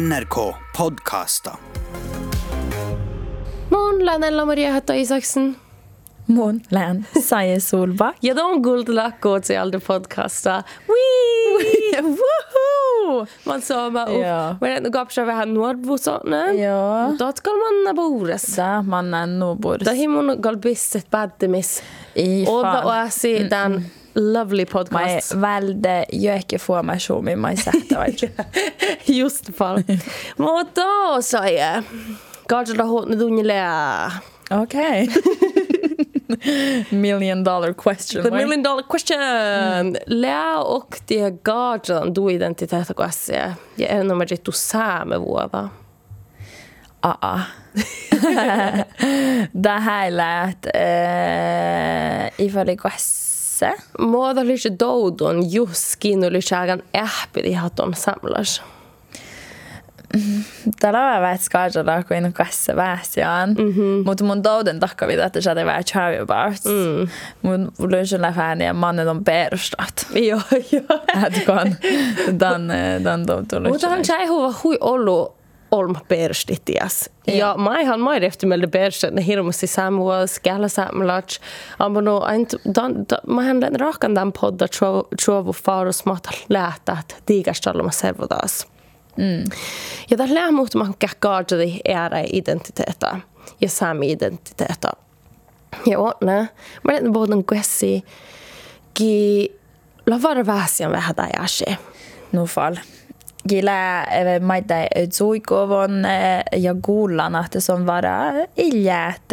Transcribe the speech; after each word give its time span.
NRK 0.00 0.54
podkaster. 0.76 1.52
Morgen, 3.68 4.04
Lanella 4.04 4.44
Maria 4.44 4.72
heter 4.72 4.94
Isaksen. 4.94 5.54
Mån, 6.26 6.60
län, 6.68 7.04
säger 7.28 7.60
Solbak. 7.60 8.14
Ja, 8.20 8.34
de 8.34 8.62
guldlackor 8.62 9.40
till 9.40 9.58
alla 9.58 9.80
podcaster. 9.80 10.62
Woohoo! 12.02 13.26
Man 13.44 13.62
sa 13.62 13.90
bara, 13.90 14.12
Ja. 14.12 14.56
men 14.60 14.90
gav 14.92 15.06
sig 15.06 15.24
vi 15.24 15.32
har 15.32 15.46
Nordbosåne. 15.46 16.52
Ja, 16.52 17.16
Då 17.18 17.32
ska 17.32 17.50
man 17.50 17.96
bores. 17.96 18.56
där 18.56 18.82
man 18.82 19.14
är 19.14 19.26
nog 19.26 19.60
bor 19.60 19.78
Da 19.78 19.90
himon 19.90 20.40
galbisset 20.42 21.10
baddemis. 21.10 21.82
i 22.14 22.42
Och 22.46 22.62
fan. 22.62 22.84
då 22.84 22.90
är 22.90 23.08
se 23.08 23.38
den 23.48 23.84
lovely 24.14 24.66
podcast. 24.66 25.32
är 25.32 25.36
väldigt 25.36 26.06
jöke 26.12 26.58
få 26.58 26.82
mig 26.82 27.00
så 27.00 27.22
med 27.22 27.38
mig 27.38 27.56
sätta 27.56 28.04
vet 28.04 28.22
Just 29.04 29.56
fall. 29.56 29.84
Sa 31.22 31.48
jag. 31.48 31.82
Kanske 32.48 32.74
då 32.74 32.84
hon 32.84 33.18
dunjele. 33.18 34.12
Okej. 34.50 35.10
Million 36.90 37.44
dollar 37.44 37.72
question. 37.72 38.22
The 38.22 38.30
right? 38.30 38.48
million 38.48 38.62
dollar 38.62 38.82
question. 38.82 39.96
Lä 40.06 40.56
och 40.56 41.00
det 41.06 41.30
gajan 41.42 42.12
du 42.12 42.32
identitet 42.32 42.90
och 42.90 43.04
asse. 43.04 43.54
Jag 43.74 43.90
är 43.90 44.04
nummer 44.04 44.32
ett 44.32 44.48
du 44.48 44.54
same 44.54 45.16
vova. 45.16 45.70
Ja. 47.00 47.18
ja. 47.20 47.40
det 49.52 49.70
här 49.70 50.10
lät 50.10 50.66
eh, 50.66 52.46
ifall 52.46 52.66
gosse. 52.76 53.31
Måda 53.98 54.46
lite 54.46 54.70
dodon 54.80 55.52
just 55.52 55.96
kinu 55.98 56.32
lite 56.32 56.56
ägan 56.56 56.82
äppi 56.96 57.40
i 57.44 57.52
haton 57.52 57.94
samlas. 57.94 58.62
Tällä 60.80 61.14
on 61.14 61.22
vähän 61.22 61.38
skajalla 61.38 62.02
kuin 62.02 62.32
gosse 62.36 62.76
väsiaan. 62.76 63.50
Mhm. 63.50 64.04
Mutta 64.04 64.24
mun 64.24 64.44
douden 64.44 64.80
takka 64.80 65.06
vid 65.06 65.18
että 65.18 65.40
se 65.40 65.54
vähän 65.54 65.84
charvi 65.84 66.18
about. 66.18 66.64
Mm. 66.64 67.08
Mun 67.42 67.72
lyhyellä 67.78 68.32
fääniä 68.32 68.72
mannen 68.72 69.08
on 69.08 69.24
perustat. 69.24 70.06
Ja, 70.14 70.40
ja. 70.72 70.98
Ätkon 71.24 71.74
dan 72.40 72.68
dan 73.04 73.26
douden 73.26 73.72
Mutta 73.72 73.88
hän 73.88 74.04
sai 74.04 74.26
huva 74.26 74.54
hui 74.64 74.78
ollut 74.80 75.41
olma 75.72 76.00
perstitias. 76.08 77.10
Ja 77.24 77.56
mai 77.56 77.84
han 77.84 78.00
mai 78.00 78.24
efter 78.24 78.46
med 78.46 78.72
persen 78.72 79.18
hirmusti 79.18 79.66
samua 79.66 80.26
skala 80.26 80.68
samlach. 80.68 81.40
Ammo 81.78 82.24
ein 82.26 82.46
dan 82.74 83.06
ma 83.24 83.42
hän 83.42 83.60
den 83.60 83.78
rakan 83.78 84.14
dan 84.14 84.32
podda 84.32 84.68
trovu 85.24 85.52
farus 85.52 86.04
mat 86.04 86.28
lätat 86.48 87.16
digastalluma 87.28 87.90
servodas. 87.90 88.66
Mm. 89.16 89.44
Ja 90.08 90.16
där 90.16 90.26
lär 90.26 90.50
mot 90.50 90.74
man 90.74 90.92
kakkaarta 90.92 91.56
di 91.56 91.80
era 91.84 92.24
identiteeta 92.24 93.20
ja 93.58 93.68
sami 93.68 94.10
identiteeta. 94.10 94.94
Ja 95.86 96.14
ne. 96.20 96.46
Men 96.84 97.04
det 97.04 97.10
både 97.10 97.42
kuessi 97.42 98.02
ki 98.94 99.48
lavara 100.06 100.42
väsian 100.42 100.92
vähän 100.92 101.14
tai 101.14 101.32
ashe. 101.38 101.76
Nu 102.30 102.46
fall. 102.46 102.78
Gila 103.48 104.06
maita 104.40 104.74
zuikovon 105.10 106.06
ja 106.56 106.74
kuullan 106.82 107.34
että 107.34 107.60
se 107.60 107.72
on 107.72 107.86
vara 107.86 108.32
iljät 108.56 109.32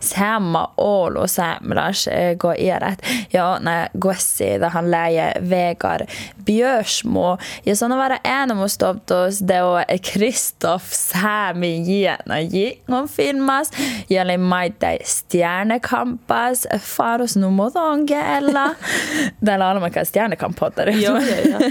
samma 0.00 0.72
ol 0.76 1.16
och 1.16 1.30
samlas 1.30 2.08
gå 2.38 2.54
erat. 2.54 3.02
Ja, 3.30 3.58
när 3.58 3.88
gossi 3.92 4.58
där 4.58 4.68
han 4.68 4.90
läge 4.90 5.36
vägar 5.40 6.06
björsmo. 6.36 7.38
Ja, 7.62 7.76
så 7.76 7.88
vara 7.88 8.16
en 8.16 8.50
av 8.50 8.68
stoptos 8.68 9.38
då 9.38 9.82
Kristoff 10.02 10.92
Sami 10.92 11.84
gena 11.84 12.40
gick 12.40 12.84
filmas. 13.16 13.70
Ja, 14.08 14.38
maita 14.38 14.86
stjärnekampas 15.04 16.66
faros 16.80 17.36
numodongella. 17.36 18.74
Där 19.40 19.58
alla 19.58 19.80
man 19.80 19.90
kan 19.90 20.04
stjärnekamppottare. 20.04 20.90
Ja, 20.90 21.20
ja, 21.20 21.36
ja. 21.44 21.58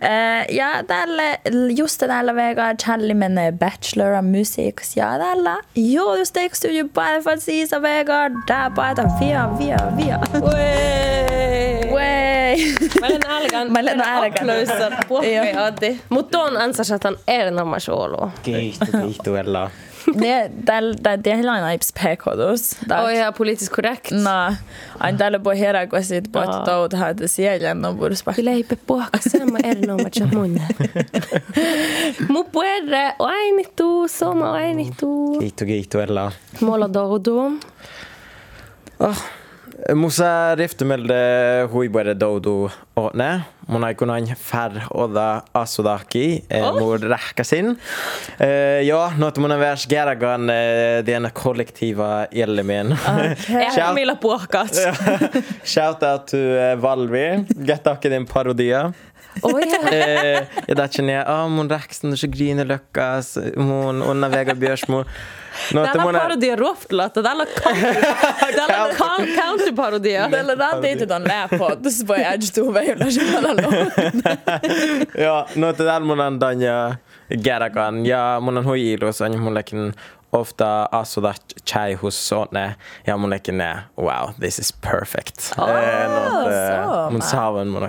Eh, 0.00 0.56
ja, 0.56 0.82
tälle, 1.06 1.40
just 1.76 1.98
tällä 1.98 2.34
vega 2.34 2.74
Charlie 2.74 3.14
menee 3.14 3.52
bachelor 3.52 4.14
of 4.14 4.24
music. 4.24 4.96
Ja, 4.96 5.18
tällä. 5.18 5.56
Joo, 5.74 6.14
just 6.14 6.36
eikö 6.36 6.56
studio 6.56 6.88
päälle 6.94 7.22
för 7.22 7.40
sisa 7.40 7.82
vega. 7.82 8.30
Där 8.48 8.70
päätä 8.74 9.04
via, 9.20 9.48
via, 9.58 9.78
via. 9.96 10.18
Way. 11.92 12.56
Mä 13.00 13.06
olen 13.06 13.20
älkän. 13.28 13.72
Mä 13.72 13.78
olen. 13.78 14.98
Puhki 15.08 15.38
Adi. 15.38 16.00
Mutta 16.08 16.42
on 16.42 16.56
ansas, 16.56 16.90
että 16.90 17.08
on 17.08 17.16
erinomaisen 17.28 17.94
olo. 17.94 18.30
Kiitos, 18.42 18.88
kiitos 18.90 19.18
Det, 20.20 20.50
tällä, 20.64 21.16
det 21.16 21.30
är 21.30 21.36
hela 21.36 21.60
naips 21.60 21.92
pk-kodus. 21.92 22.76
Oi, 23.04 23.18
ja 23.18 23.32
poliittisesti 23.32 23.74
korrekt. 23.74 24.10
No, 24.10 24.54
aina 25.00 25.18
tällä 25.18 25.44
voi 25.44 25.58
herää, 25.58 25.86
kun 25.86 26.02
sit 26.02 26.28
Aa. 26.36 26.46
poit 26.46 26.64
touta, 26.64 27.08
että 27.08 27.26
siellä 27.26 27.70
on 27.88 27.98
vuorossa. 27.98 28.32
Kyllä 28.32 28.50
ei 28.50 28.66
puhka 28.86 29.18
sama 29.38 29.58
erinomaisen 29.64 30.30
mun. 30.34 30.60
Mu 32.28 32.44
puerre 32.44 33.14
ainittu, 33.18 34.08
soma 34.08 34.52
ainittu. 34.52 35.38
Kiitos, 35.38 35.66
kiitos 35.66 36.00
Ella. 36.00 36.32
Mulla 36.60 36.92
doudu. 36.92 37.58
Musa 39.90 40.54
riftemelde 40.54 41.66
huibuere 41.72 42.14
doudu 42.14 42.68
åne. 42.94 43.42
Mun 43.66 43.82
aikunan 43.84 44.26
fär 44.38 44.76
oda 44.90 45.42
asudaki 45.58 46.44
eh, 46.48 46.62
Oi. 46.62 46.80
mur 46.80 46.98
rähkasin. 46.98 47.76
Eh, 48.38 48.82
ja, 48.86 49.12
något 49.18 49.38
mun 49.38 49.58
värs 49.58 49.86
geragan 49.88 50.50
eh, 50.50 51.02
den 51.04 51.30
kollektiva 51.34 52.24
elemen. 52.30 52.94
Eihän 53.48 53.94
millä 53.94 54.14
puhkaat. 54.22 54.74
Shout 55.64 56.02
out 56.12 56.26
to 56.26 56.36
Valvi. 56.82 57.44
Gattake 57.66 58.08
din 58.08 58.26
parodia. 58.26 58.92
Oi, 59.42 59.62
ja. 59.62 59.90
eh, 59.92 60.46
ja 60.68 61.12
jag, 61.12 61.24
ah, 61.26 61.48
mun 61.48 61.68
rähksten 61.70 62.16
så 62.16 62.26
griner 62.26 62.64
löckas, 62.64 63.38
mun 63.56 64.02
onna 64.02 64.28
vägar 64.28 64.54
björsmo. 64.54 65.04
Något 65.72 65.84
Täällä 65.92 66.02
mun 66.02 66.14
on 66.14 66.20
parodia 66.20 66.56
roftlatta. 66.56 67.22
Täällä 67.22 67.42
on 67.42 67.48
Täällä 68.56 68.84
on 68.84 68.90
coun- 68.90 69.36
counterparodia. 69.42 70.28
Tällä 70.30 70.54
ranteet 70.54 71.10
on 71.10 71.24
läpot, 71.24 71.78
så 71.90 72.06
voi 72.06 72.24
ädjtuu 72.24 72.74
veillä 72.74 73.04
ja, 75.18 75.46
no 75.56 75.72
tätä 75.72 76.00
mun 76.00 76.20
on 76.20 76.38
tanja 76.38 76.94
gerakan 77.44 78.06
ja 78.06 78.38
mun 78.40 78.58
on 78.58 78.64
huilus 78.64 79.20
on 79.20 79.40
mullekin 79.40 79.92
ofta 80.32 80.88
asuda 80.92 81.34
chai 81.66 81.94
hus 81.94 82.28
sonne 82.28 82.74
ja 83.06 83.16
mullekin 83.16 83.58
nä 83.58 83.82
wow 83.98 84.30
this 84.40 84.58
is 84.58 84.72
perfect. 84.90 85.52
Ah, 85.58 85.68
Eh, 85.68 86.08
något, 86.08 86.46
eh, 86.52 86.84
så, 86.84 87.10
mun 87.10 87.20
va. 87.20 87.26
saavan 87.26 87.66
mun 87.68 87.82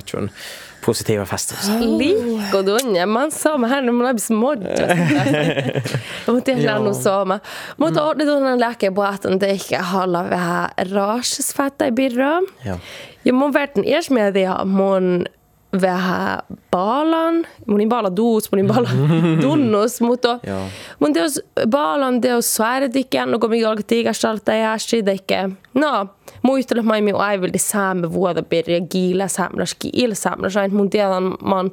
positiva 0.85 1.25
festus. 1.25 1.69
Liikko 1.99 2.63
tunne. 2.63 3.05
Man 3.05 3.31
sama 3.31 3.67
hän 3.67 3.93
mun 3.93 4.03
läpi 4.03 4.19
smodja. 4.19 4.69
Mutta 6.27 6.41
tehdään 6.41 6.83
nu 6.83 6.93
sama. 6.93 7.39
Mutta 7.77 8.03
on 8.03 8.17
nyt 8.17 8.29
on 8.29 8.59
lääke 8.59 8.91
puhatan 8.91 9.39
tehkä 9.39 9.81
halla 9.81 10.29
vähän 10.29 10.69
raasisfatta 10.91 11.85
i 11.85 11.91
birra. 11.91 12.41
Ja. 12.65 12.77
Mun 13.33 13.53
ees 13.85 14.09
med 14.09 14.33
det 14.33 14.65
mun 14.65 15.25
vähän 15.81 16.39
baalan, 16.71 17.47
mun 17.67 17.81
ei 17.81 17.87
baala 17.87 18.15
duus, 18.15 18.51
mun 18.51 18.59
ei 18.59 18.67
baala 18.67 18.89
tunnus, 19.41 20.01
mutta 20.01 20.39
mun 20.99 21.13
teos 21.13 21.41
baalan 21.69 22.21
teos 22.21 22.55
säädetikkään, 22.55 23.31
no 23.31 23.39
kun 23.39 23.49
mikä 23.49 23.69
alkaa 23.69 23.83
tiikastalta 23.87 24.53
ja 24.53 24.77
sideke. 24.77 25.49
No, 25.73 26.07
muistelen 26.41 26.85
mä 26.85 27.01
minun 27.01 27.21
aivildi 27.21 27.57
saamme 27.57 28.07
giila 28.91 29.27
samlas, 29.27 29.75
giila 29.75 30.15
samlas, 30.15 30.57
aina 30.57 30.75
mun 30.75 30.89
tiedän 30.89 31.23
man 31.43 31.71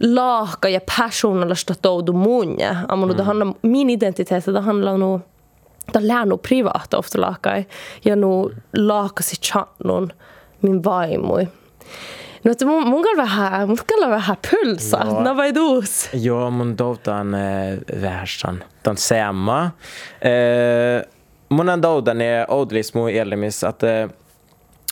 laaka 0.00 0.68
ja 0.68 0.80
passionallista 0.96 1.74
toudu 1.82 2.12
mun 2.12 2.58
ja 2.58 2.76
ammun 2.88 3.10
mm. 3.10 3.24
handlar 3.24 3.54
min 3.62 3.90
identitet, 3.90 4.44
det 4.46 4.60
handlar 4.60 4.98
nog 4.98 5.20
det 5.92 6.00
lär 6.00 6.24
nog 6.24 6.42
privat 6.42 6.94
ofta 6.94 7.20
lakai 7.20 7.66
ja 8.02 8.16
nu 8.16 8.50
laakasi 8.76 9.36
chatnun 9.36 10.12
min 10.60 10.82
vaimoi. 10.82 11.48
No, 12.44 12.50
että 12.52 12.66
mun, 12.66 12.88
mun 12.88 13.02
vähän, 13.16 13.68
mun 13.68 13.76
kan 13.76 14.10
vähän 14.10 14.36
pulsa. 14.50 15.04
Joo. 15.04 15.22
No 15.22 15.36
vai 15.36 15.54
duus? 15.54 16.08
Ja, 16.12 16.50
mun 16.50 16.78
doutan 16.78 17.34
eh, 17.34 17.78
värsan. 18.02 18.62
Den 18.84 18.96
samma. 18.96 19.70
Eh, 20.20 21.02
mun 21.48 21.68
on 21.68 21.80
doutan 21.82 22.20
är 22.20 22.50
odlis 22.50 22.94
mu 22.94 23.08
elemis 23.10 23.64
att 23.64 23.82
eh, 23.82 24.08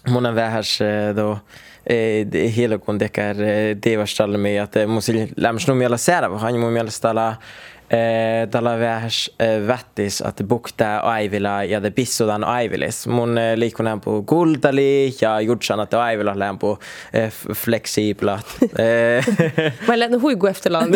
mun 0.08 0.26
on 0.26 0.34
vähäs 0.34 0.80
eh, 0.80 1.14
då 1.14 1.30
eh, 1.84 2.26
det- 2.26 2.48
hela 2.48 2.78
kun 2.78 2.98
dekar 2.98 3.42
eh, 3.42 3.76
devastalle 3.76 4.38
med 4.38 4.62
att 4.62 4.76
eh, 4.76 4.86
musil 4.86 5.32
lämns 5.36 5.68
nu 5.68 5.74
miela 5.74 5.98
sära 5.98 6.28
han 6.38 6.60
mu 6.60 6.70
miela 6.70 6.90
stalla 6.90 7.36
eh, 7.92 8.78
vähäs 8.78 9.30
eh, 9.38 9.58
vättis 9.66 10.20
att 10.22 10.40
bukta 10.40 11.00
aivila 11.00 11.64
ja 11.64 11.80
det 11.80 11.90
pissudan 11.90 12.44
aivilis. 12.44 13.06
Mun 13.06 13.38
eh, 13.38 13.56
liikunen 13.56 14.00
på 14.00 14.20
guldali 14.20 15.14
ja 15.20 15.40
jutsan 15.40 15.80
att 15.80 15.94
aivila 15.94 16.34
lään 16.34 16.58
på 16.58 16.78
eh, 17.12 17.24
f- 17.28 17.46
flexiblat. 17.54 18.46
Eh, 18.78 19.24
Mä 19.88 19.96
lät 19.98 20.10
nu 20.10 20.18
huigu 20.18 20.46
efterland. 20.46 20.94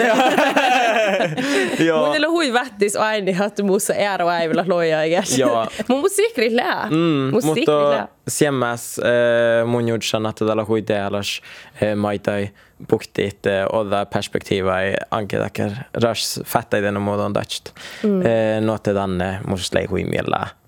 Joo. 1.79 2.07
Mun 2.07 2.15
ei 2.15 2.25
hui 2.29 2.53
vättis 2.53 2.97
aina, 2.97 3.45
että 3.47 3.63
muussa 3.63 3.95
ero 3.95 4.29
äivillä 4.29 4.65
loja 4.69 5.03
eikäs. 5.03 5.39
Joo. 5.39 5.67
Mun 5.89 6.01
musiikri 6.01 6.57
lää. 6.57 6.87
Mm, 6.91 7.31
Musiikri 7.33 7.61
mutta 7.61 7.91
lää. 7.91 8.09
Siemmäs 8.29 8.99
äh, 8.99 9.67
mun 9.67 9.89
juutsan, 9.89 10.27
että 10.27 10.47
tällä 10.47 10.65
huitealas 10.65 11.43
äh, 11.83 11.97
maitai 11.97 12.51
puhtiit 12.89 13.47
äh, 13.47 13.67
odda 13.73 14.07
perspektiiva 14.07 14.81
ei 14.81 14.95
ankedaker 15.11 15.71
ras 16.03 16.41
fattaiden 16.45 17.01
muodon 17.01 17.35
datst. 17.35 17.75
Mm. 18.03 18.21
Äh, 18.21 18.61
Nuotte 18.61 18.95
danne 18.95 19.41
mus 19.47 19.73
lei 19.75 19.87
hui 19.87 20.05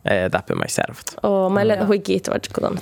miellä 0.05 0.25
äh, 0.25 0.31
täppä 0.31 0.55
mai 0.55 0.69
servot. 0.69 1.07
Oo, 1.23 1.51
mä 1.51 1.61
en 1.61 1.87
hui 1.87 1.99
kiitos, 1.99 2.49
kun 2.55 2.65
on. 2.65 2.79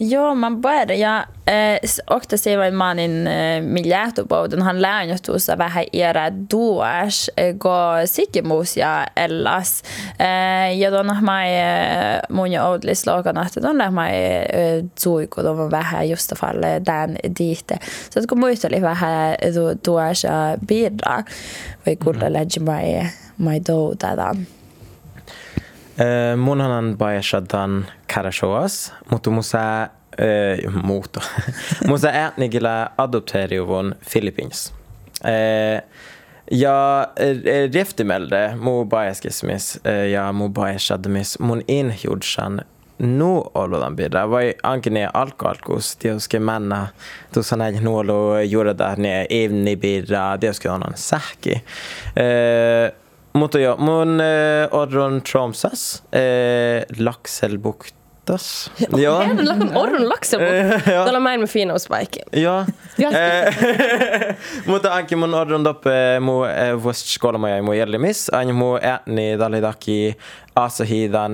Joo, 0.00 0.34
man 0.34 0.60
börjar. 0.60 1.26
Eh, 1.46 1.80
och 2.10 2.22
det 2.30 2.38
ser 2.38 2.70
man 2.70 2.98
in 2.98 3.26
eh, 3.26 3.62
miljötobouden. 3.62 4.62
Han 4.62 4.82
lär 4.82 5.02
ju 5.02 5.18
tuossa 5.18 5.58
vähän 5.58 5.84
era 5.92 6.30
duas 6.30 7.30
eh, 7.36 7.54
sikimus 8.04 8.76
ja 8.76 9.06
ellas. 9.16 9.82
Eh, 10.18 10.78
ja 10.78 10.90
då 10.90 11.02
när 11.02 11.20
man 11.20 11.44
eh, 11.44 12.20
mun 12.28 12.52
ja 12.52 12.78
lokan 13.06 13.38
att 13.38 13.54
då 13.54 13.72
när 13.72 13.90
man 13.90 14.08
eh, 14.08 14.84
zuiko 14.94 15.42
då 15.42 15.52
var 15.52 15.70
vähän 15.70 16.08
just 16.08 16.38
fall 16.38 16.64
eh, 16.64 16.80
den 16.80 17.18
dit. 17.22 17.72
Så 18.14 18.20
gå 18.20 18.36
muisteli 18.36 18.80
vähän 18.80 19.36
du 19.54 19.74
duas 19.84 20.24
ja 20.24 20.56
bidra. 20.60 21.24
Vai 21.86 21.96
kuulla 21.96 22.28
lägge 22.28 22.60
mai 22.60 23.10
mai 23.36 23.60
do 23.60 23.94
tädan. 23.94 24.36
Äh, 24.36 24.57
mun 26.44 26.60
hanan 26.60 26.98
bajasadan 26.98 27.86
karashoas, 28.14 28.92
mutta 29.10 29.30
musa 29.30 29.82
äh, 29.82 30.82
muuta. 30.82 31.20
musa 31.86 32.08
ätnigillä 32.08 32.90
adopteriuvon 32.98 33.94
Philippines. 34.10 34.72
Äh, 35.24 35.82
ja 36.50 37.08
äh, 37.20 37.72
reftimelde 37.74 38.54
mu 38.56 38.84
bajaskismis 38.84 39.80
äh, 39.86 40.10
ja 40.10 40.32
mu 40.32 40.48
bajasadamis 40.48 41.38
mun 41.38 41.62
inhjudsan 41.68 42.60
nu 42.98 43.44
olodan 43.54 43.96
bidra 43.96 44.30
vai 44.30 44.54
ankene 44.62 45.08
alkoholkus 45.14 45.96
tioske 45.96 46.38
manna. 46.38 46.86
Tu 47.32 47.42
sanai 47.42 47.72
nuolo 47.80 48.40
jurada 48.40 48.94
ne 48.96 49.26
evni 49.30 49.76
bidra 49.76 50.38
tioske 50.38 50.70
onan 50.70 50.96
sähki 50.96 51.60
eh 52.16 52.92
mutta 53.32 53.60
jo 53.60 53.76
mun 53.78 54.20
eh, 54.20 54.68
orron 54.70 55.20
Tromsas 55.20 56.02
eh 56.12 56.84
Lakselbuktas 56.98 58.70
ja 58.96 59.18
det 59.36 59.42
lakan 59.44 59.76
orron 59.76 60.08
laxen? 60.08 60.40
ja. 60.40 61.04
Tuolla 61.04 61.20
spike. 61.78 62.20
ja 62.32 62.66
Ja. 62.96 63.10
Eh, 63.10 63.54
mutta 64.70 64.92
anki 64.94 65.16
mun 65.16 65.34
orron 65.34 65.64
doppe 65.64 66.20
mu 66.20 66.44
eh, 66.44 66.74
vost 66.74 67.06
skolamaja 67.06 67.62
mu 67.62 67.72
jellimis 67.74 68.28
an 68.32 68.54
mu 68.54 68.76
ätni 68.76 69.36
dalidaki 69.38 70.14
asahidan 70.47 70.47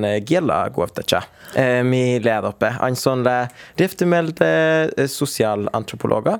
eh, 0.04 0.22
gela 0.26 0.70
guavtacha 0.70 1.22
eh, 1.54 1.84
mi 1.84 2.20
lädoppe 2.24 2.74
an 2.80 2.96
son 2.96 3.24
lä 3.24 3.48
riftemelde 3.76 4.82
eh, 4.96 5.06
social 5.06 5.68
antropologa. 5.72 6.38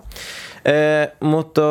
Eh, 0.64 1.08
mutta 1.20 1.62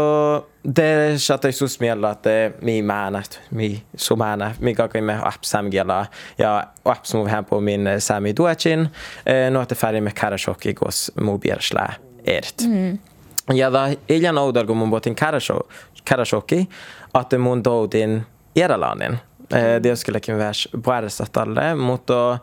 det 0.76 1.22
satt 1.22 1.46
i 1.46 1.52
sus 1.52 1.80
miellä 1.80 2.12
että 2.12 2.52
mi 2.62 2.82
määnät 2.82 3.42
mi 3.52 3.84
sumääna 3.98 4.56
mi 4.60 4.76
kakamme 4.76 5.20
app 5.24 5.44
samgela 5.44 6.06
ja 6.38 6.68
som 7.04 7.28
här 7.28 7.42
på 7.42 7.60
min 7.60 8.02
sami 8.02 8.34
nu 9.52 9.60
att 9.60 9.70
det 9.70 9.76
färdig 9.76 10.04
med 10.04 10.14
karashok 10.14 10.64
gos 10.76 11.12
mu 11.16 11.38
bierslä 11.38 11.94
ert 12.26 12.62
ja 13.54 13.70
da 13.70 13.90
iljan 14.08 14.38
oudar 14.38 14.66
kun 14.66 14.78
mun 14.78 14.90
botin 14.90 15.16
karashoki 16.04 16.68
att 17.14 17.32
mun 17.32 17.64
doudin 17.64 18.24
Iralanin. 18.56 19.18
Eh, 19.54 19.82
Det 19.82 19.96
skulle 20.00 20.20
värs 20.28 20.68
puolestatalle, 20.84 21.76
mutta 21.76 22.40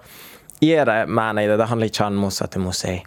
era 0.61 1.07
määnä 1.07 1.47
det 1.47 1.57
Det 1.57 1.65
handlar 1.65 1.87
inte 1.87 2.05
om 2.05 2.25
att 2.25 2.51
det 2.51 2.59
måste 2.61 3.03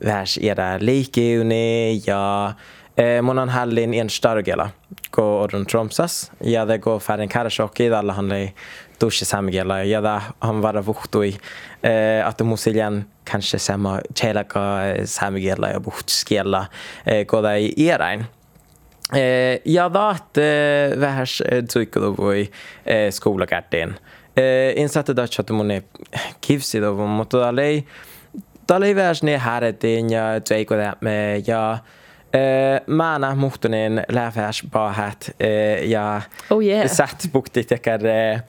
värs 0.00 0.38
era 0.38 0.78
liikkiuni 0.78 2.02
ja. 2.06 2.54
Eh, 2.96 3.22
mun 3.22 3.38
on 3.38 3.48
hallin 3.48 3.94
en 3.94 4.08
stargela 4.08 4.70
gå 5.10 5.22
orun 5.22 5.66
tromsas. 5.66 6.32
Ja 6.38 6.64
det 6.64 6.78
går 6.78 7.00
färden 7.00 7.28
karashoki 7.28 7.88
alla 7.90 8.12
handlar 8.12 8.52
tusche 8.98 9.24
samgela 9.24 9.84
ja 9.84 10.00
da 10.00 10.22
han 10.38 10.60
vara 10.60 10.80
vuhtui 10.82 11.38
eh, 11.82 12.26
att 12.26 12.38
det 12.38 12.44
måste 12.44 12.70
igen 12.70 13.04
kanske 13.24 13.58
samma 13.58 14.00
chelaka 14.14 14.86
eh, 14.86 15.04
samgela 15.04 15.72
ja 15.72 15.80
buhtskella 15.80 16.66
eh, 17.04 17.24
gå 17.26 17.40
där 17.40 17.56
i 17.56 17.88
erain 17.88 18.24
Eh, 19.12 19.60
ja 19.64 19.92
vaat 19.92 20.38
eh, 20.38 21.00
vähäs 21.00 21.42
tsuikko 21.68 22.14
voi 22.16 22.50
eh, 22.86 23.10
skoulakärteen. 23.12 23.98
Eh, 24.36 24.72
insatte 24.80 25.14
da 25.16 25.26
chatte 25.28 25.52
mun 25.52 25.72
kivsi 26.40 26.80
do 26.80 26.94
mutta 27.06 27.38
dalei 27.38 27.84
dalei 28.68 28.94
vähäs 28.96 29.22
ne 29.22 29.36
häretin 29.38 30.10
ja 30.10 30.40
tsuikko 30.40 30.74
me 31.00 31.42
ja 31.46 31.78
eh, 32.34 32.80
Määnä 32.86 33.34
muhtuneen 33.34 34.04
läfäs 34.08 34.62
pahat 34.72 35.30
eh, 35.40 35.88
ja 35.88 36.22
Oh 36.50 36.64
yeah. 36.64 36.90
Satt 36.90 37.26
buktit 37.32 37.68
tekar 37.68 38.06
eh, 38.06 38.42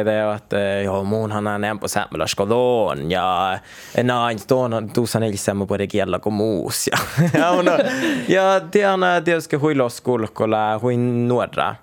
ide 0.00 0.32
att 0.32 0.52
eh, 0.52 0.82
joo 0.84 1.04
muun 1.04 1.32
hanan 1.32 1.64
en 1.64 1.78
på 1.78 1.88
sämmellä 1.88 2.26
skodon 2.26 3.10
ja 3.10 3.58
näin 4.02 4.38
tuon 4.46 4.90
tuusan 4.94 5.22
ilsemmo 5.22 5.66
på 5.66 5.78
det 5.78 5.94
gälla 5.94 6.18
kuin 6.18 6.34
muus 6.34 6.88
ja 6.88 6.98
ja 7.40 7.50
on 7.50 7.66
ja 8.28 8.60
tiana 8.70 9.20
tietysti 9.20 9.56
huilos 9.56 10.00
kulkolla 10.00 10.78
huin 10.78 11.28
nuodra 11.28 11.74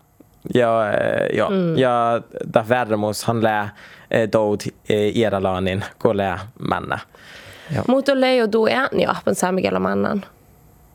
ja 0.53 0.94
ja 1.33 1.50
ja 1.75 2.21
där 2.53 2.63
värmus 2.69 3.24
han 3.24 3.44
lä 3.44 3.69
eh, 4.12 4.30
dod 4.31 4.62
eh, 4.89 5.18
Iralanin 5.18 5.83
kolla 5.98 6.39
manna 6.69 7.00
Mutta 7.88 8.19
leijo 8.19 8.48
du 8.51 8.68
ääni 8.68 9.06
apan 9.06 9.36
saamigella 9.36 9.80
mannan. 9.80 10.25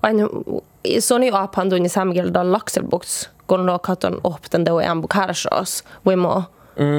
Aina 0.01 0.29
apan 1.33 1.71
dunni 1.71 1.89
saamigella 1.89 2.31
da 2.31 2.43
lakselbuks 2.43 3.29
kun 3.47 3.67
no 3.67 3.79
katon 3.79 4.21
op 4.23 4.51
den 4.51 4.65
då 4.65 4.81
en 4.81 5.01
bukarsos. 5.01 5.85
Wemo. 6.05 6.43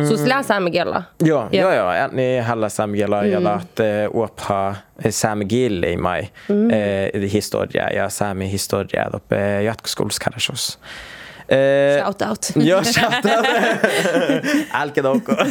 Så 0.09 0.17
slä 0.17 0.43
saamigella. 0.43 1.03
Ja, 1.17 1.47
Ja. 1.51 1.61
ja, 1.61 1.73
ja, 1.73 1.97
ja. 1.97 2.07
Ni 2.07 2.39
halla 2.39 2.69
samgela 2.69 3.21
mm. 3.23 3.31
ja 3.31 3.51
att 3.51 3.79
eh, 3.79 4.15
opha 4.15 4.75
samgil 5.09 5.85
i 5.85 5.97
mig 5.97 6.31
eh, 6.71 7.21
historia 7.21 7.93
ja 7.93 8.09
sami 8.09 8.45
historia 8.45 9.09
då 9.11 9.19
på 9.19 9.35
jatkoskoluskarashos. 9.35 10.79
Eh, 11.49 12.03
Shout 12.03 12.21
out. 12.21 12.51
Ja, 12.67 12.83
shout 12.83 13.25
out. 13.25 13.45
Alkedoko. 14.81 15.31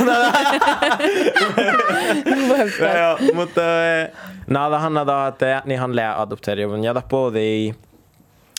ja, 2.81 2.97
ja, 2.97 3.19
mutta 3.35 3.63
eh, 3.87 4.09
nada 4.47 4.79
hanna 4.79 5.05
da 5.05 5.27
att 5.27 5.43
eh, 5.43 5.61
ni 5.65 5.75
han 5.77 5.93
lä 5.97 6.15
adoptera 6.21 6.61
ju 6.61 6.77
ja 6.85 6.93
da 6.93 7.01
på 7.01 7.37
i 7.37 7.75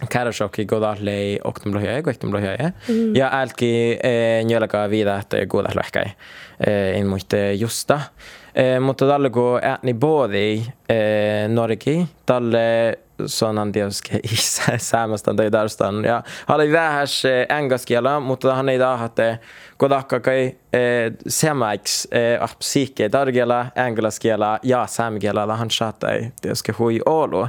Karashoki 0.09 0.65
godalle 0.65 1.39
oktumlohja 1.43 2.01
goiktumlohja. 2.01 2.71
Ja 3.15 3.29
alki 3.29 3.97
eh, 4.03 4.43
njölaka 4.45 4.89
vida 4.89 5.17
että 5.17 5.45
godalohkai. 5.45 6.05
Eh, 6.67 6.97
in 6.99 7.07
muiste 7.07 7.53
justa. 7.53 8.01
Mutta 8.81 9.07
dalle 9.07 9.29
kun 9.29 9.59
ääni 9.61 9.93
både 9.93 10.53
eh, 10.89 11.49
Norgi 11.49 12.07
sanan 12.25 12.95
sonan 13.25 13.73
dioske 13.73 14.19
i 14.23 14.35
samastan 14.77 15.35
tai 15.35 15.51
darstan. 15.51 16.05
Ja 16.05 16.23
hän 16.47 16.55
oli 16.55 16.71
vähän 16.71 17.07
engaskiela, 17.49 18.19
mutta 18.19 18.55
hän 18.55 18.69
ei 18.69 18.79
da 18.79 19.09
kun 19.09 19.37
godakka 19.79 20.19
kai 20.19 20.55
semäiksi 21.27 21.37
semaix 21.39 22.07
eh, 22.11 22.43
apsike 22.43 23.11
dargela 23.11 23.65
englaskiela 23.75 24.59
ja 24.63 24.87
samgela 24.87 25.57
hän 25.57 25.71
saattaa 25.71 26.11
tietysti 26.41 26.71
hui 26.71 26.99
olo. 27.05 27.47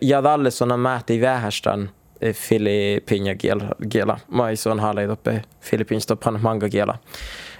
Ja 0.00 0.22
dalle 0.22 0.50
sanan 0.50 0.80
mäti 0.80 1.20
vähästän 1.20 1.90
eh, 2.20 2.34
Filippinia 2.34 3.34
gela, 3.34 3.64
gela. 3.90 4.18
Mai 4.28 4.56
son 4.56 4.80
halei 4.80 5.06
toppe 5.06 5.42
Filippins 5.60 6.06
toppan 6.06 6.38
manga 6.42 6.68
kielä. 6.68 6.94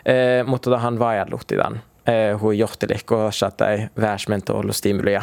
Eh, 0.07 0.47
mutta 0.47 0.71
da 0.71 0.79
han 0.79 0.99
tämän. 1.47 1.83
Eh, 2.07 2.41
hui 2.41 2.59
johtelik 2.59 3.07
ko 3.07 3.31
chatai 3.31 3.89
vähäsmento 3.97 4.59
olo 4.59 4.73
stimulia. 4.73 5.23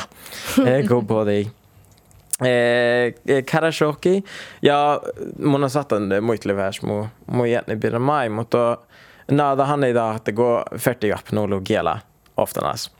Eh, 0.66 0.88
go 0.88 1.02
både 1.02 1.46
Eh, 2.42 3.44
Karashoki, 3.52 4.24
ja 4.62 5.02
mun 5.40 5.64
on 5.64 5.70
satan 5.70 6.10
muitli 6.22 6.56
värs 6.56 6.82
mu 6.82 7.08
mu 7.26 7.46
jätni 7.46 7.76
bira 7.76 8.00
mai, 8.00 8.30
mutta 8.30 8.78
nada 9.32 9.66
han 9.66 9.84
ei 9.84 9.94
da 9.94 10.16
että 10.16 10.32
go 10.32 10.64
fertig 10.78 11.14
upp 11.14 11.32
nolo 11.32 11.62
gela 11.62 12.00
oftanas. 12.38 12.92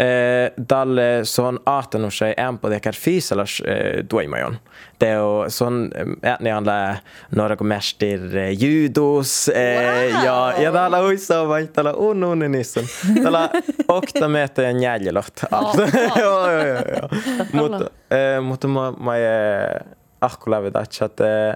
Eh, 0.00 0.50
dalle 0.56 1.24
son 1.24 1.58
18 1.64 2.04
år 2.04 2.10
sig 2.10 2.34
en 2.36 2.58
på 2.58 2.68
det 2.68 2.80
kar 2.80 2.92
fisalas 2.92 3.60
eh, 3.60 4.04
duimajon. 4.04 4.56
Det 4.98 5.16
och 5.16 5.52
son 5.52 5.92
ätni 6.22 6.50
han 6.50 6.64
lä 6.64 7.00
några 7.28 7.56
komestir 7.56 8.36
eh, 8.36 8.50
judos 8.50 9.48
eh, 9.48 10.24
ja 10.24 10.62
ja 10.62 10.70
dalla 10.70 11.02
uissa 11.02 11.44
vai 11.44 11.68
dalla 11.74 11.92
unun 11.92 12.38
nissen. 12.52 12.84
Dalla 13.24 13.52
okta 13.88 14.28
meter 14.28 14.64
en 14.64 14.82
jäljelot. 14.82 15.44
Alltså. 15.50 15.82
ja 16.16 16.52
ja 16.52 16.66
ja. 16.66 16.82
ja. 16.88 17.08
Mutta 17.52 17.88
eh, 18.16 18.40
mutta 18.40 18.68
ma 18.68 18.90
ma 18.90 19.18
eh, 19.18 19.80
ahku 20.18 20.50
lävidat 20.50 21.02
att 21.02 21.20
eh, 21.20 21.54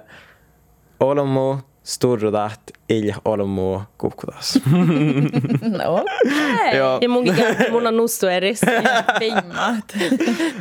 Olomu 0.98 1.58
sturrudat 2.84 2.90
ilja 2.90 3.16
olmu 3.24 3.82
kukkudas. 3.96 4.58
No. 5.62 6.04
ja, 6.72 6.98
Ja 7.02 7.08
munkin 7.08 7.34
käytti 7.34 7.70
mun 7.70 7.86
on 7.86 7.96
nustu 7.96 8.26
eris. 8.26 8.60
Vimmat. 9.20 9.94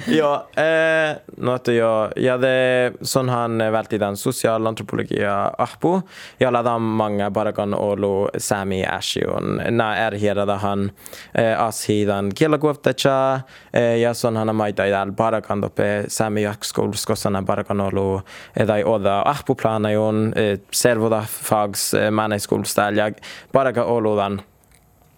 ja, 0.07 0.45
eh, 0.57 1.17
no 1.37 1.55
että 1.55 1.71
jo, 1.71 2.09
ja 2.15 2.37
det 2.37 2.93
sån 3.01 3.29
han 3.29 3.57
vältiden 3.57 4.17
socialantropologia 4.17 5.51
ahpu, 5.57 6.01
ja 6.39 6.51
ladam 6.51 6.81
många 6.81 7.29
barakan 7.29 7.73
olu 7.73 8.27
sami 8.37 8.85
ashion, 8.85 9.61
na 9.69 9.95
är 9.95 10.11
hela 10.11 10.57
han 10.57 10.91
eh, 11.33 11.61
ashidan 11.61 12.31
kielakuoftacha, 12.31 13.41
eh, 13.73 13.97
ja 14.01 14.13
sån 14.13 14.35
han 14.35 14.55
maita 14.55 14.87
idal 14.87 15.11
barakan 15.11 15.61
dope 15.61 16.05
sami 16.07 16.41
jakskolskosana 16.41 17.41
barakan 17.41 17.81
olu 17.81 18.21
edai 18.55 18.83
oda 18.83 19.21
ahpu 19.21 19.55
planajon, 19.55 20.33
eh, 20.33 20.59
servoda 20.71 21.21
fags 21.21 21.93
eh, 21.93 22.12
manai 22.13 22.39
skolstäl, 22.39 22.97
ja 22.97 23.11
baraka 23.53 23.83
oludan 23.83 24.41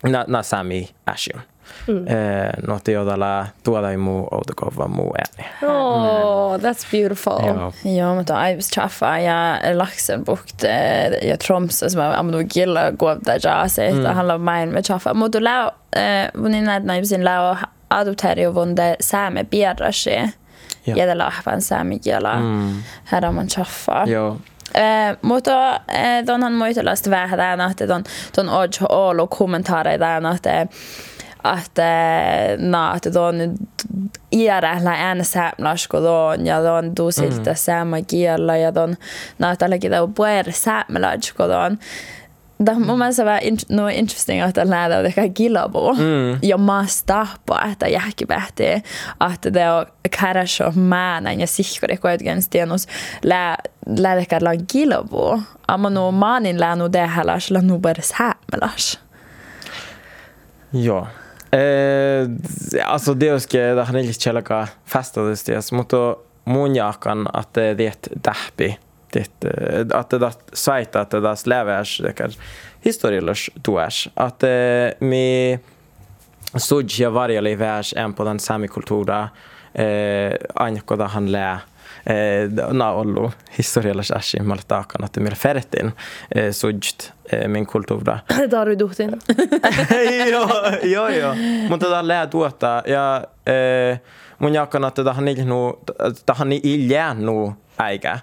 na, 0.03 0.25
na 0.27 0.43
sami 0.43 0.89
ashion. 1.05 1.41
Mm. 1.87 2.07
Eh, 2.07 2.51
något 2.67 2.87
jag 2.87 3.07
tällä 3.07 3.47
tuoda 3.63 3.91
i 3.93 3.97
muu 3.97 4.27
outakova 4.31 4.87
muu 4.87 5.15
ääni. 5.17 5.49
Oh, 5.61 6.57
that's 6.57 6.91
beautiful. 6.91 7.47
Joo. 7.47 7.73
Joo, 7.83 8.15
mutta 8.15 8.37
Aivis 8.37 8.69
Chaffa 8.69 9.19
ja 9.19 9.59
Laksenbukt 9.73 10.63
ja 11.21 11.37
Tromsø 11.37 11.89
som 11.89 12.01
er 12.01 12.19
amdu 12.19 12.43
gilla 12.53 12.91
govda 12.91 13.37
jase. 13.43 13.91
Det 13.91 14.13
handlar 14.13 14.35
om 14.35 14.45
mig 14.45 14.67
med 14.67 14.85
Chaffa. 14.85 15.13
Mutta 15.13 15.43
lää, 15.43 15.71
vunin 16.41 16.63
näitä 16.63 16.85
näin 16.85 17.07
sin 17.07 17.25
lää 17.25 17.67
adopteri 17.89 18.43
jo 18.43 18.55
vunde 18.55 18.95
sääme 18.99 19.43
bierashi. 19.43 20.15
Ja. 20.85 20.95
Ja 20.95 21.05
det 21.05 21.15
lahvan 21.15 21.61
sääme 21.61 21.99
kiela. 21.99 22.35
Här 23.05 23.31
man 23.31 23.47
Chaffa. 23.47 24.03
Joo. 24.05 24.37
Eh, 24.75 25.17
mutta 25.22 25.75
eh, 25.75 26.25
ton 26.25 26.44
han 26.44 26.53
muistelast 26.53 27.10
vähän, 27.10 27.62
että 27.72 27.88
ton, 27.88 28.03
ton 28.36 28.50
odjo 28.50 28.86
olo 28.89 29.27
kommentarer 29.27 30.00
där 30.00 30.25
att 30.25 30.46
eh, 30.46 30.67
att 31.41 31.79
eh, 31.79 32.58
na 32.60 32.91
att 32.91 33.03
don 33.03 33.58
iära 34.32 34.79
la 34.84 34.96
en 34.96 35.25
säämlasko 35.25 36.00
don 36.00 36.46
ja 36.46 36.62
don 36.63 36.96
du 36.96 37.12
siltä 37.12 37.50
mm. 37.50 37.55
säämä 37.55 38.01
kiellä 38.01 38.58
ja 38.58 38.75
don 38.75 38.98
na 39.39 39.51
että 39.51 39.70
lagi 39.70 39.89
da 39.89 40.08
puer 40.08 40.51
säämlasko 40.51 41.48
don 42.59 42.65
Da 42.65 42.85
mun 42.85 42.97
mielestä 42.97 43.25
vähän 43.25 43.43
in, 43.43 43.57
no 43.69 43.88
interesting, 43.88 44.41
että 44.41 44.65
nähdään 44.65 45.05
että 45.05 45.29
kilabo. 45.33 45.93
Mm. 45.93 46.39
Ja 46.41 46.57
mä 46.57 46.85
stappa, 46.88 47.62
että 47.71 47.88
jähkipähti, 47.88 48.63
että 49.33 49.53
det 49.53 49.71
on 49.71 49.85
kärasho 50.19 50.71
määnä 50.75 51.31
ja 51.31 51.47
sihkari 51.47 51.97
kuitenkin 51.97 52.41
stienus 52.41 52.88
lää 53.24 53.57
lää 53.97 54.25
kilabo. 54.67 55.39
Amma 55.67 55.89
no 55.89 56.12
maanin 56.12 56.59
lää 56.59 56.75
no 56.75 56.91
det 56.93 57.07
hälas 57.07 57.51
la 57.51 57.62
no 57.62 57.79
bara 57.79 58.01
säämelas. 58.01 59.00
Joo. 60.74 61.07
Eh, 61.51 62.27
alltså 62.85 63.13
det 63.13 63.39
ska 63.39 63.57
det 63.57 63.83
han 63.83 63.95
inte 63.95 64.13
chelaka 64.13 64.67
fastades 64.85 65.43
det 65.43 65.71
mutta 65.71 66.15
mun 66.43 66.75
jakan 66.75 67.27
att 67.33 67.53
det 67.53 67.63
är 67.63 67.81
ett 67.81 68.07
dahpi 69.15 69.84
det 69.84 69.95
att 69.95 70.10
det 70.10 70.31
svajta 70.53 71.01
att 71.01 71.12
det 71.12 71.36
slävärs 71.36 71.98
det 72.03 72.13
kan 72.13 72.31
historielös 72.81 73.50
tuäs 73.62 74.07
att 74.13 74.43
mi 75.00 75.60
sudja 76.55 77.10
varje 77.10 77.55
värs 77.55 77.93
en 77.98 78.13
på 78.13 78.24
den 78.24 78.39
samikultura 78.39 79.29
eh 79.74 80.34
anko 80.55 80.95
da 80.95 81.07
han 81.07 81.31
lä 81.31 81.60
eh, 82.05 82.50
na 82.72 82.91
ollu 82.91 83.31
historiallis 83.57 84.12
ashi 84.12 84.39
maltakan 84.39 85.05
että 85.05 85.19
millä 85.19 85.36
fertin 85.36 85.91
eh, 86.36 86.51
sujt 86.51 87.13
eh, 87.31 87.48
min 87.48 87.65
kultura 87.65 88.19
Tar 88.50 88.69
du 88.69 88.79
duhtin? 88.79 89.12
joo, 90.31 90.50
joo, 90.84 91.10
joo. 91.10 91.36
Mutta 91.69 91.86
tätä 91.86 92.07
lää 92.07 92.27
tuota. 92.27 92.84
Ja 92.88 93.24
mun 94.39 94.53
jakana, 94.53 94.88
että 94.88 95.03
tähän 95.03 95.25
tähän 96.25 96.51
iljäänu 96.51 97.53
äikä. 97.77 98.19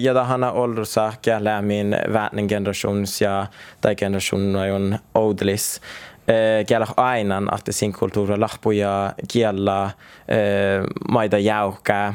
Ja 0.00 0.14
tähän 0.14 0.44
on 0.44 0.52
ollut 0.52 0.88
sähkä 0.88 1.44
lämmin 1.44 1.96
väärnen 2.12 2.44
generations 2.46 3.20
ja 3.20 3.46
tai 3.80 3.94
generation 3.96 4.56
on 4.74 4.98
odlis. 5.14 5.80
Äh, 6.30 6.66
kiellä 6.66 6.86
aina, 6.96 7.42
että 7.58 7.72
sin 7.72 7.92
kulttuuri 7.92 8.38
lahpu 8.38 8.70
ja 8.70 9.12
kiellä 9.28 9.90
maida 11.10 11.38
jäukää. 11.38 12.14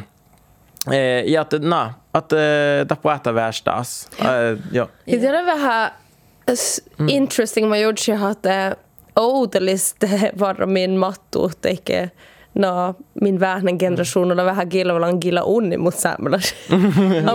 Ja 1.26 1.42
että, 1.42 1.60
na, 1.60 1.94
että 2.18 2.36
tappu 2.88 3.10
ähtä 3.10 3.34
värstas. 3.36 4.10
Äh, 4.22 4.28
joo. 4.72 4.90
Ja 5.08 5.18
det 5.22 5.28
är 5.28 5.46
vähän 5.46 5.92
s- 6.56 6.82
interesting 7.08 7.70
mä 7.70 7.78
gjorde 7.78 8.14
att 8.30 8.78
oudelista 9.16 10.08
var 10.40 10.66
min 10.66 10.98
mattu, 10.98 11.52
eikä 11.66 12.10
no, 12.54 12.96
min 13.22 13.40
vähnen 13.40 13.78
generation 13.78 14.32
on 14.32 14.46
vähän 14.46 14.70
kilvalan 14.70 15.18
gilla 15.22 15.44
unni 15.44 15.78
mut 15.78 15.96
saamelaisia. 15.96 16.58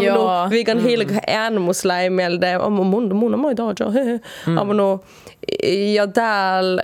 Joo. 0.04 0.50
Vi 0.50 0.64
kan 0.64 0.78
hilka 0.78 1.14
äänemusläimelde, 1.26 2.58
om 2.58 2.72
mun 2.72 3.16
mun 3.16 3.34
on 3.34 3.40
moi. 3.40 3.54
Amma 4.60 4.74
no 4.74 5.00
ja 5.94 6.06
täällä 6.06 6.82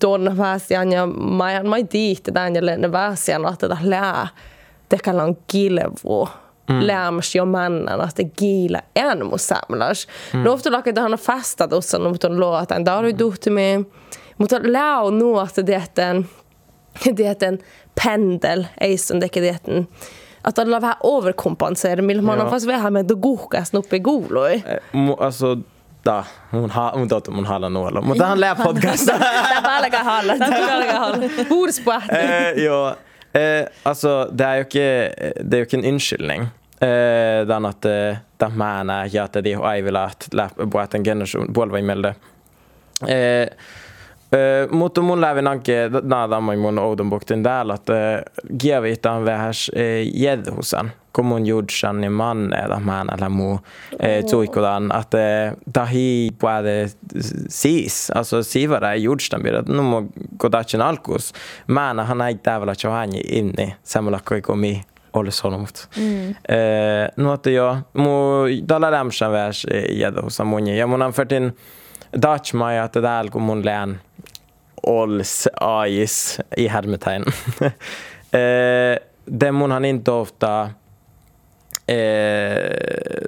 tuonne 0.00 0.36
väsiän 0.36 0.92
ja 0.92 1.06
mä 1.06 1.62
mä 1.62 1.76
tiihti 1.88 2.32
tän 2.32 2.54
ja 2.54 2.66
lenne 2.66 2.92
väsiän 2.92 3.46
att 3.46 3.60
det 3.60 3.78
lää 3.82 4.26
tekalan 4.88 5.36
kilvu. 5.52 6.28
Mm. 6.70 6.86
Läämäs 6.86 7.34
jo 7.34 7.44
männän, 7.44 8.00
att 8.00 8.16
det 8.16 8.40
gila 8.40 8.80
äänemussaamelaisia. 8.96 10.12
Mm. 10.34 10.44
No 10.44 10.52
ofta 10.52 10.72
lakat 10.72 10.98
han 10.98 11.10
har 11.10 11.18
fastat 11.18 11.72
ossa 11.72 11.98
no 11.98 12.10
mutta 12.10 12.28
on 12.28 12.40
låten. 12.40 12.84
Där 12.84 12.92
har 12.92 13.02
du 13.02 13.12
duhti 13.12 13.50
med. 13.50 13.84
Mutta 14.36 14.58
lää 14.62 15.00
on 15.00 15.18
nu 15.18 15.38
att 15.38 15.66
det 15.66 15.98
är 15.98 16.24
en 17.08 17.14
det 17.16 17.42
är 17.42 17.48
en 17.48 17.58
pendel, 17.94 18.66
ei 18.80 18.98
som 18.98 19.20
det 19.20 19.36
är 19.48 19.58
en 19.64 19.86
att 20.42 20.58
alla 20.58 20.80
vähän 20.80 20.96
overkompensera, 21.00 22.02
millä 22.02 22.22
mä 22.22 22.32
Joo. 22.42 22.50
fast 22.50 22.66
vähän 22.66 22.92
nuppe 23.72 23.98
guuloi. 23.98 24.54
Eh, 24.54 24.78
mu- 24.92 25.16
alltså, 25.22 25.56
da, 26.04 26.24
mun, 26.50 26.70
ha, 26.70 26.92
mun 26.96 27.08
totta 27.08 27.30
mun 27.30 27.46
hala 27.46 27.68
nuolla. 27.68 28.00
Mutta 28.00 28.26
hän 28.26 28.40
lää 28.40 28.54
podcasta. 28.54 29.12
Tämä 29.18 29.78
alkaa 29.78 30.04
hallat. 30.04 30.38
Bordsplatt. 31.48 32.04
eh, 32.12 32.64
joo. 32.64 32.88
Eh, 33.34 33.66
alltså, 33.84 34.28
det 34.38 34.44
är 34.44 34.54
ju 34.54 34.60
inte, 34.60 35.12
det 35.44 35.56
är 35.56 35.58
ju 35.58 35.62
inte 35.64 35.76
en 35.76 35.84
inskylning. 35.84 36.40
Eh, 36.80 37.46
den 37.46 37.66
att 37.66 37.84
eh, 37.84 38.16
det 38.36 38.48
mäna 38.48 39.06
ja 39.06 39.22
att 39.24 39.32
det 39.32 39.52
är 39.52 39.82
vill 39.82 39.96
att 39.96 40.28
läppa 40.32 40.64
en 40.94 41.04
generation 41.04 41.54
puolva 41.54 41.78
imelde. 44.32 44.60
Eh, 44.60 44.62
eh, 44.62 44.68
mutta 44.70 45.00
mun 45.00 45.20
lävin 45.20 45.46
anke 45.46 45.90
nada 46.02 46.40
mai 46.40 46.56
mun 46.56 46.78
oudon 46.78 47.10
buktin 47.10 47.42
täällä, 47.42 47.74
että 47.74 48.22
giavitaan 48.58 49.24
vähäs 49.24 49.70
eh, 49.74 50.10
jedhusan. 50.14 50.90
Kun 51.12 51.26
mun 51.26 51.46
judsan 51.46 52.00
niin 52.00 52.12
manne 52.12 52.68
da 52.68 52.80
mäna 52.80 53.16
la 53.20 53.28
mu 53.28 53.58
eh, 54.00 54.24
tuikudan, 54.24 54.92
että 55.00 55.46
eh, 55.46 55.52
tahi 55.72 56.30
puade 56.38 56.90
siis, 57.48 58.10
alltså 58.14 58.42
sivara 58.42 58.92
ei 58.92 59.02
judstan 59.02 59.42
bira, 59.42 59.62
no 59.68 59.82
mo 59.82 60.04
kodachin 60.36 60.80
alkus. 60.80 61.32
Mäna 61.66 62.04
han 62.04 62.20
ei 62.20 62.34
täällä 62.34 62.74
johani 62.84 63.20
inni, 63.20 63.74
samalla 63.82 64.20
kuin 64.28 64.42
komi 64.42 64.82
olisi 65.12 65.38
sanonut. 65.38 65.88
Mm. 65.96 66.30
Eh, 66.30 67.08
no 67.16 67.34
että 67.34 67.50
joo, 67.50 67.76
mu 67.94 68.10
tällä 68.66 68.90
lämsän 68.90 69.32
vähäs 69.32 69.66
eh, 69.70 69.98
jedhusan 69.98 70.46
mun 70.46 70.66
ja 70.66 70.86
mun 70.86 71.02
on 71.02 71.12
förtin 71.12 71.56
Dutch 72.12 72.54
mai 72.54 72.78
att 72.78 72.92
det 72.92 73.00
där 73.00 73.28
kun 73.28 73.42
mun 73.42 73.62
län 73.62 74.00
Alls 74.82 75.48
ais 75.54 76.40
i 76.56 76.68
hermetegn. 76.68 77.24
eh, 78.30 78.98
det 79.24 79.52
mun 79.52 79.70
han 79.70 79.84
inte 79.84 80.10
ofta 80.10 80.70
eh, 81.86 82.76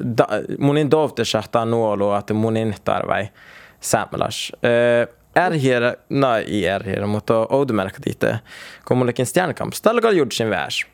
da, 0.01 0.41
mun 0.59 0.79
inte 0.79 0.97
ofta 0.97 1.25
schahta 1.25 1.65
nuolo 1.65 2.11
att 2.11 2.31
mun 2.31 2.57
inte 2.57 2.81
tarvai 2.81 3.31
samlas. 3.81 4.51
Eh, 4.51 5.09
är 5.35 5.51
här, 5.51 5.97
nej, 6.09 6.65
är 6.65 6.81
här, 6.81 7.07
mutta 7.07 7.47
oudomärkä 7.47 7.99
lite. 8.07 8.41
Kun 8.85 8.99
mullekin 8.99 9.27
stjärnkamp, 9.27 9.75
tällä 9.83 10.01
kalli 10.01 10.19
gjort 10.19 10.33
sin 10.33 10.51
värs. 10.51 10.87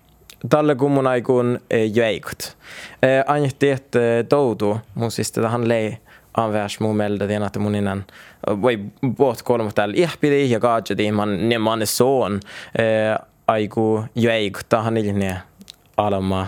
Tällä 0.49 0.75
kun 0.75 0.93
mun 0.93 1.07
aikun 1.07 1.59
eh, 1.69 1.97
jäikt. 1.97 2.57
Eh, 3.03 3.25
Anjehti, 3.27 3.71
että 3.71 3.99
doudu, 4.31 4.79
mun 4.95 5.11
siis 5.11 5.33
tätä 5.33 5.49
han 5.49 5.69
lei 5.69 5.99
anvärs 6.37 6.81
mun 6.81 6.97
melde 6.97 7.27
den 7.27 7.43
att 7.43 7.57
mun 7.57 7.75
innan 7.75 8.05
voi 8.47 8.79
båt 9.01 9.43
kolmat 9.43 9.75
täällä. 9.75 9.97
Ihpidi 9.97 10.51
ja 10.51 10.61
kaajadi 10.61 11.13
man 11.13 11.49
ne 11.49 11.59
man 11.59 11.87
son 11.87 12.41
eh, 12.79 13.19
aiku 13.47 14.05
jäik 14.15 14.59
tahan 14.69 14.97
ilne 14.97 15.41
alama 15.97 16.47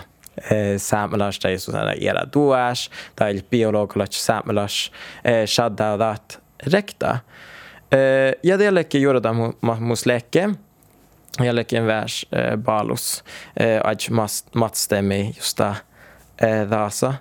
eh, 0.51 0.77
säämelas 0.77 1.39
tai 1.39 1.57
sådana 1.57 1.93
era 1.93 2.25
duas 2.33 2.89
tai 3.15 3.41
biologilat 3.49 4.11
säämelas 4.11 4.91
eh, 5.23 5.47
shadda 5.47 5.97
dat 5.97 6.39
rekta. 6.63 7.19
Eh, 7.91 8.33
ja 8.43 8.57
det 8.57 8.71
läcker 8.71 8.99
göra 8.99 9.19
det 9.19 9.33
mus 9.79 10.05
läcke 10.05 10.55
jag 11.39 11.55
läcker 11.55 11.77
en 11.77 11.85
vers 11.85 12.25
eh, 12.31 12.55
balus 12.55 13.23
eh, 13.55 13.81
aj 13.85 14.09
matstämmi 14.51 15.33
just 15.37 15.57
där 15.57 15.75
eh, 16.37 16.67
dasa 16.67 17.15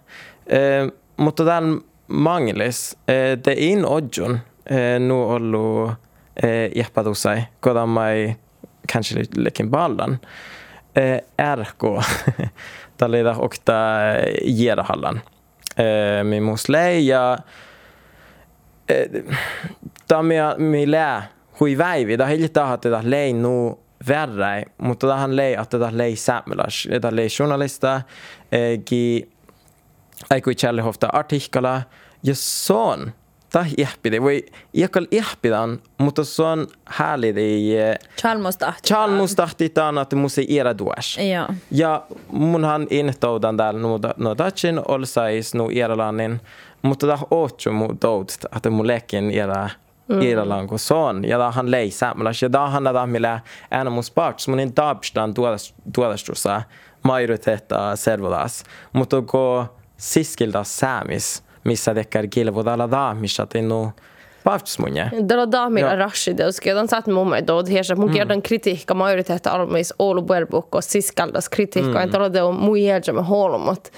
eh, 0.46 0.86
mutta 1.16 1.44
tämän 1.44 1.80
manglis, 2.08 2.98
eh, 3.08 3.38
te 3.38 3.54
in 3.56 3.84
odjon, 3.84 4.40
eh, 4.70 4.98
nu 5.00 5.22
ollu 5.22 5.92
eh, 6.42 6.70
jeppatusai, 6.76 7.42
kodan 7.60 7.88
mai 7.88 8.36
kanske 8.92 9.24
lekin 9.36 9.70
ballan. 9.70 10.18
Eh, 10.96 11.20
RK, 11.54 11.82
tällä 12.98 13.34
okta 13.38 13.72
Jerahallan. 14.44 15.20
Eh, 15.78 16.24
min 16.24 16.42
muslei 16.42 17.06
ja 17.06 17.38
eh, 18.88 19.08
tämä 20.08 20.54
mi 20.58 20.90
lää 20.90 21.22
hui 21.60 21.78
väivi, 21.78 22.18
da 22.18 22.26
hilja 22.26 22.48
tahat 22.48 22.80
tätä 22.80 23.00
lei 23.02 23.32
nu 23.32 23.78
värre, 24.08 24.62
mutta 24.78 25.06
tähän 25.06 25.36
lei, 25.36 25.54
että 25.54 25.78
tätä 25.78 25.98
lei 25.98 26.16
sämmelas, 26.16 26.88
tätä 26.90 27.16
lei 27.16 27.28
journalista, 27.40 28.02
eh, 28.52 28.78
gi 28.86 29.28
aikui 30.30 30.54
Charliehofta 30.54 31.08
artikkala, 31.12 31.82
ja 32.22 32.34
sån, 32.34 33.12
ta 33.52 33.64
ihpidi, 33.78 34.22
voi 34.22 34.46
iakal 34.74 35.06
ihpidan, 35.10 35.78
mutta 35.98 36.24
se 36.24 36.42
on 36.42 36.66
häälidi, 36.84 37.76
Chalmustahti. 38.20 38.88
Chalmustahti 38.88 39.68
taan, 39.68 39.98
että 39.98 40.16
musi 40.16 40.58
era 40.58 40.78
duas. 40.78 41.18
Joo. 41.32 41.46
Ja 41.70 42.02
munhan 42.32 42.86
intoudan 42.90 43.56
täällä 43.56 43.80
no, 43.80 43.98
no 44.16 44.38
datsin 44.38 44.80
olsais 44.88 45.54
no 45.54 45.68
Irlannin, 45.72 46.40
mutta 46.82 47.06
tää 47.06 47.18
ootju 47.30 47.72
mu 47.72 47.88
doud, 48.02 48.28
että 48.56 48.70
mu 48.70 48.86
lekin 48.86 49.30
era 49.30 49.70
Irlannin 50.20 50.68
kun 50.68 50.78
son. 50.78 51.24
Ja 51.24 51.38
tää 51.38 51.50
han 51.52 51.70
lei 51.70 51.90
samlas. 51.90 52.42
Ja 52.42 52.50
tää 52.50 52.70
han 52.70 52.84
tää 52.84 53.06
millä 53.06 53.40
ena 53.70 53.90
mun 53.90 54.04
sports, 54.04 54.48
mun 54.48 54.60
in 54.60 54.72
dabstan 54.76 55.34
tuodastussa 55.92 56.62
majoriteta 57.02 57.96
servodas. 57.96 58.64
Mutta 58.92 59.22
ko 59.22 59.77
siskilda 59.98 60.64
samis, 60.64 61.42
missä 61.64 61.94
tekkär 61.94 62.26
kilvodalla 62.26 62.90
da, 62.90 63.14
missä 63.14 63.46
tinu 63.46 63.92
Pavtsmunje. 64.44 65.10
Dalla 65.28 65.52
daamilla 65.52 65.88
Joo. 65.88 65.98
Rashid, 65.98 66.38
jos 66.38 66.60
on 66.80 66.88
saat 66.88 67.06
mun 67.06 67.28
mielestä 67.28 67.46
dood 67.46 67.68
hiessä. 67.68 67.94
Mun 67.94 68.10
kerran 68.10 68.42
kritiikka 68.42 68.94
majoriteetta 68.94 69.50
almis 69.50 69.94
Oulu 69.98 70.22
Buerbuk 70.22 70.74
och 70.74 70.84
siskaldas 70.84 71.48
kritiikka. 71.48 72.02
En 72.02 72.10
tällä 72.10 72.44
on 72.44 72.54
mun 72.54 72.82
jälkeen 72.82 73.14
me 73.14 73.22
holmot. 73.22 73.92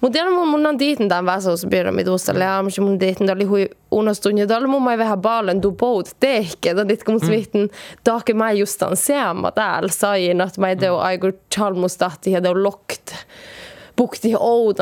Mutta 0.00 0.12
tiedän 0.12 0.32
mun 0.32 0.48
mun 0.48 0.66
on 0.66 0.78
diiten 0.78 1.08
tämän 1.08 1.26
väsuusbyrä, 1.26 1.92
mitä 1.92 2.04
tuossa 2.04 2.38
lämsi 2.38 2.80
mun 2.80 3.00
diiten 3.00 3.30
oli 3.30 3.44
hui 3.44 3.70
unostun. 3.90 4.38
Ja 4.38 4.46
tällä 4.46 4.68
mun 4.68 4.82
mai 4.82 4.98
vähän 4.98 5.20
baalen 5.20 5.62
du 5.62 5.72
bout 5.72 6.08
tehke. 6.20 6.76
Da 6.76 6.88
dit 6.88 7.04
kun 7.04 7.20
svitten 7.20 7.68
taake 8.04 8.34
mai 8.34 8.58
just 8.58 8.80
den 8.80 8.96
seama 8.96 9.50
täällä 9.50 9.92
sain, 9.92 10.40
että 10.40 10.60
mai 10.60 10.80
deu 10.80 10.96
aigur 10.96 11.32
chalmustahti 11.54 12.32
ja 12.32 12.42
deu 12.42 12.62
lokt. 12.62 12.88
Bukti 12.88 13.14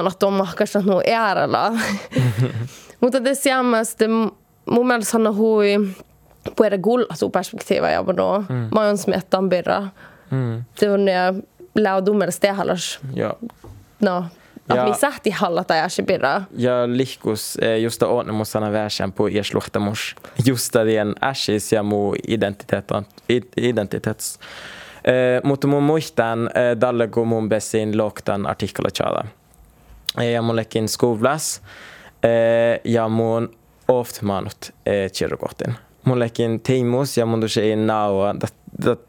että 0.08 0.26
on 0.26 0.32
mahkas 0.32 0.74
no 0.74 1.02
äärellä. 1.06 1.72
Mutta 3.00 3.24
det 3.24 3.34
seamaste 3.34 4.08
mun 4.70 4.86
mielestä 4.86 5.18
on 5.18 5.36
hui 5.36 5.94
puhuta 6.56 6.78
gullatu 6.78 7.30
perspektiiva 7.30 7.90
ja 7.90 8.04
då. 8.16 8.44
Mm. 8.48 8.68
Mä 8.74 8.86
oon 8.86 8.98
smettan 8.98 9.48
birra. 9.48 9.88
Mm. 10.30 10.64
Det 10.80 10.90
on 10.90 11.08
ja 11.08 11.34
laudumer 11.74 12.30
stehalas. 12.30 12.98
Ja. 13.14 13.34
No. 14.00 14.24
Ja. 14.68 14.84
mi 14.84 14.94
sähti 14.94 15.30
hallata 15.30 15.74
birra. 16.02 16.42
Ja 16.56 16.86
lihkus 16.86 17.56
eh, 17.56 17.80
just 17.82 18.02
ordne 18.02 18.32
mot 18.32 18.48
sana 18.48 18.72
värsen 18.72 19.12
på 19.12 19.28
ers 19.28 19.54
luhtamus. 19.54 20.14
Just 20.44 20.72
det 20.72 20.96
en 20.96 21.14
ashis 21.20 21.72
ja 21.72 21.82
mu 21.82 22.14
identitet 22.28 22.90
id- 23.28 23.52
identitets. 23.56 24.38
Eh, 25.06 25.40
mutta 25.44 25.68
mun 25.68 25.82
muistan 25.82 26.48
eh, 26.54 26.72
dalle 26.80 27.08
kun 27.08 27.28
mun 27.28 27.48
besin 27.48 27.96
loktan 27.98 28.46
artikkala 28.46 28.90
chada. 28.90 29.24
Eh, 30.18 30.32
ja 30.32 30.42
mun 30.42 30.56
lekin 30.56 30.88
skuvlas. 30.88 31.60
Eh, 32.22 32.80
ja 32.84 33.08
mun 33.08 33.48
oft 33.88 34.22
manut 34.22 34.72
eh, 34.86 35.10
kirjokohtin. 35.12 35.74
Mun 36.04 36.18
lekin 36.18 36.60
tiimus 36.60 37.16
ja 37.16 37.26
mun 37.26 37.40
tusi 37.40 37.76
naua 37.76 38.34
dat 38.40 38.54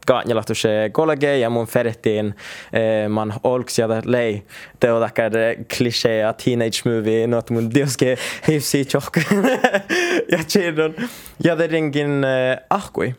gaanjalla 0.06 0.42
tusi 0.46 0.68
kollege 0.92 1.38
ja 1.38 1.50
mun 1.50 1.66
ferettiin 1.66 2.34
eh, 2.72 3.08
man 3.08 3.34
olks 3.44 3.78
ja 3.78 3.88
dat 3.88 4.06
lei. 4.06 4.42
Te 4.80 4.92
on 4.92 5.02
takkar 5.02 5.32
klisee 5.76 6.22
teenage 6.44 6.82
movie 6.84 7.26
not 7.26 7.50
mun 7.50 7.70
dioske 7.74 8.16
hifsi 8.48 8.84
chok. 8.84 9.18
ja 10.32 10.44
chedon 10.44 10.94
Ja 11.44 11.58
det 11.58 11.70
ringin 11.70 12.24
eh, 12.24 12.56
ahkui. 12.70 13.14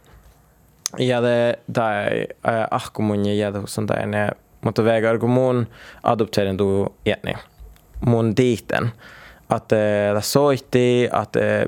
Ja 0.98 1.22
det 1.22 1.56
tai 1.74 2.28
äh, 2.48 2.68
ahku 2.72 3.02
mun 3.02 3.26
ja 3.26 3.34
jätä 3.34 3.62
sun 3.66 3.88
tai 3.88 4.06
ne 4.06 4.30
mutta 4.62 4.84
vägar 4.84 5.20
kun 5.20 5.30
mun 5.30 5.68
adopterin 6.04 6.58
du 6.58 6.88
etni. 7.06 7.34
Mun 8.06 8.36
diiten 8.38 8.92
att 9.48 9.72
eh, 9.72 10.14
det 10.14 10.22
soitti 10.22 11.10
att 11.12 11.36
eh, 11.36 11.64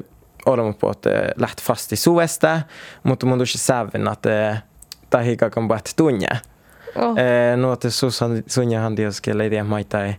olemme 0.46 0.74
på 0.74 0.90
att 0.90 1.06
eh, 1.06 1.30
läht 1.36 1.62
fast 1.62 1.94
i 1.94 1.96
suesta 1.96 2.62
mutta 3.04 3.26
mun 3.26 3.40
tuossa 3.40 3.58
sävin 3.58 4.08
att 4.08 4.26
eh, 4.26 4.56
tai 5.10 5.24
hika 5.24 5.50
kan 5.50 5.68
bat 5.68 5.96
tunja. 5.96 6.38
Oh. 6.96 7.20
Eh, 7.20 7.58
no 7.58 7.72
att 7.72 7.94
så 7.94 8.12
sunja 8.48 8.80
han 8.82 8.96
det 8.96 9.14
ska 9.14 9.34
lägga 9.34 9.64
maitai 9.64 10.10
eh, 10.10 10.16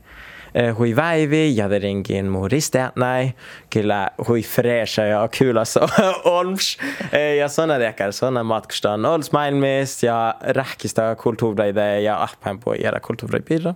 Eh, 0.55 0.77
hui 0.77 0.97
väivi 0.97 1.57
ja 1.57 1.69
det 1.69 1.79
ringin 1.79 2.27
mu 2.31 2.49
risteätnäi 2.49 3.33
kyllä 3.71 4.09
hui 4.29 4.43
freesha 4.43 5.03
ja 5.03 5.29
kula 5.29 5.65
så 5.65 5.81
alltså. 5.81 6.21
olms 6.29 6.79
eh, 7.13 7.37
ja 7.37 7.49
såna 7.49 7.79
dekar 7.79 8.13
såna 8.13 8.43
matkustan 8.43 9.05
ols 9.05 9.33
maailmis 9.33 10.03
ja 10.03 10.35
rähkistä 10.41 11.17
kulttuureide 11.17 12.01
ja 12.01 12.23
ahpäin 12.23 12.59
på 12.59 12.75
era 12.75 13.01
kulttuuripirra 13.01 13.75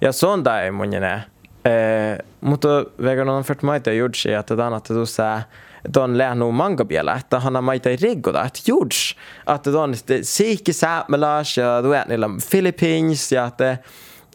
ja 0.00 0.12
sån 0.12 0.44
där 0.44 0.70
mun 0.70 0.94
eh, 0.94 1.00
ne 1.00 2.18
mutta 2.40 2.84
vegan 2.96 3.28
on 3.28 3.44
fört 3.44 3.62
maita 3.62 3.92
judsi 3.92 4.34
att 4.34 4.46
det 4.46 4.64
annat 4.64 4.84
tuossa 4.84 5.42
sa 5.42 5.42
don 5.84 6.18
lärnu 6.18 6.52
manga 6.52 6.84
biela 6.84 7.16
että 7.16 7.38
han 7.38 7.54
har 7.54 7.62
maita 7.62 7.90
riggoda 7.90 8.40
att 8.40 8.68
juds 8.68 9.16
att 9.44 9.64
don 9.64 9.94
siki 10.22 10.72
säämelas 10.72 11.58
ja 11.58 11.82
du 11.82 11.88
vet 11.88 12.08
niillä 12.08 12.28
Philippines 12.50 13.32
ja 13.32 13.46
että 13.46 13.78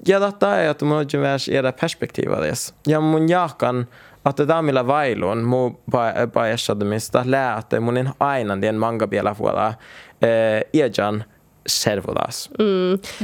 ja 0.06 0.20
detta 0.20 0.48
är 0.48 0.70
att 0.70 0.82
mun 0.82 1.08
on 1.14 1.22
värs 1.22 1.50
era 1.50 1.72
perspektiva 1.72 2.40
des 2.40 2.74
ja 2.86 3.02
mun 3.02 3.28
jakan 3.28 3.86
att 4.24 4.38
det 4.38 4.46
där 4.46 4.62
millä 4.62 4.84
vailun 4.84 5.46
mu 5.46 5.72
ba 5.92 6.28
ba 6.34 6.48
esade 6.48 6.86
mistä 6.86 7.24
lää 7.26 7.58
että 7.58 7.80
mun 7.80 7.98
in 7.98 8.10
aina 8.20 8.62
den 8.62 8.76
manga 8.76 9.08
biela 9.08 9.36
fuola 9.36 9.74
eh 10.22 10.64
ejan 10.74 11.24
servodas 11.68 12.50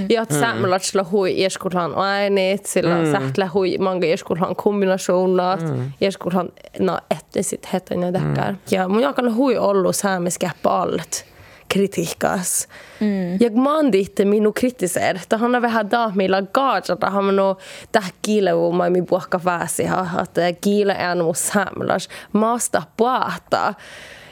Ja 0.10 0.22
att 0.22 0.34
samlat 0.34 0.84
slå 0.84 1.04
hui 1.04 1.32
ieskulhan 1.32 1.96
ainit, 1.96 2.66
sillä 2.66 3.02
mm. 3.02 3.12
sähtlä 3.12 3.50
hui 3.54 3.78
manga 3.78 4.08
ieskulhan 4.08 4.56
kombinationat, 4.56 5.62
mm. 5.62 5.92
ieskulhan 6.02 6.50
no 6.80 7.00
etnisiteeten 7.12 8.02
ja 8.02 8.12
täkkär. 8.12 8.56
Ja 8.72 8.88
mun 8.88 9.02
jakan 9.02 9.36
hui 9.36 9.58
ollu 9.58 9.94
saamiskäppä 9.94 10.70
allt 10.70 11.26
kritiikkaas. 11.70 12.68
Mm. 13.00 13.34
Ja 13.40 13.52
mä 13.52 13.92
diitte 13.92 14.26
minu 14.26 14.54
kritiseer, 14.54 15.16
että 15.16 15.38
hän 15.38 15.56
on 15.56 15.62
vähän 15.62 15.92
daamilla 15.92 16.42
gaajata, 16.42 17.10
hän 17.10 17.40
on 17.40 17.56
täh 17.92 18.14
kiilevu 18.22 18.72
mai 18.72 18.90
mi 18.90 19.02
puhka 19.02 19.40
pääsi, 19.40 19.84
että 20.22 20.42
kiile 20.62 20.94
är 20.94 21.16
nog 21.16 21.36
samlas, 21.36 22.10
maasta 22.34 22.84
puhta. 22.98 23.74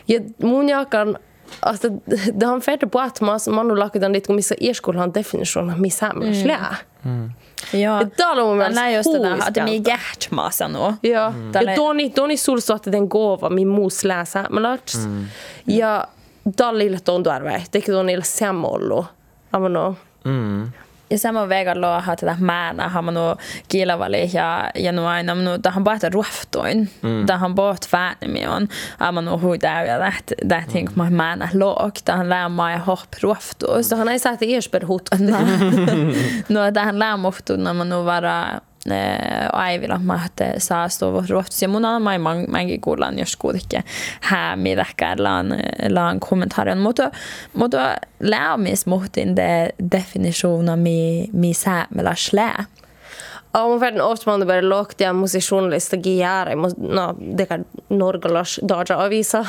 Ja 0.07 0.19
mun 0.43 0.69
jakan 0.69 1.17
Alltså, 1.59 1.89
det 2.33 2.45
har 2.45 2.59
färdigt 2.59 2.91
på 2.91 2.99
att 2.99 3.21
man, 3.21 3.39
man 3.47 3.69
har 3.69 3.77
lagt 3.77 4.01
den 4.01 4.13
lite 4.13 4.33
missä 4.33 4.55
ieskulhan 4.61 5.13
definition 5.13 5.73
missä 5.77 6.07
samlas 6.07 6.43
lää. 6.45 6.75
Ja. 7.73 8.01
Täällä 8.17 8.43
on 8.43 8.49
mun 8.49 8.57
mielestä 8.57 8.89
just 8.89 9.13
det 9.13 9.19
där, 9.19 9.47
att 9.47 9.53
det 9.53 9.59
är 9.59 9.67
huiskältä. 9.67 9.89
hjärtmassa 9.89 10.67
nu. 10.67 10.93
Ja, 11.03 11.33
Toni, 11.75 12.09
Toni 12.09 12.37
sulso, 12.37 12.75
että 12.75 12.91
den 12.91 13.09
gåva 13.09 13.49
min 13.49 13.67
mus 13.67 14.03
läsa 14.03 14.45
melats. 14.49 15.07
Ja 15.67 16.07
Dallille 16.57 16.99
ton 17.05 17.23
tuarve, 17.23 17.63
teki 17.71 17.91
Tonille 17.91 18.23
semollu. 18.23 19.05
Avano. 19.53 19.95
Ja 21.09 21.17
sama 21.17 21.49
vega 21.49 21.81
lo 21.81 22.01
ha 22.01 22.15
tätä 22.15 22.37
määnä, 22.39 22.89
ha 22.89 23.01
manu 23.01 23.19
kiilavali 23.67 24.29
ja, 24.33 24.69
ja 24.75 24.91
nu 24.91 25.05
aina 25.05 25.35
manu 25.35 25.59
tähän 25.61 25.83
baata 25.83 26.09
ruoftoin. 26.09 26.89
Tähän 27.25 27.55
baat 27.55 27.87
fäänimi 27.89 28.47
on. 28.47 28.67
Ja 28.99 29.11
manu 29.11 29.37
hui 29.37 29.59
täyä 29.59 29.99
läht, 29.99 30.31
lähtiin 30.49 30.85
kun 30.85 30.93
mä 30.95 31.09
määnä 31.09 31.49
look. 31.53 31.93
Tähän 32.05 32.29
lämmä 32.29 32.71
ja 32.71 32.77
hopp 32.77 33.13
ruoftus. 33.21 33.89
Så 33.89 33.95
han 33.95 34.07
har 34.07 34.19
sagt 34.19 34.41
Ersberg 34.41 34.87
hot. 34.87 35.09
No 36.49 36.71
tähän 36.73 36.99
lämmuhtuna 36.99 37.73
manu 37.73 38.05
vara 38.05 38.59
eh, 38.91 39.49
aivilla 39.53 39.99
mahte 39.99 40.53
saastuva 40.57 41.23
ruoftus. 41.29 41.61
Ja 41.61 41.69
mun 41.69 41.85
on 41.85 42.01
mai 42.01 42.17
mangi 42.47 42.77
kuullaan, 42.77 43.19
jos 43.19 43.35
kuitenkin 43.35 43.83
häämi 44.21 44.75
laan, 45.17 45.47
laan 45.89 46.19
kommentaarion. 46.19 46.77
Mutta, 46.77 47.11
mutta 47.53 47.95
lämmis 48.19 48.85
muhtin 48.85 49.35
de 49.35 49.69
definitiona 49.91 50.75
mi, 50.75 51.29
mi 51.33 51.53
säämellä 51.53 52.15
slää. 52.15 52.65
Om 53.53 53.69
mun 53.69 53.79
verran 53.79 54.01
ofta 54.01 54.31
man 54.31 54.47
börjar 54.47 54.61
lågt 54.61 55.01
ja 55.01 55.13
musicianlista 55.13 55.97
måste 56.55 56.81
no, 56.81 57.15
det 57.37 57.45
kan 57.45 57.65
norgolas 57.89 58.59
dagar 58.61 59.05
avisa. 59.05 59.45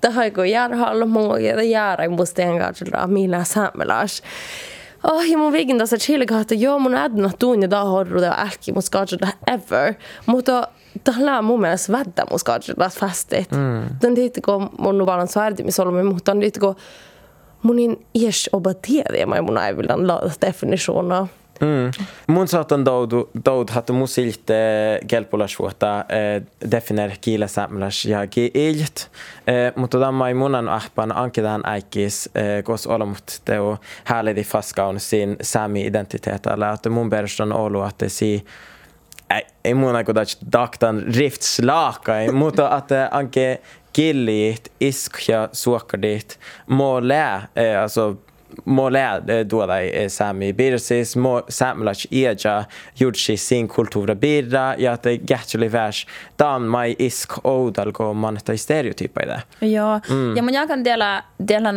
Det, 0.00 0.08
har 0.08 0.24
ju 0.24 0.30
gått 0.30 0.48
jära 0.48 1.06
många, 1.06 1.38
ja 1.40 1.56
det 1.56 1.64
jära 1.64 2.08
måste 2.08 2.42
engagera 2.42 3.06
mina 3.06 3.44
till 3.44 3.52
samlas. 3.52 4.22
Oh, 5.04 5.22
ja 5.30 5.38
mun 5.38 5.52
viikin 5.52 5.78
tässä 5.78 5.96
chiliga, 5.96 6.40
että 6.40 6.54
joo 6.54 6.78
mun 6.78 6.94
ädnä 6.94 7.30
tuun 7.38 7.62
ja 7.62 7.70
da 7.70 7.84
horru 7.84 8.20
ja 8.20 8.34
älki 8.38 8.72
mun 8.72 8.82
skadjilla 8.82 9.28
ever. 9.46 9.94
Mutta 10.26 10.68
tällä 11.04 11.38
on 11.38 11.44
mun 11.44 11.60
mielestä 11.60 11.92
väddä 11.92 12.24
mun 12.30 12.38
skadjilla 12.38 12.88
fastit. 12.88 13.50
Mm. 13.50 13.96
Tän 14.00 14.14
tiittiko 14.14 14.68
mun 14.78 14.98
nuvalan 14.98 15.28
svärdimisolmi, 15.28 16.02
mutta 16.02 16.32
on 16.32 16.40
tiittiko 16.40 16.76
mun 17.62 17.78
in 17.78 18.06
ies 18.14 18.50
oba 18.52 18.74
tiedä, 18.74 19.26
mä 19.26 19.42
mun 19.42 19.58
aivillan 19.58 20.08
laada 20.08 20.30
definitiona. 20.46 21.26
Mm. 21.60 21.90
Mun 22.26 22.48
saatan 22.48 22.84
doud, 22.84 23.12
doud 23.44 23.70
hatu 23.70 23.92
musilt 23.92 24.50
eh, 24.50 25.00
eh, 26.08 26.42
definer 26.70 27.10
kiile 27.20 27.48
samlas 27.48 28.04
ja 28.04 28.26
kiilt. 28.26 29.10
Eh, 29.46 29.72
mutta 29.76 29.98
tämä 29.98 30.28
ei 30.28 30.34
munan 30.34 30.68
ahpan 30.68 31.16
ankitaan 31.16 31.60
äikis, 31.64 32.30
kos 32.64 32.86
olemut 32.86 33.40
teo 33.44 33.78
hääledi 34.04 34.44
faskaun 34.44 35.00
sin 35.00 35.36
sami 35.42 35.86
identiteetalla, 35.86 36.72
että 36.72 36.90
mun 36.90 37.10
perustan 37.10 37.52
ollut, 37.52 37.88
että 37.88 38.08
si 38.08 38.44
ei, 39.64 39.74
mun 39.74 39.96
aiku 39.96 40.12
aiko 40.16 40.30
daktan 40.52 41.02
rift 41.16 41.42
slaakai, 41.42 42.32
mutta 42.42 42.76
että 42.76 43.08
anke 43.10 43.60
killiit, 43.92 44.72
isk 44.80 45.28
ja 45.28 45.48
suokkadit, 45.52 46.38
mo 46.66 47.08
lää, 47.08 47.48
alltså 47.82 48.16
Målä 48.64 49.22
tuoda 49.48 49.74
sami 50.08 50.52
birsis, 50.52 51.14
samlach 51.48 52.06
eja 52.10 52.64
judsi 53.00 53.36
sin 53.36 53.68
kultura 53.68 54.14
birra 54.14 54.74
ja 54.78 54.96
te 54.96 55.16
gatsuli 55.18 55.72
värs 55.72 56.06
dan 56.38 56.62
mai 56.62 56.96
isk 56.98 57.38
oudal 57.44 57.92
ko 57.92 58.14
man 58.14 58.38
stereotypa 58.56 59.22
i 59.22 59.26
det. 59.26 59.42
Ja, 59.66 60.00
mm. 60.08 60.36
ja 60.36 60.42
men 60.42 60.54
jag 60.54 60.68
kan 60.68 60.84
dela, 60.84 61.24
dela 61.38 61.72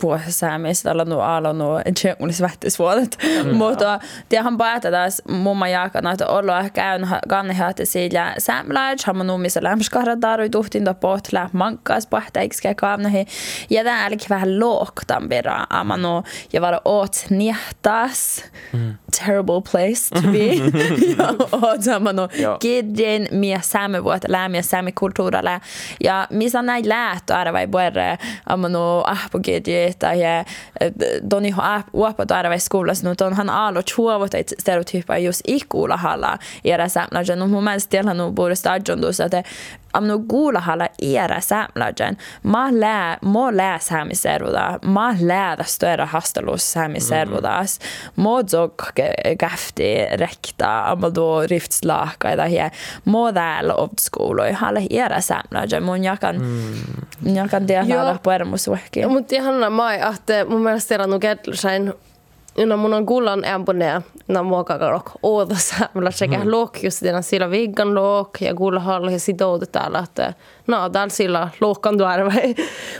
puhusaamista 0.00 0.90
olla 0.90 1.04
nuo 1.04 1.22
alo 1.22 1.52
nuo 1.52 1.80
tjengullis 2.00 2.40
vähtisvuodet. 2.40 3.18
Mm. 3.44 3.56
Mutta 3.56 4.00
tiedän 4.28 4.58
päätetään 4.58 5.10
mumma 5.28 5.68
jaakana, 5.68 6.12
että 6.12 6.26
olla 6.26 6.60
ehkä 6.60 6.92
on 6.92 7.08
kannehaatte 7.28 7.84
sillä 7.84 8.34
säämläid, 8.38 8.98
hamma 9.06 9.24
nuumissa 9.24 9.60
lämskahra 9.62 10.16
tarui 10.16 10.50
tuhtin 10.50 10.84
to 10.84 10.94
pohtlä 10.94 11.50
mankkaas 11.52 12.06
pohtaiksi 12.06 12.74
kaamnahi. 12.74 13.26
Ja 13.70 13.84
tää 13.84 14.06
eli 14.06 14.16
vähän 14.30 14.60
looktan 14.60 15.28
pira 15.28 15.66
amano 15.70 16.22
ja 16.52 16.60
varo 16.60 16.80
oot 16.84 17.16
niehtas. 17.30 18.44
Mm. 18.72 18.94
Terrible 19.18 19.62
place 19.72 20.14
to 20.14 20.20
be. 20.32 20.46
ja 21.18 21.34
oot 21.52 21.88
amano 21.96 22.28
kidin 22.60 23.28
mie 23.30 23.60
säämevuotta 23.62 24.28
lää, 24.30 24.48
mie 24.48 24.62
säämikulttuuralla. 24.62 25.60
Ja 26.04 26.26
missä 26.30 26.62
näin 26.62 26.88
lähtö 26.88 27.36
arvai 27.36 27.66
puerre 27.66 28.18
amano 28.46 29.02
ahpo 29.06 29.38
gidjeitä 29.50 30.14
ja 30.14 30.44
doni 31.30 31.50
har 31.50 31.82
uapa 31.92 32.26
tarve 32.26 32.58
skolas 32.58 33.02
nu 33.02 33.14
ton 33.14 33.34
han 33.34 33.50
alo 33.50 33.82
chuovot 33.82 34.34
et 34.34 34.52
stereotypa 34.58 35.18
just 35.18 35.40
ikuula 35.46 35.96
hala 35.96 36.38
era 36.64 36.88
samlajan 36.88 37.38
no 37.38 37.46
mun 37.46 37.64
mielestä 37.64 37.90
tiellä 37.90 38.14
nu 38.14 38.32
borde 38.32 38.54
stadion 38.54 39.02
dus 39.02 39.18
att 39.92 40.02
am 40.02 40.08
no 40.08 40.18
gula 40.18 40.60
hala 40.60 40.88
era 40.98 41.40
samlajan 41.40 42.16
ma 42.42 42.70
lä 42.70 43.18
mo 43.22 43.50
lä 43.50 43.78
sami 43.78 44.14
servoda 44.14 44.78
ma 44.82 45.14
lä 45.20 45.56
da 45.58 45.64
störa 45.64 46.06
hastalus 46.06 46.72
sami 46.72 47.00
servodas 47.00 47.80
mo 48.16 48.42
zog 48.42 48.72
gafti 49.38 50.06
rekta 50.16 50.90
am 50.90 51.00
do 51.14 51.46
rifts 51.46 51.84
laka 51.84 52.36
da 52.36 52.44
hier 52.44 52.70
mo 53.04 53.30
dal 53.30 53.70
old 53.70 53.98
school 53.98 54.38
och 54.38 54.54
hala 54.54 54.80
era 54.90 55.20
samlajan 55.20 55.82
mun 55.82 56.04
jakan 56.04 56.36
jakan 57.22 57.66
det 57.68 57.76
hala 57.76 58.18
på 58.22 58.32
era 58.32 58.44
musuhki 58.44 59.06
Mutta 59.06 59.34
ihan 59.34 59.72
mai, 59.72 60.00
että 60.00 60.44
mun 60.44 60.62
mielestä 60.62 60.88
siellä 60.88 61.14
on 61.14 61.20
kedlusain 61.20 61.92
Ina 62.58 62.76
mun 62.76 62.94
on 62.94 63.06
kullan 63.06 63.44
ämpone 63.44 64.02
na 64.28 64.42
muokakarok 64.42 65.10
ooda 65.22 65.54
samla 65.54 66.10
sekä 66.10 66.38
mm. 66.38 66.50
lok 66.50 66.82
just 66.82 67.02
den 67.02 67.22
sillä 67.22 67.50
viggan 67.50 67.94
lok 67.94 68.40
ja 68.40 68.54
kulla 68.54 68.80
halla 68.80 69.10
ja 69.10 69.18
sidoudu 69.18 69.66
täällä 69.66 69.98
että 69.98 70.34
no 70.66 70.90
täällä 70.90 71.12
sillä 71.12 71.48
lokkan 71.60 71.98
tuarva 71.98 72.32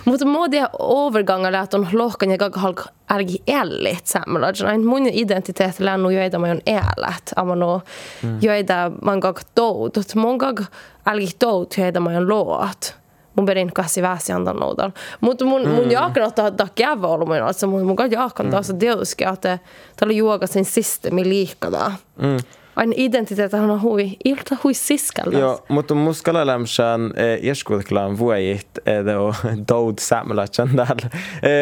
mutta 0.04 0.26
modia 0.26 0.70
overgångar 0.78 1.54
att 1.54 1.74
on 1.74 1.88
lokkan 1.92 2.30
ja 2.30 2.38
gaga 2.38 2.60
halk 2.60 2.80
ärgi 3.10 3.42
ällit 3.52 4.06
samla 4.06 4.52
näin 4.62 4.86
mun 4.86 5.06
identitet 5.06 5.80
lännu 5.80 6.10
joita 6.10 6.38
mä 6.38 6.46
on 6.46 6.60
älät 6.66 7.32
amano 7.36 7.80
mm. 8.22 8.38
joita 8.42 8.92
man 9.02 9.18
gaga 9.18 9.40
tout 9.54 10.14
mun 10.14 10.36
gaga 10.36 10.64
ärgi 11.08 11.30
tout 11.38 11.78
joita 11.78 12.00
mä 12.00 12.10
on 12.10 12.28
loot 12.28 12.99
mun 13.36 13.46
perin 13.46 13.72
kassi 13.72 14.02
väsi 14.02 14.32
noudalla. 14.32 14.90
Mutta 15.20 15.44
mun, 15.44 15.62
mm. 15.62 15.68
mun 15.68 15.90
jaakan 15.90 16.22
ottaa 16.22 16.50
takia 16.50 17.02
volumina, 17.02 17.50
että 17.50 17.66
mun 17.66 17.86
mukaan 17.86 18.10
jaakan 18.10 18.50
taas 18.50 18.72
mm. 18.72 18.78
tietysti, 18.78 19.24
että 19.24 19.58
tällä 19.96 20.14
juoka 20.14 20.46
sen 20.46 20.64
systeemi 20.64 21.28
liikkada. 21.28 21.92
Mm. 22.22 22.36
Aina 22.76 22.92
identiteetti 22.96 23.56
on 23.56 23.82
hui, 23.82 24.16
ilta 24.24 24.56
hui 24.64 24.74
siskalta. 24.74 25.38
Joo, 25.38 25.64
mutta 25.68 25.94
muskalla 25.94 26.46
lämsän 26.46 27.00
ieskuutklaan 27.42 28.18
vuojit, 28.18 28.68
edo 28.86 29.34
doud 29.68 29.94
samlatsan 30.00 30.68
täällä. 30.68 31.10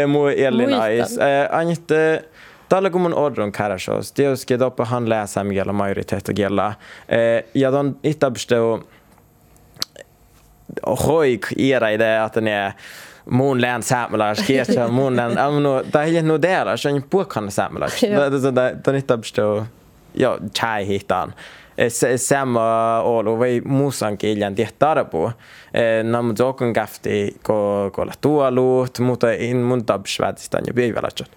Muu 0.07 0.27
Elin 0.27 0.75
Ais. 0.75 1.19
Aina 1.51 1.75
Tällä 2.69 2.91
kun 2.91 3.01
mun 3.01 3.15
ordon 3.15 3.53
kärsos, 3.53 4.13
tietysti 4.13 4.59
doppa 4.59 4.85
han 4.85 5.09
läsa 5.09 5.45
migella 5.45 5.73
majoritet 5.73 6.29
och 6.29 6.35
gella. 6.35 6.75
Ja, 7.55 7.73
don 7.73 7.97
itabstoo 8.03 8.81
hoik 10.83 11.45
era 11.57 11.93
idea 11.93 12.25
att 12.25 12.35
den 12.35 12.49
är 12.49 12.73
mun 13.25 13.61
län 13.61 13.83
säämeläis 13.83 14.47
kietsä 14.47 14.89
mun 14.89 15.17
län 15.17 15.39
amnu 15.39 15.85
tai 15.93 16.07
hiljen 16.07 16.29
nu 16.29 16.39
dela 16.39 16.77
så 16.77 16.89
en 16.89 17.03
puokan 17.03 17.51
säämeläis 17.51 18.01
det 18.01 18.41
så 18.41 18.51
det 18.51 18.85
det 18.85 18.97
inte 18.97 19.15
uppstå 19.15 19.67
ja 20.13 20.39
chai 20.55 20.85
hitan 20.85 21.33
samma 22.17 23.03
olo 23.03 23.37
vai 23.37 23.61
musan 23.61 24.17
kiljan 24.17 24.55
tihtara 24.55 25.05
på 25.05 25.33
nam 26.05 26.35
jokon 26.39 26.73
gafti 26.73 27.37
ko 27.43 27.91
ko 27.95 28.05
la 28.05 28.13
tualut 28.21 28.99
mutta 28.99 29.35
in 29.35 29.57
mun 29.57 29.85
tabsvätistan 29.85 30.65
ja 30.67 30.73
biivälätsot 30.73 31.31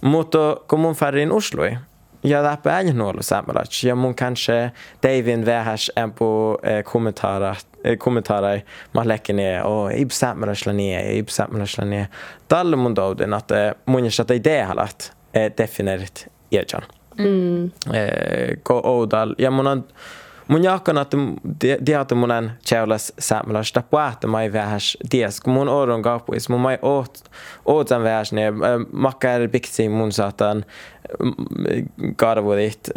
mutta 0.00 0.56
kun 0.66 0.80
mun 0.80 0.94
färrin 0.94 1.32
Oslo 1.32 1.64
ja 2.20 2.42
det 2.42 2.70
är 2.70 2.80
inte 2.80 2.92
något 2.92 3.24
sammanlagt. 3.24 3.82
Ja, 3.82 3.94
mun 3.94 4.14
kanske 4.14 4.70
David 5.00 5.44
vähäs 5.44 5.90
en 5.96 6.10
på 6.10 6.60
eh, 6.62 6.82
kommentarer 7.96 8.38
kommentarer 8.38 8.62
man 8.92 9.08
lägger 9.08 9.34
ner 9.34 9.62
och 9.62 9.92
ib 9.92 10.12
sammanlagt 10.12 10.58
slå 10.58 10.72
ner, 10.72 11.10
ib 11.10 11.30
sammanlagt 11.30 11.70
slå 11.70 11.84
ner. 11.84 12.06
Tällä 12.48 12.76
mun 12.76 12.96
douden, 12.96 13.34
että 13.34 13.74
mun 13.86 14.04
ja 14.04 14.10
sitä 14.10 14.34
idea 14.34 14.66
halat 14.66 15.12
definierit 15.34 16.28
iäjan. 16.50 16.82
Mm. 17.18 17.70
Ko 18.62 18.80
oudal. 18.84 19.34
Ja 19.38 19.50
mun 19.50 19.66
on 19.66 19.84
mun 20.48 20.64
jakan 20.64 20.98
että 20.98 21.16
diatu 21.86 22.14
munen 22.14 22.52
tjaulas 22.68 23.12
samlas 23.18 23.72
da 23.74 23.82
puhta 23.82 24.26
mai 24.26 24.52
vähäs. 24.52 24.98
Dies 25.12 25.40
kun 25.40 25.52
mun 25.52 25.68
oron 25.68 26.02
kapuis 26.02 26.48
mun 26.48 26.60
mai 26.60 26.78
oot 26.82 27.18
ootan 27.64 28.02
vähäs 28.02 28.32
ne 28.32 28.52
makkar 28.92 29.48
biksi 29.48 29.88
mun 29.88 30.12
saatan 30.12 30.64
karvurit 32.16 32.88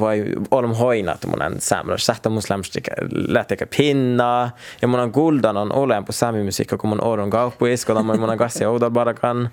vai 0.00 0.24
olem 0.50 0.70
hoinat 0.74 1.26
munen 1.26 1.54
samlas 1.58 2.06
sähtä 2.06 2.28
muslimstik 2.28 2.88
lähteka 3.28 3.66
pinna 3.76 4.50
ja 4.82 4.88
mun 4.88 5.00
on 5.00 5.10
guldan 5.10 5.56
on 5.56 5.72
olen 5.72 6.04
på 6.04 6.12
sami 6.12 6.42
musiikka 6.44 6.78
kun 6.78 6.90
mun 6.90 7.04
oron 7.04 7.30
kapuis 7.30 7.84
kun 7.84 8.06
mun 8.06 8.20
mun 8.20 8.36
gassi 8.36 8.66
oudal 8.66 8.90
bara 8.90 9.14
kan 9.14 9.50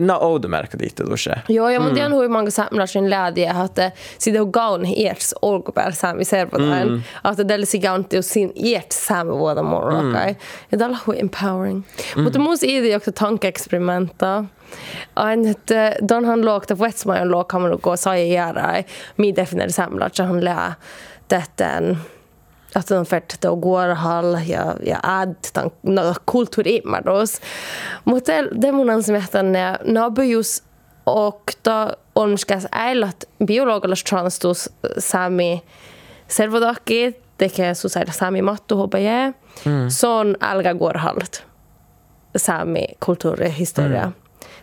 na 0.00 0.18
oudemärka 0.18 0.78
dit 0.78 1.00
då 1.10 1.16
se 1.16 1.32
Joo 1.48 1.68
ja 1.68 1.80
mun 1.80 1.94
tiedän 1.94 2.12
hui 2.12 2.28
mange 2.28 2.50
samlasin 2.50 3.10
lädiä 3.10 3.54
että 3.64 3.92
sitä 4.18 4.42
on 4.42 4.50
gaun 4.50 4.84
hiers 4.84 5.34
olkopäällä 5.42 5.92
sami 5.92 6.24
servotaan 6.56 6.88
mm. 6.88 7.02
että 7.30 7.44
tällä 7.44 7.66
sig 7.66 7.80
gaunti 7.80 8.22
sin 8.22 8.52
ert 8.74 8.92
sami 8.92 9.32
vuoda 9.32 9.62
morrokai 9.62 10.36
ja 10.72 10.78
tällä 10.78 10.98
hui 11.06 11.20
empowering. 11.20 11.82
Mutta 12.16 12.38
mun 12.38 12.56
idea 12.62 12.96
också 12.96 13.12
tankeexperimenta 13.12 14.44
Aina, 15.16 15.50
että 15.50 15.92
donhan 16.08 16.44
luokta 16.44 16.74
Westmajan 16.74 17.30
luokkaamalla 17.30 17.76
kun 17.76 17.98
sai 17.98 18.32
jäädä, 18.32 18.84
mi 19.16 19.36
definierar 19.36 19.72
samlat, 19.72 20.14
så 20.14 20.24
han 20.24 20.44
lää 20.44 20.74
tätten 21.28 21.98
att 22.76 22.88
de 22.88 23.04
färt 23.04 23.40
då 23.40 23.56
går 23.56 23.88
hall 23.88 24.38
ja 24.46 24.76
ja 24.82 25.00
ad 25.02 25.34
tan 25.52 25.70
no 25.82 26.14
kulturimados 26.24 27.40
mutta 28.04 28.42
det 28.42 28.72
mun 28.72 29.02
som 29.02 29.14
heter 29.14 29.42
nabujus 29.92 30.62
och 31.04 31.54
då 31.62 31.94
onskas 32.14 32.66
äilat 32.72 33.24
biologilas 33.38 34.02
transtus 34.02 34.68
sami 34.98 35.62
servodaki 36.28 37.16
tekee 37.38 37.74
susailla 37.74 38.12
sami 38.12 38.42
mattu 38.42 38.76
hopeje 38.76 39.34
mm. 39.64 39.90
son 39.90 40.36
alga 40.40 40.74
går 40.74 40.98
halt 40.98 41.44
sami 42.36 42.86
kulttuurihistoria 43.00 44.04
mm. 44.04 44.12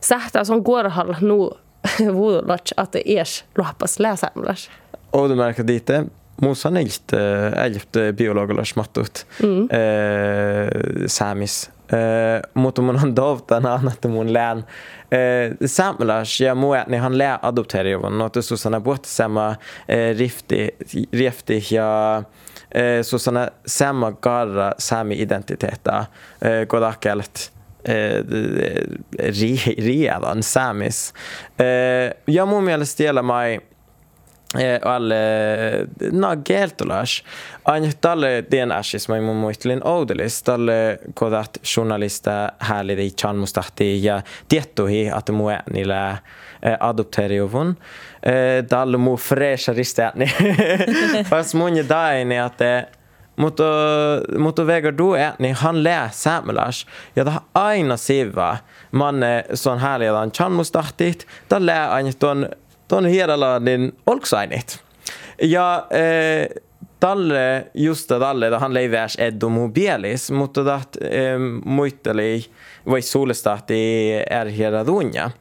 sähtä 0.01 0.43
on 0.49 0.63
kuorhalla 0.63 1.17
nu 1.21 1.49
vuodolach 2.13 2.73
att 2.77 2.91
det 2.91 3.11
är 3.11 3.27
loppas 3.55 3.99
läsamlas. 3.99 4.69
Och 5.11 5.29
du 5.29 5.35
märker 5.35 5.63
lite 5.63 6.05
Musan 6.35 6.77
inte 6.77 7.19
älgt 7.55 7.91
biologilas 8.13 8.75
mattut 8.75 9.25
mm. 9.39 9.69
eh, 9.69 11.07
samis 11.07 11.71
Eh, 11.93 12.41
mutta 12.53 12.81
mun 12.81 12.99
on 13.03 13.15
dovtana 13.15 13.81
että 13.93 14.07
mun 14.07 14.33
lään 14.33 14.57
eh, 15.11 15.51
samlas 15.65 16.41
ja 16.41 16.55
muetni 16.55 16.97
han 16.97 17.17
lää 17.17 17.39
adopteriovon 17.41 18.17
no 18.17 18.29
Susanna 18.41 18.81
bort 18.81 19.05
sama 19.05 19.55
eh, 19.89 20.17
rifti 20.17 20.75
rifti 21.13 21.63
ja 21.71 22.23
så 23.01 23.03
Susanna 23.03 23.47
samma 23.65 24.11
garra 24.11 24.71
sami 24.77 25.21
identiteeta 25.21 26.05
eh, 26.41 26.67
kodakelt 26.67 27.51
eh, 27.85 28.23
redan 29.77 30.43
samis. 30.43 31.13
Eh, 31.59 32.13
jag 32.27 32.47
må 32.47 32.55
mun 32.55 32.63
mielestä 32.63 32.97
siellä 32.97 33.21
mai 33.21 33.59
alle 34.85 35.15
no 36.11 36.35
geltolas 36.45 37.23
ain 37.65 37.91
talle 38.01 38.43
den 38.51 38.71
ashis 38.71 39.07
mai 39.09 39.21
mun 39.21 39.35
muistelin 39.35 39.81
oudelis 39.87 40.43
talle 40.43 40.99
kodat 41.13 41.57
journalista 41.75 42.51
härli 42.59 42.95
di 42.95 43.11
chan 43.11 43.37
mustahti 43.37 44.03
ja 44.03 44.21
tiettuhi 44.47 45.11
att 45.11 45.29
mu 45.29 45.49
niillä 45.73 46.17
adopteriovun 46.79 47.75
dalle 48.69 48.97
mu 48.97 49.17
fresha 49.17 49.73
ristäni 49.73 50.27
fast 51.29 51.53
mun 51.53 51.89
daini 51.89 52.39
att 52.39 52.61
mutta, 53.35 53.63
mutta 54.37 54.63
vägar 54.63 54.91
då 54.91 55.13
är 55.13 55.33
ni 55.39 55.51
han 55.51 55.83
lää 55.83 56.09
saamelais 56.09 56.85
ja 57.15 57.23
det 57.23 57.39
aina 57.53 57.97
siva 58.07 58.57
manne 58.91 59.43
son 59.53 59.79
härliga 59.79 60.29
chan 60.29 60.51
mustahtit 60.51 61.27
lää 61.49 61.91
aina 61.91 62.11
ton 62.13 62.47
tuon 62.87 63.05
Hiedalanin 63.05 63.97
olksainit. 64.05 64.83
Ja 65.41 65.87
eh, 65.89 66.47
talle, 66.99 67.67
just 67.73 68.07
talle, 68.07 68.57
han 68.57 68.73
leivärs 68.73 69.15
eddo 69.15 69.49
mobilis, 69.49 70.31
mutta 70.31 70.63
dat 70.65 70.97
eh, 71.01 71.39
muitteli 71.65 72.45
vai 72.85 73.01
suulestahti 73.01 74.11
är 74.29 74.45
Hiedadunja. 74.45 75.31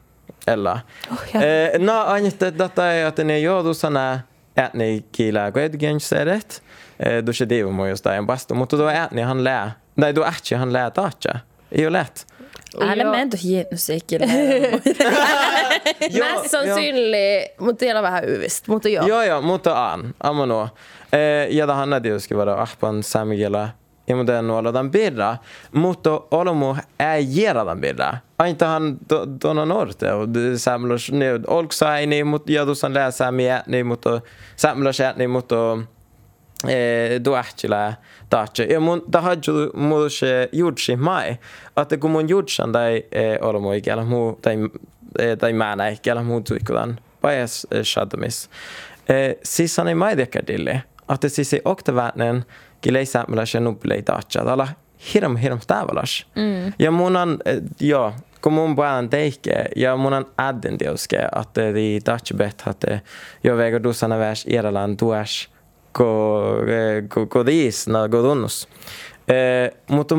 Ella. 0.47 0.79
Oh, 1.11 1.17
ja. 1.33 1.41
eh, 1.45 1.79
no, 1.79 2.03
ainette 2.05 2.53
data 2.57 2.93
ei, 2.93 3.01
että 3.01 3.23
ne 3.23 3.39
joudu 3.39 3.73
sana 3.73 4.19
ätni 4.59 5.05
kiilää 5.11 5.51
kuitenkin 5.51 5.99
seret. 5.99 6.63
Eh, 6.99 7.25
du 7.25 7.33
se 7.33 7.49
divu 7.49 7.71
mo 7.71 7.87
just 7.87 8.03
där 8.03 8.13
en 8.13 8.27
bastu, 8.27 8.55
mutta 8.55 8.77
då 8.77 8.89
ätni 8.89 9.21
han 9.21 9.43
lää. 9.43 9.71
Nej, 9.95 10.15
då 10.15 10.23
ätsi 10.23 10.55
han 10.55 10.73
lää 10.73 10.91
taatja. 10.91 11.39
Ei 12.73 12.87
ole 12.87 12.97
lätt. 12.97 13.01
Älä 13.01 13.11
mene 13.11 13.29
hienomusiikki. 13.43 14.19
Mest 16.19 16.51
sannsynlig 16.51 17.47
mutta 17.59 17.79
teillä 17.79 18.01
vähän 18.01 18.25
yvistä, 18.25 18.71
mutta 18.71 18.89
joo. 18.89 19.07
Joo, 19.07 19.23
joo, 19.23 19.41
mutta 19.41 19.73
aan, 19.73 20.15
amma 20.23 20.45
nuo. 20.45 20.69
Eh, 21.13 21.55
ja 21.55 21.67
tähän 21.67 22.01
tietysti 22.01 22.37
vara 22.37 22.61
ahpan 22.61 23.03
samigela 23.03 23.69
ja 24.07 24.15
mutta 24.15 24.41
nuolla 24.41 24.71
tämän 24.73 24.91
birra, 24.91 25.37
mutta 25.73 26.21
olomu 26.31 26.75
ei 27.13 27.25
jera 27.29 27.59
tämän 27.59 27.81
birra. 27.81 28.13
Ainahan 28.39 28.97
tuona 29.41 29.65
norte, 29.65 30.07
samlas 30.55 31.11
ne 31.11 31.39
olksaini, 31.47 32.23
mutta 32.23 32.51
ja 32.51 32.65
tuossa 32.65 32.93
lää 32.93 33.11
samia, 33.11 33.63
niin 33.67 33.85
mutta 33.85 34.21
samlas 34.55 34.97
niin 35.15 35.29
mutta 35.29 35.55
duahtila 37.25 37.93
taatse. 38.29 38.63
Ja 38.63 38.79
mun 38.79 39.03
tahadju 39.11 39.53
muuse 39.73 40.49
juutsi 40.51 40.95
mai, 40.95 41.37
että 41.77 41.97
kun 41.97 42.11
mun 42.11 42.29
juutsan 42.29 42.71
tai 42.71 43.03
olmo 43.41 43.73
ikellä 43.73 44.03
muu 44.03 44.39
tai 44.41 44.57
tai 45.39 45.53
määnä 45.53 45.87
ikellä 45.87 46.23
muu 46.23 46.41
tuikulan 46.41 46.99
pajas 47.21 47.67
shadamis. 47.83 48.49
Siis 49.43 49.75
sanoi 49.75 49.95
mai 49.95 50.17
dekadille, 50.17 50.83
että 51.13 51.29
siis 51.29 51.53
ei 51.53 51.61
oktaväinen 51.65 52.45
kilei 52.81 53.05
säämäläs 53.05 53.53
ja 53.53 53.59
nubbelei 53.59 54.01
taatsa. 54.01 54.45
Täällä 54.45 54.67
hirm 55.13 55.35
hirm 55.35 55.59
täväläs. 55.67 56.25
Mm. 56.35 56.73
Ja 56.79 56.91
mun 56.91 57.15
on, 57.15 57.39
joo, 57.79 58.13
kun 58.41 58.53
mun 58.53 58.75
pään 58.75 59.09
teike 59.09 59.65
ja 59.75 59.95
mun 59.95 60.13
on 60.13 60.25
ädden 60.39 60.77
teuske, 60.77 61.17
että 61.41 61.73
di 61.73 61.99
taatsa 62.03 62.33
bet, 62.37 62.63
että 62.69 62.99
jo 63.43 63.57
vega 63.57 63.83
dusana 63.83 64.19
väs 64.19 64.45
Iralan 65.99 67.09
tuas 67.09 67.27
kodis 67.29 67.85
godonnus. 68.11 68.67
Eh, 69.27 69.71
mutta 69.89 70.15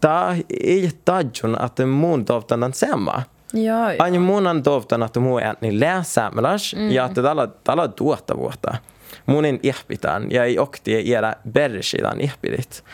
tämä 0.00 0.36
ei 0.64 0.90
tajun, 1.04 1.64
että 1.64 1.86
mun 1.86 2.24
toivotan 2.24 2.72
sama. 2.72 3.22
Joo, 3.54 3.90
joo. 3.90 3.96
Aina 3.98 4.20
mun 4.20 4.46
on 4.46 4.62
toivotan, 4.62 5.02
että 5.02 5.20
mun 5.20 5.42
ei 5.42 5.52
niin 5.60 5.80
läsäämäläs 5.80 6.74
mm. 6.74 6.90
ja 6.90 7.04
että 7.04 7.22
tällä, 7.22 7.48
tällä 7.64 7.88
tuottavuutta. 7.88 8.74
Mun 9.26 9.44
ei 9.44 9.60
ihpitään 9.62 10.30
ja 10.30 10.44
ei 10.44 10.58
okti 10.58 10.94
ei 10.94 11.08
jäädä 11.08 11.36
bersidan 11.52 12.20
ihpidit. 12.20 12.84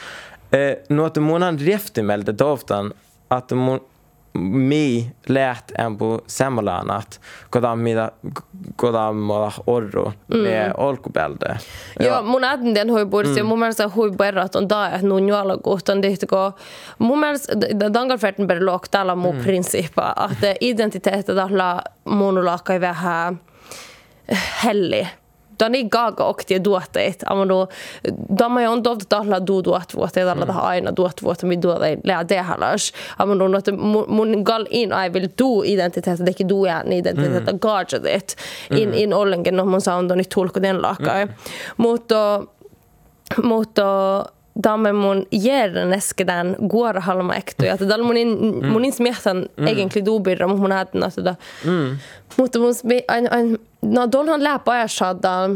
Eh, 0.53 0.77
no, 0.89 1.07
että 1.07 1.21
mun 1.21 1.43
on 1.43 1.59
rieftimeltä 1.61 2.33
toivotan, 2.33 2.95
että 3.39 3.55
mun 3.55 3.90
mi 4.33 5.11
läht 5.29 5.73
en 5.79 5.97
på 5.99 6.21
semmolanat 6.27 7.21
kodam 7.51 7.83
mida 7.83 8.11
kodam 8.77 9.17
mala 9.17 9.53
orro 9.67 10.13
me 10.29 10.67
mm. 10.67 10.73
olkubelde. 10.77 11.57
Joo, 12.01 12.23
mun 12.23 12.45
äänten 12.45 12.91
hui 12.91 13.07
puhuttu 13.07 13.39
ja 13.39 13.45
mun 13.45 13.59
mielestä 13.59 13.91
hui 13.97 14.13
perrat 14.13 14.57
on 14.57 14.69
tää, 14.69 14.95
että 14.95 15.07
nun 15.07 15.29
juolla 15.29 15.59
kohtaan 15.59 16.01
tehtäkö. 16.01 16.53
Mun 16.99 17.21
mielestä 17.21 17.53
dangalferten 17.95 18.47
per 18.47 18.67
lok 18.67 18.89
tällä 18.89 19.15
muu 19.15 19.33
mm. 19.33 19.39
princippa, 19.39 20.15
että 20.33 20.55
identiteetti 20.61 21.35
tällä 21.35 21.83
mun 22.05 22.45
lakkai 22.45 22.81
vähän 22.81 23.41
helli 24.65 25.09
Tani 25.61 25.85
gaga 25.85 26.25
okti 26.25 26.61
tuotteet. 26.61 27.25
Amano 27.29 27.69
dama 28.39 28.61
on 28.71 28.83
tuolta 28.83 29.05
tahla 29.09 29.41
du 29.47 29.63
tuot 29.63 29.97
vuotta 29.97 30.21
tällä 30.21 30.47
tähän 30.47 30.65
aina 30.65 30.93
tuot 30.93 31.23
vuotta 31.23 31.47
mi 31.47 31.57
tuota 31.57 31.85
lää 32.05 32.25
tehalas. 32.25 32.93
Amano 33.19 33.49
no 33.49 33.59
että 33.59 33.73
mun 34.07 34.43
gal 34.43 34.67
in 34.71 34.93
ai 34.93 35.13
vill 35.13 35.29
du 35.39 35.63
identitet 35.63 36.25
teki 36.25 36.49
du 36.49 36.65
ja 36.65 36.83
ni 36.83 36.99
identitet 36.99 37.53
mm. 37.53 37.59
gaja 37.61 38.03
det. 38.03 38.37
In 38.71 38.95
in 38.95 39.15
ollenkin 39.15 39.57
no 39.57 39.65
mun 39.65 39.81
sound 39.81 40.11
on 40.11 40.19
tulko 40.35 40.63
den 40.63 40.83
lakai. 40.83 41.27
Mutta 41.77 42.41
mutta 43.43 44.25
damme 44.65 44.93
mun 44.93 45.27
järneskedän 45.33 46.57
guorahalma 46.69 47.35
ekto 47.35 47.65
ja 47.65 47.77
tällä 47.77 48.05
mun 48.05 48.17
in 48.17 48.29
mun 48.67 48.85
in 48.85 48.93
smehtan 48.93 49.47
egentlig 49.59 50.05
dubirra 50.07 50.49
mun 50.49 50.73
hade 50.73 50.91
että 51.07 51.35
mutta 52.37 52.59
mun 52.59 52.75
ain 53.09 53.29
ain 53.33 53.59
no 53.83 54.13
donhan 54.13 54.45
lää 54.45 54.59
pajashada 54.59 55.51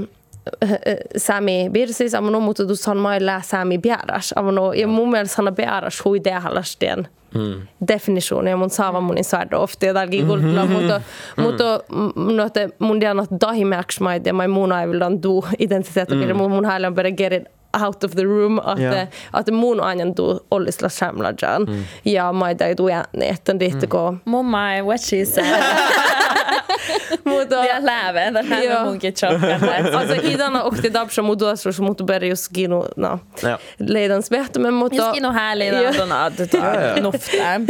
sami 1.16 1.70
birsis 1.72 2.14
amano 2.14 2.40
mutta 2.40 2.68
du 2.68 2.76
san 2.76 2.96
mai 2.96 3.26
lää 3.26 3.40
sami 3.42 3.78
biaras 3.78 4.32
amano 4.36 4.72
ja. 4.72 4.86
mun 4.86 5.10
mielestä 5.10 5.36
sana 5.36 5.52
biaras 5.52 6.04
hui 6.04 6.24
dehalastien 6.24 7.08
Mm. 7.34 7.66
definition? 7.88 8.46
Ja 8.46 8.56
mun 8.56 8.70
saava 8.70 9.00
mun 9.00 9.24
svärd 9.24 9.52
ofta 9.52 9.86
ja 9.86 9.94
tälläkin 9.94 10.26
kulttuilla, 10.26 10.66
mutta, 10.66 11.00
mutta 11.36 11.80
no, 12.16 12.44
että 12.44 12.68
mun 12.78 13.00
diana 13.00 13.24
dahimäks 13.40 14.00
maita 14.00 14.28
ja 14.28 14.34
mai 14.34 14.48
mun 14.48 14.72
aivillan 14.72 15.22
du 15.22 15.44
identiteetti, 15.58 16.14
mm. 16.14 16.36
mun 16.36 16.50
mun 16.50 16.64
perä 16.94 17.10
gerin 17.10 17.46
out 17.82 18.04
of 18.04 18.10
the 18.10 18.22
room, 18.22 18.58
että, 18.58 18.80
yeah. 18.80 19.08
että 19.40 19.52
mun 19.52 19.80
ajan 19.80 20.14
tuu 20.14 20.46
ollisla 20.50 20.88
samlajan 20.88 21.62
mm. 21.62 21.84
ja 22.04 22.32
maita 22.32 22.66
ei 22.66 22.74
tuu 22.74 22.88
ääni, 22.88 23.28
että 23.28 23.60
diitteko. 23.60 24.12
Mm. 24.12 24.20
Mun 24.24 24.46
mai, 24.46 24.82
what 24.82 25.00
she 25.00 25.24
said. 25.24 25.62
mutta 27.24 27.62
Vielä 27.62 27.86
lääveen, 27.86 28.34
tämän 28.34 28.48
hänen 28.48 28.84
munkin 28.84 29.14
chokkan. 29.14 29.68
alltså 29.98 30.14
i 30.14 30.38
denna 30.38 30.62
och 30.62 30.74
det 30.82 30.92
dabsha 30.92 31.22
muduasrus 31.22 31.80
mutta 31.80 32.04
beri 32.04 32.28
just 32.28 32.54
gino 32.54 32.86
no. 32.96 33.18
Ja. 33.42 33.58
Leidan 33.78 34.22
smehtumen 34.22 34.74
mutta 34.74 34.96
just 34.96 35.12
gino 35.12 35.32
härliga 35.32 35.92
dona 35.92 36.24
att 36.24 36.50
ta 36.50 37.00
nufta. 37.00 37.60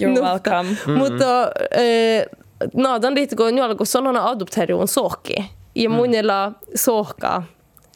You're 0.00 0.22
welcome. 0.22 0.76
Mutta 0.86 1.52
eh, 1.70 2.26
no 2.74 2.98
dan 3.02 3.16
diitteko 3.16 3.50
nyolko 3.50 3.84
sonona 3.84 4.28
adopterion 4.30 4.88
soki. 4.88 5.50
Ja 5.74 5.90
munilla 5.90 6.52
sohkaa 6.74 7.42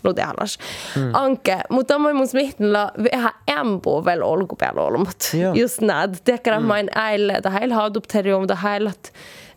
lutehalas. 0.05 0.59
Mm. 0.97 1.11
Anke, 1.13 1.61
mutta 1.71 1.99
mä 1.99 2.15
mun 2.15 2.29
smihtillä 2.29 2.93
vähän 3.13 3.33
empo 3.49 4.05
vel 4.05 4.23
olkupeal 4.23 4.79
olmut. 4.79 5.31
Just 5.55 5.81
näd. 5.81 6.15
Tekara 6.25 6.61
mm. 6.61 6.67
main 6.67 6.89
äille, 6.95 7.41
ta 7.43 7.51
heil 7.51 7.73
adopterium, 7.73 8.47
ta 8.47 8.55
heilat 8.55 9.13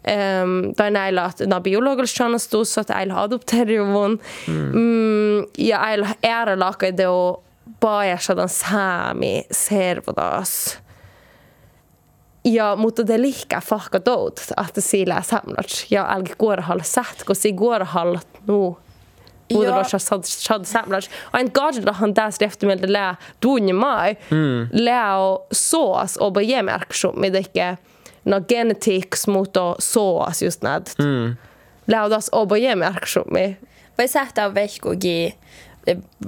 um, 0.08 0.74
ta 0.76 0.90
näilat 0.90 1.40
na 1.46 1.60
biologisk 1.62 2.18
tjänastus, 2.18 2.78
att 2.78 2.90
äil 2.90 3.12
adopterium. 3.12 4.20
Mm. 4.48 4.72
Mm, 4.74 5.46
ja 5.58 5.84
äil 5.84 6.06
ära 6.24 6.60
laka 6.60 6.92
do 6.98 7.44
pajasadan 7.80 8.50
saami 8.50 9.46
servodas. 9.52 10.80
Ja, 12.46 12.76
mutta 12.76 13.04
te 13.04 13.22
lihkä 13.22 13.62
fahka 13.62 14.00
dout, 14.06 14.40
että 14.68 14.82
sillä 14.82 15.22
samlats. 15.22 15.86
Ja 15.92 16.14
älgi 16.14 16.34
kuorahalla 16.38 16.84
sät, 16.84 17.24
kun 17.26 17.36
si 17.36 17.54
kuorahalla 17.54 18.20
nu 18.48 18.78
Uudella 19.50 19.84
shad 19.84 20.68
samlas. 20.68 21.10
Ein 21.32 21.50
gadget 21.54 21.96
han 21.96 22.14
där 22.14 22.44
eftermiddag 22.44 22.88
lä 22.88 23.16
dunje 23.40 23.74
mai. 23.74 24.16
Lä 24.72 25.16
och 25.16 25.48
sås 25.52 26.16
och 26.18 26.34
bara 26.34 26.44
ge 26.44 26.62
märksum 26.62 27.16
med 27.16 27.34
det 27.34 27.78
no 28.24 28.46
genetics 28.50 29.28
mutta 29.28 29.76
sås 29.80 30.44
just 30.44 30.62
näd. 30.62 30.90
Mm. 31.00 31.36
Lä 31.86 32.04
och 32.04 32.10
das 32.10 32.30
och 32.30 32.48
bara 32.48 32.60
ge 32.60 32.76
märksum 32.76 33.28
med. 33.28 33.56
Vai 33.98 34.08
sähtää 34.08 34.50
vehkugi 34.50 35.36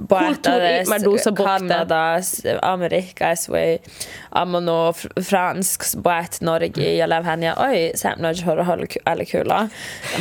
Boätades 0.08 0.88
Medusa. 0.88 1.32
Kanadas, 1.32 2.42
Amerikas 2.62 3.48
või 3.48 3.78
ammono 4.32 4.92
fransk 5.20 5.84
boät 6.02 6.40
Norge 6.40 6.94
ja 6.96 7.08
läv 7.08 7.24
hän 7.24 7.42
ja 7.42 7.54
oi 7.58 7.90
sämnöj 7.94 8.42
har 8.44 8.60
alla 9.04 9.24
kula. 9.24 9.68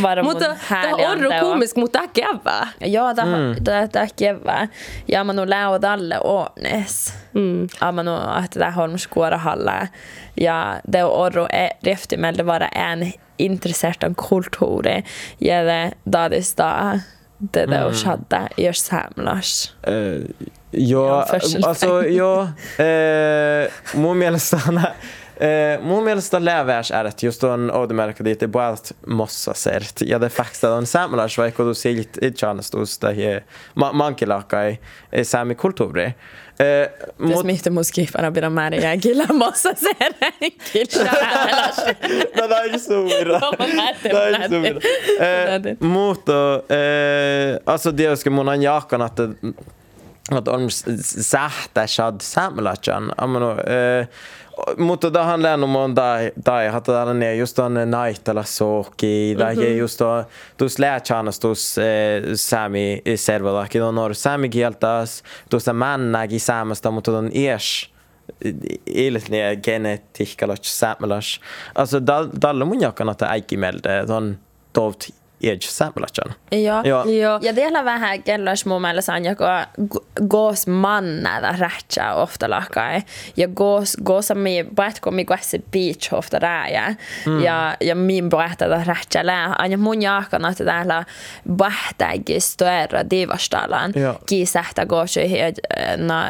Var 0.02 0.24
Mutta 0.24 0.56
tämä 0.70 1.12
on 1.12 1.20
kummisk, 1.40 1.76
mutta 1.76 2.00
tämä 2.00 2.08
kevää. 2.14 2.68
Ja, 2.82 3.14
det 3.14 3.26
mm. 3.26 3.56
det 3.66 3.94
det 3.94 4.10
kevää. 4.16 4.68
Ja 5.08 5.24
man 5.24 5.36
nog 5.36 5.48
läud 5.48 5.84
alle 5.84 6.20
ånes. 6.20 7.14
Mm. 7.34 7.68
Ja 7.82 7.92
man 7.92 8.06
nog 8.06 8.20
att 8.20 8.52
det 8.52 8.72
har 8.72 8.98
skåra 8.98 9.38
halla. 9.38 9.88
Ja, 10.36 10.82
det 10.84 11.04
orru 11.04 11.48
är 11.50 11.70
riftimelde 11.82 12.44
vara 12.44 12.68
en 12.68 13.14
intresserad 13.38 14.04
av 14.04 14.14
kulturen. 14.14 15.04
Ja, 15.38 15.64
det 15.64 15.92
dadista 16.04 17.00
det 17.40 17.66
där 17.66 17.86
och 17.86 17.96
shadda 17.96 18.50
gör 18.58 18.74
samlas. 18.74 19.74
Eh, 19.84 20.22
first 21.40 21.66
alltså 21.66 22.06
joo, 22.08 22.42
eh, 22.78 23.68
mielestä 24.18 24.94
Eh, 25.40 25.82
mun 25.82 26.04
mielestä 26.04 26.40
lävärs 26.40 26.92
är 26.92 27.06
att 27.06 27.24
just 27.24 27.44
on 27.44 27.72
oudemerkka 27.72 28.24
dit 28.24 28.44
är 28.44 28.48
bara 28.48 28.78
mossa 29.08 29.54
sert. 29.54 30.02
Ja 30.02 30.20
det 30.20 30.30
faktiskt 30.30 30.64
on 30.64 30.86
saamelais 30.86 31.38
vaikka 31.38 31.64
du 31.64 31.76
silt 31.76 32.18
itchaanastus 32.22 32.98
tai 32.98 33.40
ma 33.74 33.92
mankilakai 33.94 34.80
saami 35.24 35.56
kulttuuri. 35.56 36.14
Eh, 36.60 36.90
mut 37.18 37.40
smittar 37.40 37.72
mot 37.72 37.86
skiparna 37.88 38.32
blir 38.32 38.42
de 38.42 38.54
med 38.54 38.74
ja 38.74 39.00
killar 39.02 39.34
måste 39.34 39.76
se 39.76 39.94
det. 40.20 40.50
Killar 40.72 41.06
no 42.36 42.48
tää 42.48 42.74
on 42.74 42.80
suuria. 42.80 43.40
Tää 44.04 44.44
on 44.44 44.50
suuria. 44.50 44.80
Eh, 45.20 45.76
mutta 45.80 46.62
eh, 46.76 47.60
alltså 47.66 47.92
det 47.92 48.20
ska 48.20 48.30
mun 48.30 48.50
on 48.50 48.62
jaakan 48.62 49.02
att 49.02 49.20
että 50.38 50.52
on 50.52 50.68
sähtä 51.02 51.88
shad 51.88 52.22
saamelaisen. 52.22 53.12
Amano 53.18 53.52
eh, 53.52 54.08
mutta 54.78 55.10
da 55.10 55.24
han 55.24 55.42
lär 55.42 55.64
om 55.64 55.96
dai 55.96 56.32
dai 56.36 56.68
hata 56.68 57.06
da 57.06 57.14
ne 57.14 57.36
just 57.36 57.60
on 57.60 57.74
naitala 57.74 58.44
soki 58.44 59.36
da 59.36 59.52
je 59.54 59.70
just 59.76 60.00
då 60.00 60.24
dus 60.58 60.80
lär 60.80 61.00
chanas 61.00 61.40
dus 61.40 61.78
eh, 61.78 62.34
sami 62.36 63.02
i 63.06 63.18
servala 63.18 63.68
ki 63.68 63.80
don 63.80 63.96
nor 63.96 64.14
sami 64.14 64.48
gialtas 64.48 65.24
dus 65.50 65.68
a 65.68 65.74
manna 65.74 66.26
gi 66.28 66.40
samasta 66.40 66.92
mot 66.92 67.06
don 67.06 67.32
ers 67.34 67.90
illet 68.86 69.30
ne 69.30 69.56
genetikaloch 69.56 70.66
samelas 70.66 71.40
alltså 71.74 72.00
dal 72.00 72.30
dalle 72.34 72.66
mun 72.66 72.82
jakan 72.82 73.10
att 73.10 73.22
äiki 73.22 73.58
melde 73.58 74.06
don 74.08 74.38
dovt 74.72 75.10
edge 75.44 75.68
samelachan 75.68 76.34
Ja. 76.52 76.82
Ja. 76.84 77.06
Joo. 77.22 77.40
Ja 77.42 77.54
teillä 77.54 77.86
vähän 77.86 78.24
kellos 78.24 78.66
mun 78.66 78.82
mielestä 78.82 79.14
on 79.14 79.26
joka 79.26 79.68
goos 80.30 80.68
manna 80.68 81.40
rätsä 81.40 82.14
ofta 82.14 82.50
lakai. 82.50 83.02
Ja 83.38 83.48
goos 83.48 83.98
goos 84.04 84.30
mi 84.34 84.66
baitko 84.76 85.12
mi 85.12 85.26
kuesse 85.26 85.60
beach 85.72 86.14
ofta 86.14 86.40
rääjä. 86.40 86.96
Ja 87.44 87.78
ja 87.82 87.96
min 87.96 88.30
baita 88.30 88.66
rätsä 88.86 89.26
lää. 89.26 89.56
Aina 89.58 89.78
mun 89.78 90.02
jaakana 90.02 90.50
että 90.50 90.66
täällä 90.66 91.04
bahtägi 91.56 92.40
störa 92.40 93.10
divastalan. 93.10 93.92
Ja. 93.96 94.16
Kisähtä 94.26 94.86
goosy 94.86 95.22
na 95.98 96.26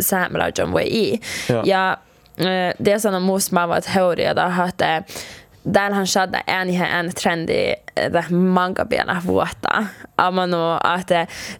säämelajon 0.00 0.72
voi 0.72 0.86
i. 0.86 1.20
Ja. 1.48 1.62
Ja 1.64 1.98
eh, 2.38 2.74
det 2.84 2.92
är 2.92 2.98
sådana 2.98 3.20
musmavat 3.20 3.94
heuria 3.94 4.36
da 4.36 4.48
hatte 4.48 5.04
Täällä 5.72 5.96
han 5.96 6.06
shadda 6.06 6.40
en 6.46 6.70
ihan 6.70 6.90
en 6.90 7.14
trendi 7.14 7.74
det 8.12 8.30
manga 8.30 8.84
biela 8.84 9.22
vuotta. 9.26 9.86
Amano 10.16 10.78
att 10.84 11.12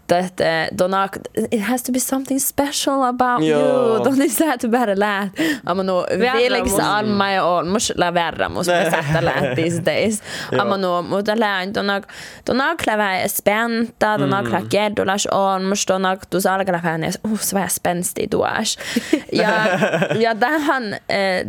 that 0.06 0.40
dona 0.78 1.08
it 1.50 1.60
has 1.60 1.82
to 1.82 1.92
be 1.92 2.00
something 2.00 2.40
special 2.40 3.02
about 3.02 3.42
Joo. 3.42 3.58
you. 3.58 4.04
Don't 4.04 4.24
is 4.24 4.36
that 4.36 4.70
bara 4.70 4.94
lät. 4.94 5.30
Amano 5.66 6.06
Felix 6.08 6.78
Alma 6.78 7.30
ja 7.30 7.44
on 7.44 7.68
mus 7.68 7.92
la 7.96 8.14
verra 8.14 8.48
mus 8.48 8.66
me 8.66 8.90
sätta 8.90 9.24
lät 9.24 9.54
these 9.56 9.82
days. 9.84 10.22
Amano 10.58 11.02
mutta 11.02 11.40
lään 11.40 11.74
dona 11.74 12.02
dona 12.46 12.76
klävä 12.76 13.28
spänta 13.28 14.18
dona 14.18 14.42
klä 14.42 14.62
keddolas 14.70 15.28
on 15.30 15.62
mus 15.62 15.88
dona 15.88 16.16
tu 16.30 16.40
salkala 16.40 16.78
fäänes 16.78 17.18
uh 17.24 17.38
så 17.40 17.56
var 17.56 17.68
spänstig 17.68 18.30
duas. 18.30 18.78
Ja 19.32 19.50
ja 20.20 20.34
tähän 20.34 20.96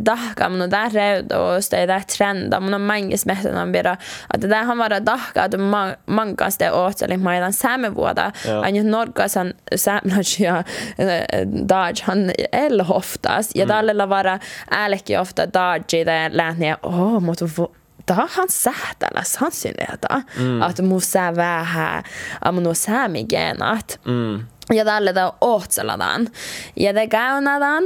dahka 0.05 0.49
mun 0.49 0.69
där 0.69 0.89
röd 0.89 1.31
och 1.31 1.63
stay 1.63 1.85
där 1.85 1.99
trend 1.99 2.53
mun 2.61 2.73
on 2.73 2.81
mange 2.81 3.17
smätten 3.17 3.57
on 3.57 3.71
bira 3.71 3.97
att 4.27 4.41
det 4.41 4.47
där 4.47 4.63
han 4.63 4.78
var 4.79 4.99
dahka 4.99 5.43
att 5.43 5.55
mankas 6.05 6.57
det 6.57 6.71
åt 6.71 7.01
eller 7.01 7.17
maidan 7.17 7.53
sämevuoda. 7.53 8.31
Joo. 8.45 8.61
Aina 8.61 8.83
norkasan 8.83 9.53
sämnas 9.75 10.39
ja 10.39 10.63
dodge 11.45 12.03
han 12.03 12.31
el 12.51 12.81
oftas 12.81 13.51
ja 13.55 13.67
tällä 13.67 14.09
vara 14.09 14.39
älki 14.71 15.17
ofta 15.17 15.45
dodge 15.45 16.03
det 16.05 16.29
lähne 16.29 16.75
oh 16.83 17.19
mutta 17.19 17.45
vo- 17.45 17.71
da 18.07 18.27
han 18.31 18.49
sähtäläs 18.49 19.37
han 19.37 19.51
sinnetä 19.51 20.21
att 20.61 20.79
musa 20.79 21.35
vähän 21.35 22.03
amno 22.41 22.73
sami 22.73 23.23
genat 23.23 23.99
mm. 24.05 24.45
ja 24.73 24.85
tälle 24.85 25.15
da 25.15 25.33
ohtseladan 25.41 26.27
ja 26.75 26.93
det 26.93 27.07
gaunadan 27.07 27.83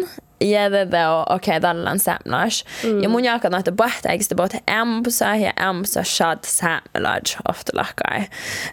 da 0.91 1.25
okei 1.29 1.61
tällä 1.61 1.91
on 1.91 1.99
sämnas 1.99 2.65
ja 3.01 3.09
mun 3.09 3.25
jakan 3.25 3.53
että 3.53 3.71
bahta 3.71 4.09
eikö 4.09 4.25
det 4.29 4.35
bort 4.35 4.53
ämpsa 4.69 5.35
ja 5.35 5.53
ämpsa 5.69 6.03
shad 6.03 6.39
sämlaj 6.45 7.21
ofta 7.49 7.71
lakai 7.73 8.27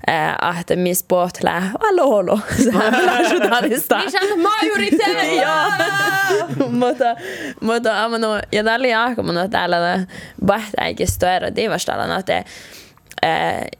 eh 0.08 0.34
att 0.42 0.70
mis 0.76 1.04
bort 1.08 1.42
lä 1.42 1.62
allo 1.80 2.06
holo 2.06 2.38
sämlaj 2.64 3.36
utanista 3.36 3.98
Niin 3.98 4.32
on 4.32 4.40
majoritet! 4.40 5.36
ja 5.42 5.66
mutta 6.68 7.16
mutta 7.60 8.04
amano 8.04 8.40
ja 8.52 8.64
tällä 8.64 8.88
jakan 8.88 9.26
mun 9.26 9.50
täällä 9.50 10.06
bahta 10.46 10.84
eikö 10.84 11.06
störa 11.06 11.56
divastalan 11.56 12.20
että 12.20 12.44
eh 13.22 13.70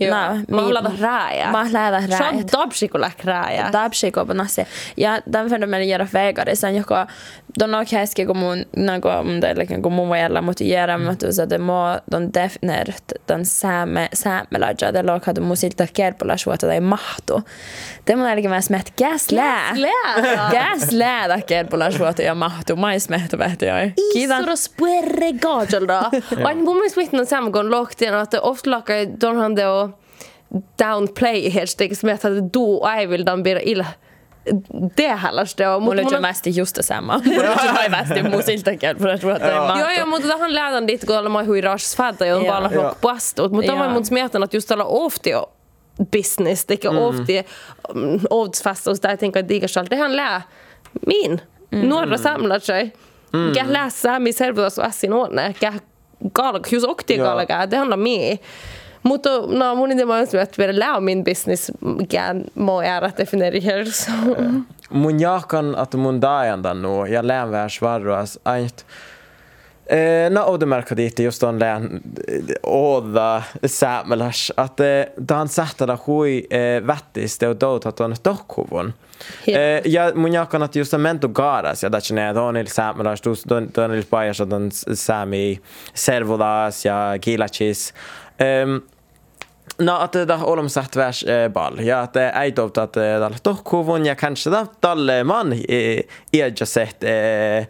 Joo. 0.00 0.10
na, 0.10 0.36
Mahlata 0.50 0.90
rääjä. 1.00 1.50
Mahlata 1.50 2.00
Se 2.00 2.06
rääjä. 2.06 2.28
on 2.28 2.46
topsikulla 2.50 3.10
rääjä. 3.24 3.70
Dabshikopanasi. 3.72 4.66
Ja 4.96 5.20
tämän 5.30 5.48
färdän 5.50 5.70
meillä 5.70 5.92
göra 5.96 6.06
vägar. 6.12 6.56
Sen 6.56 6.76
joka 6.76 7.06
de 7.60 7.66
nog 7.66 7.88
häske 7.92 8.26
kun 8.26 8.36
mun 8.36 8.64
nago 8.76 9.08
om 9.08 9.40
det 9.40 9.58
liksom 9.58 9.82
kun 9.82 9.92
mun 9.92 10.10
vielä 10.10 10.42
mutta 10.42 10.64
göra 10.64 10.98
mutta 10.98 11.32
så 11.32 11.46
det 11.46 11.58
må 11.58 12.00
de 12.10 12.30
definiert 12.34 13.12
den 13.28 13.44
same 13.44 14.08
same 14.14 14.58
laja 14.58 14.92
det 14.92 15.02
låg 15.02 15.24
hade 15.26 15.40
musilta 15.40 15.86
kerpola 15.86 16.36
suota 16.36 16.66
tai 16.66 16.80
mahtu. 16.80 17.42
Det 18.06 18.16
mun 18.16 18.26
eli 18.26 18.48
myös 18.48 18.70
met 18.70 18.92
gas 18.98 19.30
lää. 19.32 19.72
lää. 19.74 20.50
Gas 20.50 20.92
lää 21.02 21.28
da 21.28 21.40
kerpola 21.46 21.90
suota 21.90 22.22
ja 22.22 22.34
mahtu. 22.34 22.76
Mais 22.76 23.08
mehto 23.08 23.38
vähti 23.38 23.70
oi. 23.70 23.92
Kiitos. 24.12 24.40
Isor 24.40 24.56
spuerre 24.56 25.32
gajalda. 25.32 26.10
Aina 26.44 26.62
mun 26.62 26.76
mielestä 26.76 27.00
vihtän 27.00 27.26
saman 27.26 27.52
kun 27.52 27.70
lohtiin, 27.70 28.14
että 28.14 28.40
ofta 28.40 28.70
lakai 28.70 29.08
donhan 29.20 29.56
deo 29.56 29.85
downplay 30.78 31.50
hashtag 31.50 31.94
som 31.94 32.08
että 32.10 32.28
du 32.54 32.80
ei 32.98 33.08
vill 33.08 33.26
dan 33.26 33.42
bira 33.42 33.60
illa. 33.62 33.84
Det 34.96 35.08
hällaste 35.08 35.68
on. 35.68 35.82
Mulla 35.82 36.02
on 36.02 36.22
mest 36.22 36.46
just 36.56 36.78
samma. 36.80 37.20
Mulla 37.24 37.50
on 37.84 37.90
mest 37.90 38.30
musilta 38.30 38.76
kerpola 38.76 39.16
suota 39.16 39.46
ja 39.46 39.60
mahtu. 39.60 39.78
Joo, 39.78 39.90
joo, 39.90 40.06
mutta 40.06 40.28
tähän 40.28 40.54
lähdän 40.54 40.86
dit, 40.86 41.04
kun 41.06 41.18
ollaan 41.18 41.46
hui 41.46 41.60
rasas 41.60 41.96
fädda, 41.96 42.26
ja 42.26 42.36
on 42.36 42.44
Joo. 42.44 42.70
Joo. 42.70 42.82
lok 42.82 43.00
pastut. 43.00 43.52
Mutta 43.52 43.66
Joo. 43.66 43.76
tämä 43.76 43.86
on 43.86 43.92
mun 43.92 44.04
smietan, 44.04 44.42
että 44.42 44.56
just 44.56 44.68
tällä 44.68 44.84
ofti 44.84 45.34
on 45.34 45.44
business, 46.12 46.64
det 46.66 46.84
är 46.84 46.96
ofta 46.96 47.32
ovdsfast 48.30 48.86
och 48.86 48.96
så 48.96 49.02
där 49.02 49.10
jag 49.10 49.20
tänker 49.20 49.40
att 49.40 49.48
det 49.48 49.56
är 49.64 49.90
det 49.90 49.96
han 49.96 50.16
lär 50.16 50.42
min. 51.06 51.40
Några 51.70 52.18
samlar 52.18 52.58
sig. 52.58 52.92
Kan 53.54 53.66
läsa 53.66 54.18
min 54.18 54.34
servus 54.34 54.78
och 54.78 54.84
assin 54.84 55.12
ordne. 55.12 55.52
Kan 55.52 55.80
galak, 56.18 56.72
just 56.72 56.86
och 56.86 57.04
det 57.06 57.14
Joo. 57.14 57.24
galaka, 57.24 57.66
det 57.66 57.76
handlar 57.76 57.96
med. 57.96 58.38
Mutta 59.02 59.30
no, 59.30 59.74
mun 59.74 59.90
on, 59.90 60.40
että 60.42 60.54
vielä 60.58 60.78
lää 60.78 61.00
min 61.00 61.24
business, 61.24 61.72
mikä 61.80 62.34
må 62.54 62.82
ära 62.82 63.10
definiera. 63.18 63.84
Så. 63.90 64.12
mun 64.90 65.20
jakan 65.20 65.74
att 65.74 65.94
mun 65.94 66.22
dajandan 66.22 66.82
nu 66.82 67.04
ja 67.04 67.26
lään 67.26 67.50
värs 67.50 67.82
varras 67.82 68.38
ait 68.44 68.86
Eh, 69.90 70.30
no 70.30 70.44
oudemerkka 70.46 70.96
dit 70.96 71.18
just 71.18 71.42
on 71.42 71.60
lään 71.60 72.00
oda 72.62 73.42
säämeläs 73.66 74.52
att 74.56 74.80
eh, 74.80 75.06
dan 75.28 75.48
sähtädä 75.48 75.98
hui 76.06 76.46
eh, 76.50 76.86
vättis 76.86 77.38
te 77.38 77.46
dout 77.60 77.86
att 77.86 78.00
on 78.00 78.14
tokkuvun 78.22 78.94
Joo. 79.46 79.60
eh, 79.60 79.82
ja 79.84 80.12
mun 80.14 80.32
jakan 80.32 80.62
att 80.62 80.76
just 80.76 80.94
on 80.94 81.00
mentu 81.00 81.28
gaaras 81.28 81.82
ja 81.82 81.92
datsi 81.92 82.14
ne 82.14 82.34
don 82.34 82.56
il 82.56 82.66
säämeläs 82.66 83.22
dus 83.24 83.44
don 83.48 83.68
don 83.76 83.94
il 83.94 84.04
pajas 84.10 84.38
don 84.38 84.68
säämi 84.94 85.60
servolas 85.94 86.84
ja 86.84 87.18
kilachis 87.20 87.94
um, 88.38 88.82
No, 89.78 90.08
det 90.12 90.34
har 90.34 90.56
de 90.56 90.68
sagt 90.68 90.96
värs 90.96 91.24
eh, 91.24 91.48
ball. 91.48 91.84
Ja, 91.84 92.08
är 92.14 92.44
inte 92.44 92.62
att 92.62 92.92
det 92.92 93.04
är 93.04 93.30
tohkuvun 93.30 94.06
ja 94.06 94.14
kanske 94.14 94.50
det 94.50 94.66
dalle 94.80 95.24
man 95.24 95.52
eh, 95.52 96.00
är 96.32 96.64
sett 96.64 97.04
eh. 97.04 97.66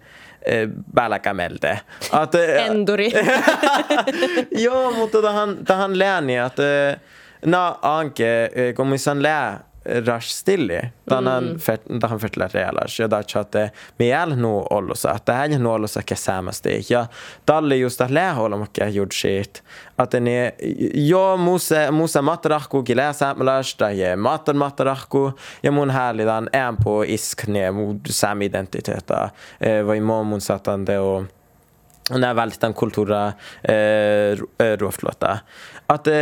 Att 2.11 2.35
Enduri. 2.69 3.13
Joo, 4.51 4.91
mutta 4.91 5.23
tähän, 5.23 5.65
tähän 5.65 5.99
lääni, 5.99 6.37
että 6.37 6.99
na 7.47 7.79
anke, 7.83 8.51
kun 8.77 8.87
missä 8.87 9.23
lää 9.23 9.65
rash 10.07 10.29
stilli. 10.29 10.81
Tanan 11.09 11.59
fet 11.59 11.83
tahan 12.01 12.21
fetla 12.21 12.49
realas. 12.55 12.99
Ja 12.99 13.09
da 13.09 13.23
chatte 13.23 13.71
me 13.99 14.13
al 14.15 14.37
no 14.37 14.67
ollosa. 14.71 15.13
Että 15.15 15.33
hän 15.33 15.63
no 15.63 15.73
ollosa 15.73 16.03
kesämästi. 16.03 16.87
Ja 16.91 17.07
talle 17.47 17.77
just 17.77 18.01
att 18.01 18.11
shit. 19.13 19.63
Att 19.97 20.11
den 20.11 20.29
är 20.29 20.53
jo 20.95 21.37
musa 21.91 22.23
matrahku 22.23 22.83
gilä 22.83 23.13
samlas 23.13 23.75
da 23.75 23.91
je 23.91 24.17
matan 24.17 24.57
matrahku. 24.57 25.33
Ja 25.63 25.73
mun 25.73 25.91
härlidan 25.91 26.49
en 26.53 26.77
på 26.77 27.05
iskne 27.05 27.73
mu 27.73 28.01
sam 28.09 28.43
identiteta. 28.43 29.31
Eh, 29.61 29.83
vad 29.83 29.97
i 29.97 30.01
mun 30.01 30.41
satande 30.41 30.99
och 30.99 31.25
nämä 32.11 32.37
välttämättä 32.37 32.79
kulttuura 32.79 33.27
äh, 33.27 34.75
ruoflota. 34.79 35.39
Att 35.87 36.07
äh, 36.07 36.15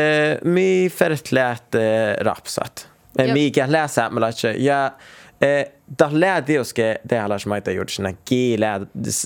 mi 0.43 0.91
fertläät 0.95 1.75
äh, 1.75 2.25
rapsat. 2.25 2.94
Mikä 3.33 3.73
läsää 3.73 4.11
ja 4.59 4.87
äh, 4.87 5.73
da 5.99 6.09
lädiuske 6.13 7.01
tehalas 7.09 7.47
maita 7.47 7.71
juudsena 7.71 8.13
kiilää 8.25 8.81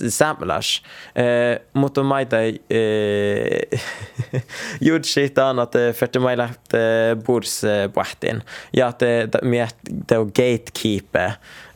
sämläs. 0.09 0.83
Äh, 1.17 1.65
mutta 1.73 2.03
maita 2.03 2.37
juudsitaan, 4.81 5.59
että 5.59 5.79
färte 5.93 6.19
mailla 6.19 6.43
äh, 6.43 6.49
burs 7.25 7.63
äh, 7.63 7.93
puhtin. 7.93 8.41
Ja 8.77 8.87
että 8.87 9.39
miet 9.41 9.75
te 10.07 10.17
on 10.17 10.31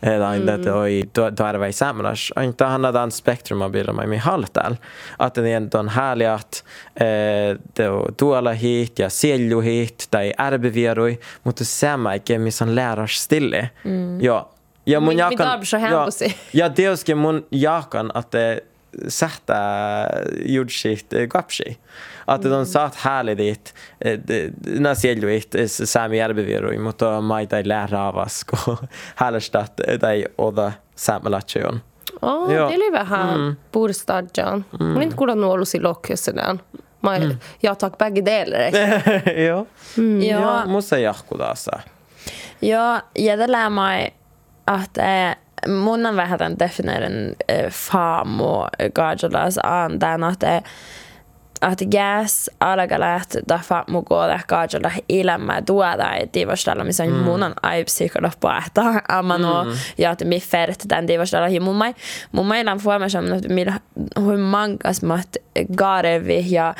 gatekeeper. 0.03 0.41
Mm. 0.41 0.49
Että 0.49 0.75
oi 0.75 1.03
tuoda 1.13 1.67
i 1.67 1.73
samlas. 1.73 2.31
Inte 2.43 2.65
han 2.65 2.83
hade 2.83 2.99
en 2.99 3.11
spektrum 3.11 3.61
av 3.61 3.71
bilder 3.71 3.93
med 3.93 4.09
mig. 4.09 4.21
Att 5.17 5.33
det 5.33 5.49
är 5.49 5.75
en 5.79 5.89
härlig 5.89 6.25
att 6.25 6.63
eh, 6.95 7.57
det 7.73 8.17
tuolla 8.17 8.51
hit 8.51 8.99
ja 8.99 9.09
sielju 9.09 9.61
hit 9.61 10.07
tai 10.09 10.33
ärbevirui, 10.37 11.17
mutta 11.43 11.65
sama 11.65 12.15
ikke 12.15 12.37
missä 12.37 12.65
läras 12.65 13.11
stille. 13.11 13.69
Mm. 13.83 14.21
Ja, 14.21 14.49
ja 14.83 14.99
mun 14.99 15.17
jakan, 15.17 15.63
ja, 15.71 16.09
ja 16.51 16.69
det 16.69 17.15
mun 17.15 17.43
jakan 17.49 18.11
att 18.13 18.31
det 18.31 18.59
sätta 19.07 19.55
jordskikt 20.45 21.13
kapsi. 21.29 21.77
Att 22.25 22.41
de 22.41 22.65
satt 22.65 22.95
härligt 22.95 23.37
dit, 23.37 23.73
när 24.63 24.95
sielju 24.95 25.29
hit, 25.29 25.55
sami 25.67 26.19
ärbevirui, 26.19 26.77
mutta 26.77 27.21
maita 27.21 27.57
ei 27.57 27.63
lära 27.63 28.07
avasko. 28.07 28.77
Härlastat, 29.15 29.81
tai 30.01 30.25
oda 30.37 30.73
saamelatsioon. 30.95 31.81
Oh, 32.21 32.53
Joo. 32.53 32.69
det 32.69 32.75
oli 32.75 32.91
vähän 32.91 33.39
mm. 33.39 33.55
puhdistadjan. 33.71 34.65
Mm. 34.79 34.87
Mun 34.87 35.01
inte 35.01 35.15
kuulla 35.15 35.47
ollut 35.47 35.67
si 35.67 35.79
lokkyssään. 35.79 36.59
Mä 37.01 37.17
mm. 37.17 37.37
jag 37.61 37.79
tar 37.79 37.89
bägge 37.99 38.21
delar. 38.21 38.61
Joo. 39.47 39.67
Ja, 40.19 40.39
Joo, 40.39 40.67
musta 40.67 40.97
jahku 40.97 41.37
taas. 41.37 41.69
ja, 42.59 43.01
ja 43.15 43.35
lär 43.35 43.69
mig 43.69 44.13
att 44.65 44.97
eh, 44.97 45.35
mun 45.67 46.05
on 46.05 46.15
vähän 46.15 46.39
tämän 46.39 46.59
definierin 46.59 47.35
eh, 47.47 47.71
faamu 47.71 48.67
gajolas 48.95 49.59
aan 49.63 49.99
tämän, 49.99 50.33
että 50.33 50.61
että 51.71 51.85
gas 51.97 52.49
alagalat 52.59 53.37
da 53.49 53.59
faamu 53.63 54.01
goda 54.01 54.39
gajola 54.47 54.91
elämä 55.09 55.61
tuoda 55.61 56.11
divastella 56.33 56.83
missä 56.83 57.05
mm. 57.05 57.11
mun 57.11 57.43
on 57.43 57.53
aipsikolla 57.61 58.31
paeta 58.39 59.01
amano 59.09 59.63
mm. 59.63 59.71
ja 59.97 60.11
että 60.11 60.25
mi 60.25 60.39
fert 60.39 60.83
tämän 60.87 61.07
divastella 61.07 61.47
ja 61.47 61.61
mun 61.61 61.75
mai 61.75 61.95
mun 62.31 62.45
mai 62.45 62.63
lan 62.63 62.77
fuoma 62.77 63.09
som 63.09 63.33
että 63.33 63.49
millä 63.49 63.79
hui 64.19 64.37
mangas 64.37 65.03
mat 65.03 65.37
garevi 65.77 66.45
ja 66.49 66.75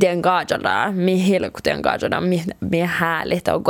den 0.00 0.20
gajola 0.20 0.92
mi 0.92 1.26
hilkuten 1.26 1.80
gajola 1.80 2.20
mi 2.20 2.44
mi 2.60 2.80
härligt 2.80 3.48
och 3.48 3.62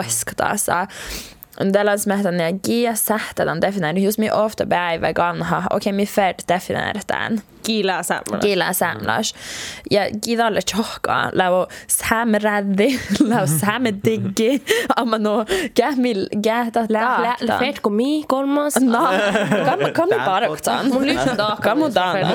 goskataasa 1.54 1.72
Tällä 1.72 1.96
smehtan 1.96 2.40
ja 2.40 2.52
gia 2.66 2.94
sähtelän 2.94 3.60
definieeri, 3.60 4.02
just 4.02 4.18
mi 4.18 4.30
ofta 4.30 4.66
päivä 4.66 5.12
kanha, 5.12 5.58
okei 5.58 5.76
okay, 5.76 5.92
mi 5.92 6.06
fert 6.06 6.42
definieeritään. 6.48 7.42
Kiilää 7.64 8.02
samalla. 8.02 8.38
Gilla 8.40 8.72
samlas. 8.72 9.34
Ja 9.90 10.00
gidalle 10.24 10.60
tjohka, 10.62 11.30
lau 11.32 11.66
samräddi, 11.86 13.00
lau 13.28 13.46
samediggi, 13.60 14.62
amma 14.96 15.18
no 15.18 15.44
kähmil 15.74 16.26
kähtä. 16.42 16.86
Fett 17.58 17.80
kom 17.80 17.94
mi 17.94 18.24
kolmas. 18.28 18.74
No, 18.80 19.08
kam, 19.64 19.78
kam 19.92 20.08
mi 20.08 20.24
paroktaan. 20.24 20.88
Mun 20.88 21.06
lyssnar 21.06 21.36
dagen. 21.38 21.62
Kam 21.62 21.78
mun 21.78 21.94
daana. 21.94 22.28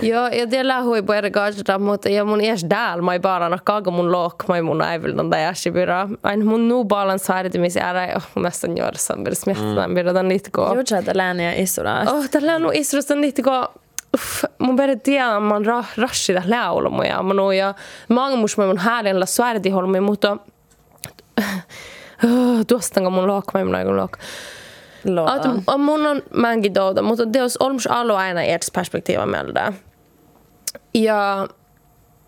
Joo. 0.00 0.28
Ja 0.28 0.50
det 0.50 0.62
lähui 0.62 1.02
på 1.02 1.12
eri 1.12 1.30
gajata, 1.30 1.78
mutta 1.78 2.08
ja 2.08 2.24
mun 2.24 2.40
ees 2.40 2.64
dääl, 2.70 3.00
mä 3.02 3.12
ei 3.12 3.20
baarana 3.20 3.58
kaaga 3.64 3.90
mun 3.90 4.12
look, 4.12 4.44
mä 4.48 4.56
ei 4.56 4.62
mun 4.62 4.82
äivildan 4.82 5.30
tai 5.30 5.44
äsibyrä. 5.44 6.08
Ain 6.22 6.46
mun 6.46 6.68
nu 6.68 6.84
baalan 6.98 7.18
saaritimis 7.22 7.76
ära, 7.78 8.08
oh, 8.16 8.28
nästan 8.42 8.76
juorsam, 8.78 9.24
beres 9.24 9.46
miettään, 9.46 9.94
byrdan 9.94 10.28
niitä 10.28 10.50
koo. 10.52 10.74
Juutsa 10.74 11.02
lääniä 11.14 11.52
isuras. 11.52 12.08
Oh, 12.08 12.28
tällä 12.30 12.54
on 12.54 12.74
isrusta 12.74 13.14
niitä 13.14 13.42
koo, 13.42 13.68
Uff, 14.14 14.44
mun 14.58 14.76
började 14.76 15.00
tiedä, 15.00 15.40
man 15.40 15.66
ra, 15.66 15.84
rassida 15.96 16.42
laulamoja, 16.46 17.22
man 17.22 17.38
och 17.38 17.54
ja, 17.54 17.74
många 18.08 18.36
mus 18.36 18.56
med 18.56 18.66
mun 18.66 18.78
härliga 18.78 19.26
svärdi 19.26 19.70
holmi, 19.70 20.00
mutta 20.00 20.36
tuostanko 22.68 23.10
mun 23.10 23.26
look, 23.26 23.44
mä 23.54 23.60
ei 23.60 23.64
mun 23.64 23.74
aikun 23.74 23.96
look. 23.96 24.18
Låta. 25.04 25.50
Att, 25.66 25.80
mun 25.80 26.06
on 26.06 26.22
mäkin 26.34 26.74
douta, 26.74 27.02
mutta 27.02 27.26
teos 27.26 27.56
olmus 27.56 27.86
alo 27.86 28.16
aina 28.16 28.42
ers 28.42 28.70
perspektiiva 28.74 29.26
mieltä. 29.26 29.72
Ja 30.94 31.48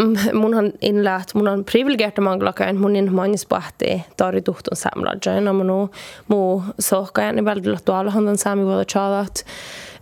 mm, 0.00 0.38
mun 0.38 0.54
on 0.54 0.72
inläht, 0.80 1.34
mun 1.34 1.48
on 1.48 1.64
privilegiert 1.64 2.18
manglakain, 2.18 2.80
mun 2.80 2.96
in 2.96 3.12
manis 3.14 3.46
pahti 3.46 4.02
tari 4.16 4.42
tuhtun 4.42 4.76
samlajain, 4.76 5.46
ja 5.46 5.52
mun 5.52 5.90
mu 6.28 6.62
sohkajan 6.78 7.38
i 7.38 7.44
väldigt 7.44 7.84
tuolla 7.84 8.10
handan 8.10 8.38
sami 8.38 8.64
vuoda 8.64 8.84
chadat. 8.84 9.44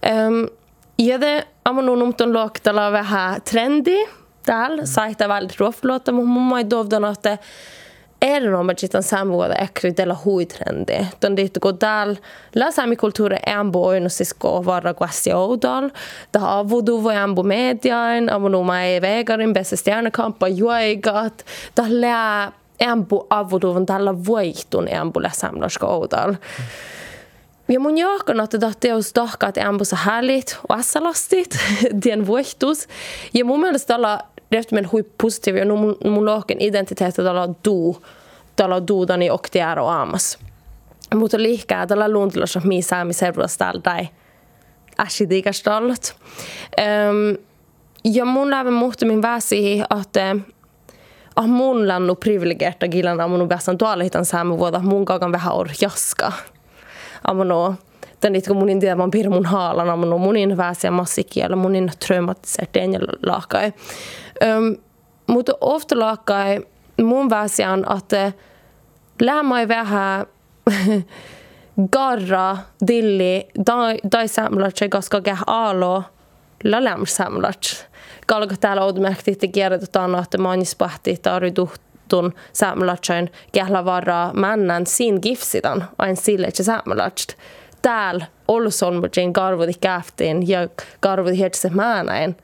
Um, 0.03 0.49
ja 0.99 1.19
det, 1.19 1.45
amun 1.65 1.89
on 1.89 2.03
umton 2.03 2.33
loktala 2.33 2.93
vähän 2.93 3.43
trendi 3.43 4.07
täällä, 4.47 4.87
saita 4.87 5.29
väldigt 5.29 5.61
ruofluotta, 5.61 6.13
mutta 6.13 6.29
mun 6.29 6.43
mai 6.43 6.71
dovdan, 6.71 7.05
että 7.05 7.39
erinomaisesti 8.23 9.03
samvuoda 9.03 9.55
ekry 9.55 9.93
della 9.97 10.17
huitrendi. 10.25 11.07
Ton 11.21 11.37
dit 11.37 11.59
go 11.61 11.73
dal 11.81 12.17
la 12.55 12.71
sami 12.71 12.97
kultura 12.97 13.37
ambo 13.47 14.01
no 14.01 14.09
sisko 14.09 14.65
varra 14.65 14.95
quasi 14.95 15.33
odal. 15.33 15.91
Da 16.33 16.59
avudu 16.59 17.03
vo 17.03 17.11
ambo 17.11 17.43
mediain, 17.43 18.31
amonu 18.31 18.63
mai 18.65 19.01
vegarin 19.01 19.53
bästa 19.53 19.77
stjärnekampa 19.77 20.49
juigat. 20.49 21.45
Da 21.77 21.85
lä 21.89 22.53
ambo 22.81 23.27
avudu 23.31 23.75
von 23.75 23.87
dalla 23.87 24.25
voihtun 24.27 24.89
ambo 24.95 25.23
la 25.23 25.31
samlaska 25.31 25.87
odal. 25.87 26.35
Ja 27.69 27.81
mun 27.81 27.99
jahkan, 27.99 28.41
että 28.41 28.59
tahti 28.59 28.93
olisi 28.93 29.15
tahka, 29.15 29.49
että 29.49 29.69
ambo 29.69 29.85
så 29.85 29.97
härligt 29.97 30.59
och 30.69 30.77
assalastigt. 30.77 31.59
Den 32.07 32.27
voihtus. 32.27 32.89
Ja 33.35 33.45
mun 33.45 33.61
mielestä 33.61 33.87
tällä 33.87 34.21
rehti 34.53 34.75
meillä 34.75 34.89
hui 34.93 35.05
positiivia. 35.23 35.65
No 35.65 35.77
mun, 35.77 35.97
mun 36.05 36.25
lohken 36.25 36.57
identiteetti 36.61 37.23
tällä 37.23 37.49
duu. 37.65 38.03
Tällä 38.57 38.87
duudani 38.89 39.31
oktiara 39.31 39.83
och 39.83 39.93
amas. 39.93 40.39
Mutta 41.15 41.39
liikaa 41.39 41.87
tällä 41.87 42.09
luontilossa 42.09 42.61
mi 42.65 42.83
saami 42.83 43.13
täällä 43.59 43.81
tai 43.81 44.09
äsidiikastallat. 44.99 46.17
Um, 46.17 46.25
ehm, 46.77 47.35
ja 48.05 48.25
mun 48.25 48.51
lävä 48.51 48.71
muhti 48.71 49.05
min 49.05 49.23
väsi, 49.23 49.83
että 50.01 50.31
eh, 50.31 50.41
ah 51.37 51.47
mun 51.47 51.89
lannu 51.89 52.15
privilegerta 52.15 52.89
gilana 52.89 53.29
mun 53.29 53.49
bässan 53.49 53.79
tuolla 53.79 54.05
hitan 54.05 54.25
saami 54.25 54.59
vuoda 54.59 54.79
mun 54.79 55.05
kagan 55.05 55.33
vähän 55.33 55.55
or 55.55 55.69
jaska. 55.81 56.33
Amano, 57.25 57.75
tän 58.21 58.37
itko 58.37 58.55
munin 58.55 58.81
tiedä 58.81 58.99
vaan 58.99 59.11
pir 59.11 59.31
mun 59.31 59.47
haalan, 59.47 59.91
amano 59.91 60.19
munin 60.19 60.57
väsiä 60.57 60.91
massikielä, 60.91 61.57
munin 61.57 61.91
traumatiserteen 62.07 62.93
ja 62.93 63.01
laakai. 63.27 63.73
Um, 64.45 64.77
mutta 65.27 65.53
ofta 65.61 65.99
laakai 65.99 66.67
mun 67.03 67.31
väsiä 67.31 67.73
on, 67.73 67.85
että 67.99 68.33
lämmäi 69.23 69.69
vähän 69.69 70.27
garra, 71.93 72.57
dilli, 72.87 73.49
dai, 73.67 73.99
dai 74.13 74.29
samlat, 74.29 74.75
koska 74.91 75.21
käh 75.21 75.43
alo, 75.47 76.03
la 76.65 76.85
läm 76.85 77.07
samlat. 77.07 77.89
Kalka 78.27 78.55
täällä 78.61 78.85
oudmärkti, 78.85 79.31
että 79.31 79.47
kierrätetään, 79.47 80.15
että 80.15 80.39
manis 80.39 80.77
pahti, 80.77 81.17
tarviduhtun 81.23 82.35
samlatsain, 82.53 83.33
kähla 83.53 83.85
varra 83.85 84.31
männän 84.35 84.87
sin 84.87 85.19
gifsidan, 85.23 85.89
ain 85.99 86.17
sille, 86.17 86.47
että 86.47 86.63
samlatst. 86.63 87.33
Täällä 87.83 88.27
Olson, 88.49 88.95
mutta 88.95 89.21
garvudi 89.33 89.73
käftiin 89.81 90.49
ja 90.49 90.69
garvudi 91.03 91.37
hietsi 91.37 91.71
määnäin. 91.71 92.37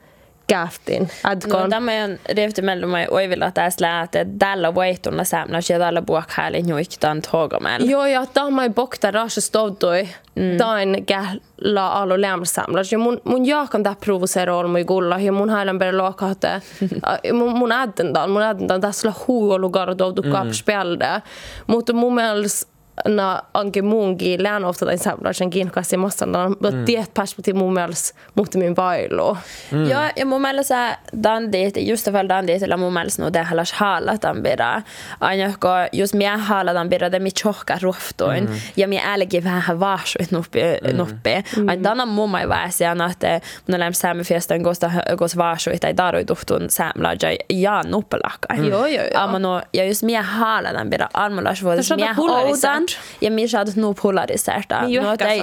Kähtin. 0.47 1.01
No, 1.01 1.31
Adkon. 1.31 1.69
tämä 1.69 1.91
on 2.03 2.19
riifti 2.35 2.61
meillä 2.61 2.87
oivilla 3.11 3.51
tässä, 3.51 4.01
että 4.01 4.25
tällä 4.39 4.75
voituna 4.75 5.23
säännös 5.23 5.69
ja 5.69 5.79
tällä 5.79 6.01
puokhäälin 6.01 6.69
juiktaan 6.69 7.21
togomel. 7.31 7.89
Joo, 7.89 8.05
ja 8.05 8.25
tämä 8.25 8.69
bokta 8.69 9.11
rasa 9.11 9.41
stovtoi. 9.41 10.07
Mm. 10.35 10.57
Tain 10.57 11.05
kähla 11.05 11.87
alu 11.87 12.21
lämsamlas. 12.21 12.91
Ja 12.91 12.97
mun, 12.97 13.21
mun 13.23 13.45
jaakan 13.45 13.83
tää 13.83 13.95
provosera 14.05 14.57
olmu 14.57 14.77
gulla. 14.85 15.19
Ja 15.19 15.31
mun 15.31 15.49
hailan 15.49 15.79
bere 15.79 15.97
lokahte. 15.97 16.61
mun, 17.33 17.57
mun 17.57 17.71
äddendan, 17.71 18.31
mun 18.31 18.41
äddendan 18.41 18.81
tässä 18.81 19.13
huolu 19.27 19.69
gardo 19.69 20.13
du 20.15 20.21
kap 20.31 20.51
spelde. 20.51 21.21
Mutta 21.67 21.93
mun 21.93 22.15
mielestä 22.15 22.74
na 23.07 23.41
anke 23.53 23.81
mungi 23.81 24.43
lään 24.43 24.65
ofta 24.65 24.85
den 24.85 24.99
samlaisen 24.99 25.49
kiinnostaa 25.49 25.99
massan 25.99 26.29
mutta 26.29 26.71
tiet 26.85 27.13
perspektiv 27.13 27.55
mun 27.55 27.73
mielestä 27.73 28.19
mutta 28.35 28.57
min 28.57 28.75
vailu. 28.75 29.37
Mm. 29.71 29.89
Ja, 29.89 30.11
ja 30.15 30.25
mun 30.25 30.41
mielestä 30.41 30.97
dandit, 31.23 31.77
just 31.77 32.11
fall 32.11 32.29
dandit, 32.29 32.63
eller 32.63 32.77
mun 32.77 32.93
mielestä 32.93 33.23
no 33.23 33.33
det 33.33 33.43
halas 33.43 33.73
haalataan 33.73 34.43
bira. 34.43 34.81
Aina 35.21 35.47
kun 35.47 35.89
just 35.91 36.13
minä 36.13 36.37
haalataan 36.37 36.89
bira, 36.89 37.11
det 37.11 37.21
mi 37.21 37.31
tjohka 37.31 37.77
ruhtuin. 37.81 38.49
Mm. 38.49 38.55
Ja 38.77 38.87
minä 38.87 39.13
älgi 39.13 39.43
vähän 39.43 39.79
vaasuit 39.79 40.31
nuppi, 40.31 40.61
mm. 40.61 40.97
nuppi. 40.97 41.29
Aina 41.67 41.83
tänä 41.83 42.05
mun 42.05 42.29
mai 42.29 42.49
väisiä, 42.49 42.95
että 43.11 43.41
mun 43.67 43.79
lämpi 43.79 43.95
säämifestan 43.95 44.63
kosta 44.63 44.91
kos 45.17 45.37
vaasuit 45.37 45.79
tai 45.79 45.97
daruituhtun 45.97 46.69
säämlaja 46.69 47.37
ja 47.49 47.83
nuppelakka. 47.87 48.53
Joo, 48.55 48.85
joo, 48.85 48.87
joo. 48.87 49.23
Amma 49.23 49.39
no, 49.39 49.61
ja 49.73 49.85
just 49.85 50.03
minä 50.03 50.23
haalataan 50.23 50.89
bira, 50.89 51.07
almulas 51.13 51.63
vuodes 51.63 51.77
Tässä 51.77 51.95
on 51.95 51.99
minä 51.99 52.15
polariseert. 52.15 52.84
Oudan. 52.91 53.17
Ja 53.21 53.31
minä 53.31 53.47
saat 53.47 53.75
nu 53.75 53.93
polariserta. 54.01 54.81
Niin 54.81 55.03
No, 55.03 55.09
ei 55.27 55.41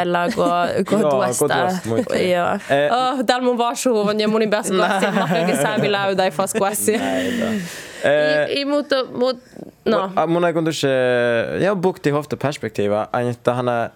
eller 0.00 0.30
gå, 0.32 0.44
gå 0.90 0.98
Joo, 1.00 1.10
tuosta. 1.10 1.54
Joo. 2.30 2.52
Oh, 2.90 3.24
täällä 3.26 3.44
mun 3.44 3.58
vaasuuvan 3.58 4.20
ja 4.20 4.28
munin 4.28 4.50
päässä 4.50 4.74
kuessi. 4.74 5.10
Mä 5.20 5.28
kaiken 5.30 5.56
säämi 5.56 5.92
läydä 5.92 6.24
ei 6.24 6.30
fas 6.30 6.52
kuessi. 6.58 6.94
eh, 6.94 8.50
I, 8.56 8.60
i 8.60 8.64
mutta, 8.64 8.96
mut, 9.04 9.38
no. 9.84 10.10
Mu- 10.16 10.26
Mun 10.26 10.44
ei 10.44 10.52
kuntus, 10.52 10.82
ja 11.60 11.74
bukti 11.76 12.10
hofta 12.10 12.36
perspektiiva, 12.36 13.08
aina 13.12 13.32
hana 13.54 13.90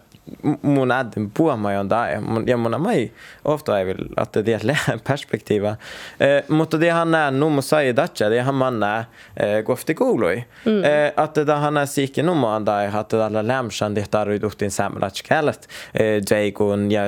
mun 0.63 0.91
ädin 0.91 1.31
puhumajon 1.31 1.89
tai, 1.89 2.17
mun- 2.21 2.49
ja 2.49 2.57
mun 2.57 2.81
mai 2.83 3.11
ofta 3.43 3.79
ei 3.79 3.85
vil, 3.87 4.09
että 4.23 4.43
det 4.43 4.53
är 4.53 4.99
perspektiiva. 5.05 5.77
Eh, 6.19 6.43
mutta 6.49 6.77
det 6.79 6.89
han 6.91 7.15
är 7.15 7.31
nu 7.31 7.49
må 7.49 7.63
säga 7.63 7.93
datcha, 7.93 8.29
det 8.29 8.41
han 8.41 8.55
man 8.55 8.83
är 8.83 9.05
eh, 9.37 9.61
gofti 9.61 9.95
koului. 9.95 10.45
Eh, 10.85 11.11
att 11.17 11.35
det 11.35 11.53
han 11.55 11.77
är 11.77 11.87
sikke 11.87 12.23
nu 12.23 12.35
man 12.35 12.65
där 12.65 12.97
att 12.97 13.09
det 13.09 13.25
alla 13.27 13.43
lämsan 13.43 13.95
det 13.95 14.13
där 14.13 14.31
ut 14.31 14.59
din 14.59 14.71
samlach 14.71 15.23
kallat. 15.23 15.69
Eh, 15.93 16.23
Jagon 16.31 16.91
ja 16.91 17.03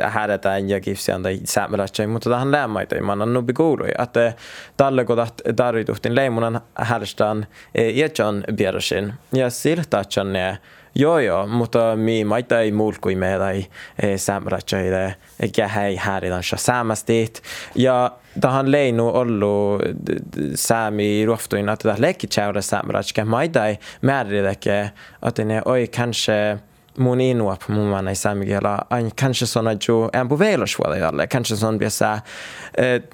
här 0.00 0.28
är 0.28 0.38
det 0.38 0.58
jag 0.58 0.86
gifts 0.88 1.08
ända 1.08 1.30
samlach, 1.44 2.00
mutta 2.06 2.30
det 2.30 2.36
han 2.36 2.50
lämma 2.50 2.84
det 2.84 3.02
man 3.02 3.32
nu 3.32 3.42
bekoului. 3.42 3.94
Att 3.94 4.12
det 4.14 4.34
dalle 4.76 5.04
går 5.04 5.20
att 5.20 5.42
där 5.44 5.74
ut 5.76 6.02
din 6.02 6.14
leimunan 6.14 6.58
härstan 6.74 7.46
eh, 7.72 7.98
Ejon 7.98 8.44
Biersin. 8.48 9.12
Ja 9.30 9.50
siltachan 9.50 10.32
ne 10.32 10.56
Joo, 10.94 11.18
joo, 11.18 11.46
mutta 11.46 11.96
mi 11.96 12.24
maita 12.24 12.60
ei 12.60 12.72
mulkui 12.72 13.14
meillä 13.14 13.50
ei 13.50 14.18
sämrätjöide 14.18 15.14
eikä 15.40 15.68
hei 15.68 15.96
häiridansha 15.96 16.56
säämästit. 16.56 17.42
Ja 17.74 18.12
tähän 18.40 18.72
leinu 18.72 19.08
ollu 19.08 19.78
d- 19.82 20.12
d- 20.12 20.50
säämi 20.54 21.26
ruoftuin, 21.26 21.68
että 21.68 21.82
tämä 21.82 22.00
leikkikäyrä 22.00 22.60
sämrätkä 22.60 23.24
maita 23.24 23.66
ei 23.66 23.78
määridekä, 24.02 24.88
että 25.28 25.44
ne 25.44 25.62
oi 25.64 25.88
kanske 25.96 26.58
mun 26.98 27.20
inuap 27.20 27.68
mun 27.68 27.86
man 27.86 28.08
ei 28.08 28.14
säämikielä, 28.14 28.78
ain 28.90 29.10
kanske 29.20 29.46
såna 29.46 29.72
ju 29.88 30.08
en 30.12 30.28
på 30.28 30.38
velosuola 30.38 30.96
jalle, 30.96 31.26
kanske 31.26 31.56
sån 31.56 31.78
biasa 31.78 32.20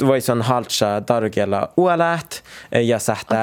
voi 0.07 0.21
son 0.21 0.43
haltsa 0.43 1.01
tarkiela 1.01 1.69
uolät 1.77 2.43
ja 2.73 2.99
sähtä 2.99 3.37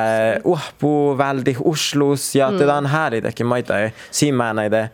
uhpu 0.44 1.18
väldi 1.18 1.56
uslus 1.64 2.36
ja 2.36 2.52
tätä 2.52 2.76
on 2.76 2.88
häiritäkin 2.88 3.46
maita 3.46 3.80
ei 3.80 3.94
siinä 4.12 4.54
näitä 4.54 4.90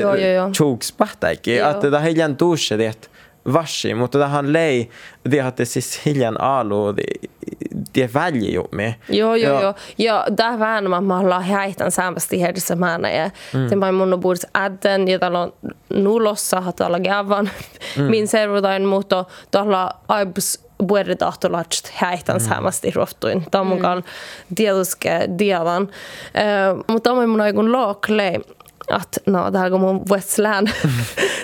Joo, 0.00 0.14
joo, 0.14 0.32
joo. 0.32 0.50
tjoks 0.50 0.92
pahtaikki, 0.92 1.56
Joo. 1.56 1.70
että 1.70 1.90
tämä 1.90 2.00
hiljan 2.00 2.36
tuusse 2.36 2.78
det 2.78 3.10
varsi, 3.52 3.94
mutta 3.94 4.18
tähän 4.18 4.52
lei, 4.52 4.90
det 5.30 5.40
att 5.40 5.56
det 5.56 5.66
siis 5.66 6.00
hiljan 6.06 6.40
alu, 6.40 6.92
det, 6.92 7.04
det 7.92 8.06
väljer 8.14 8.50
ju 8.50 8.64
med. 8.72 8.94
Joo, 9.06 9.36
joo, 9.36 9.54
Ja. 9.54 9.62
joo. 9.62 9.74
Ja 9.98 10.26
tää 10.36 10.58
vähän 10.58 10.90
mä 10.90 11.00
mä 11.00 11.18
ollaan 11.18 11.42
häihtän 11.42 11.90
säämästi 11.90 12.40
herdessä 12.40 12.76
määnä 12.76 13.10
ja 13.10 13.30
mm. 13.54 13.68
sen 13.68 13.94
mun 13.94 14.20
buurs 14.20 14.46
äden 14.54 15.08
ja 15.08 15.18
täällä 15.18 15.40
on 15.40 15.52
nulossa 15.94 16.60
hatalla 16.60 17.00
gävan 17.00 17.50
mm. 17.96 18.02
min 18.10 18.28
servotain 18.28 18.84
mutta 18.84 19.24
täällä 19.50 19.90
aibus 20.08 20.68
vuodet 20.88 21.18
tahtolatst 21.18 21.90
häihtän 21.94 22.40
säämästi 22.40 22.90
ruoftuin. 22.90 23.44
Tämä 23.50 23.72
on 23.72 23.78
kall 23.78 24.00
tieduske 24.54 25.28
diavan. 25.38 25.82
Uh, 25.82 26.84
mutta 26.88 27.10
tämä 27.10 27.20
on 27.20 27.28
mun 27.28 27.40
aikun 27.40 27.72
lookle 27.72 28.40
att 28.90 29.18
no, 29.26 29.50
det 29.50 29.58
här 29.58 29.70
går 29.70 29.78
mun 29.78 30.04
Westland. 30.10 30.68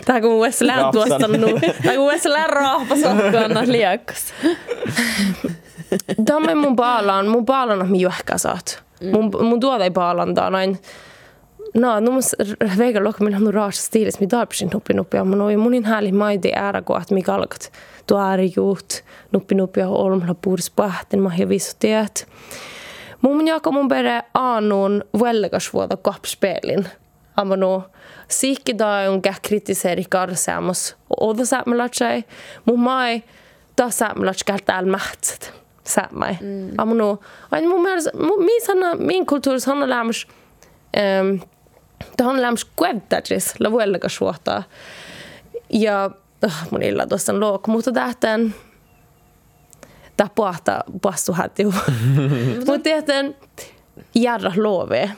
det 0.06 0.12
här 0.12 0.20
går 0.20 0.30
mun 0.30 0.40
Westland 0.40 0.80
Rapsan. 0.80 1.08
tuosta 1.08 1.26
nu. 1.26 1.58
Det 1.82 1.88
här 1.88 1.96
går 1.96 2.12
Westland 2.12 2.52
raapasokkaan 2.52 3.66
liekas. 3.66 4.32
Tämä 6.26 6.54
mun 6.54 6.76
baalan, 6.76 7.28
mun 7.28 7.44
baalan 7.44 7.82
on 7.82 7.96
juhka 7.96 8.38
saat. 8.38 8.82
Mun, 9.12 9.30
mun 9.40 9.60
tuoda 9.60 9.84
ei 9.84 9.90
baalan 9.90 10.34
da 10.34 10.50
noin. 10.50 10.78
No, 11.74 12.00
nu 12.00 12.10
mus 12.10 12.34
vega 12.78 13.00
lokka 13.00 13.24
min 13.24 13.34
on 13.34 13.54
raas 13.54 13.84
stiilis, 13.84 14.20
mi 14.20 14.28
darpsin 14.30 14.70
nuppi 14.72 14.94
nuppi, 14.94 15.16
ja 15.16 15.24
mun 15.24 15.40
oli 15.40 15.56
munin 15.56 15.84
hääli 15.84 16.12
maidi 16.12 16.52
äära 16.54 16.82
ko, 16.82 16.96
että 16.96 17.14
mi 17.14 17.22
kalkat 17.22 17.72
tuo 18.06 18.18
ääri 18.18 18.52
juut, 18.56 19.04
nuppi 19.32 19.54
nuppi 19.54 19.80
ja 19.80 19.88
olmalla 19.88 20.34
puuris 20.34 20.70
pahtin, 20.70 21.22
mä 21.22 21.30
ja 21.38 21.48
visu 21.48 21.76
tiet. 21.78 22.26
Mun 23.20 23.46
jaka 23.46 23.70
mun 23.70 23.88
pere 23.88 24.22
aanuun 24.34 25.04
vellegas 25.20 25.72
vuoda 25.72 25.96
kapspelin. 25.96 26.88
Amma 27.36 27.56
nu 27.56 27.82
sikki 28.28 28.78
da 28.78 29.10
on 29.10 29.22
käh 29.22 29.40
kritiseri 29.42 30.04
karseamos. 30.08 30.96
Oda 31.20 31.44
säämelatsai. 31.44 32.24
Mun 32.64 32.80
mai 32.80 33.22
da 33.78 33.90
säämelats 33.90 34.44
käh 34.44 34.62
täällä 34.62 34.90
mähtset. 34.90 35.52
Säämai. 35.84 36.36
Mm. 36.40 36.70
Amma 36.78 36.94
nu, 36.94 37.20
aina 37.50 37.68
mun 37.68 37.82
mielestä, 37.82 38.10
mun, 38.20 38.44
min, 38.44 38.62
sana, 38.66 38.94
min 38.94 39.26
kulttuurissa 39.26 39.72
on 39.72 39.90
lämmäs, 39.90 40.26
um, 40.96 41.40
det 42.18 42.24
on 42.24 42.42
lämmäs 42.42 42.64
kuevtäjis, 42.76 43.54
la 43.60 43.72
vellegas 43.72 44.20
vuoda. 44.20 44.62
Ja 45.68 46.10
oh, 46.44 46.52
mun 46.70 46.82
illa 46.82 47.06
tuossa 47.06 47.32
on 47.32 47.40
look, 47.40 47.66
mutta 47.66 47.92
tähtän 47.92 48.54
tää 50.16 50.28
puhta 50.34 50.84
puastu 51.02 51.32
hätiu. 51.32 51.74
Mutta 52.66 52.78
tietän 52.82 53.34
järra 54.14 54.52
luovi. 54.56 55.10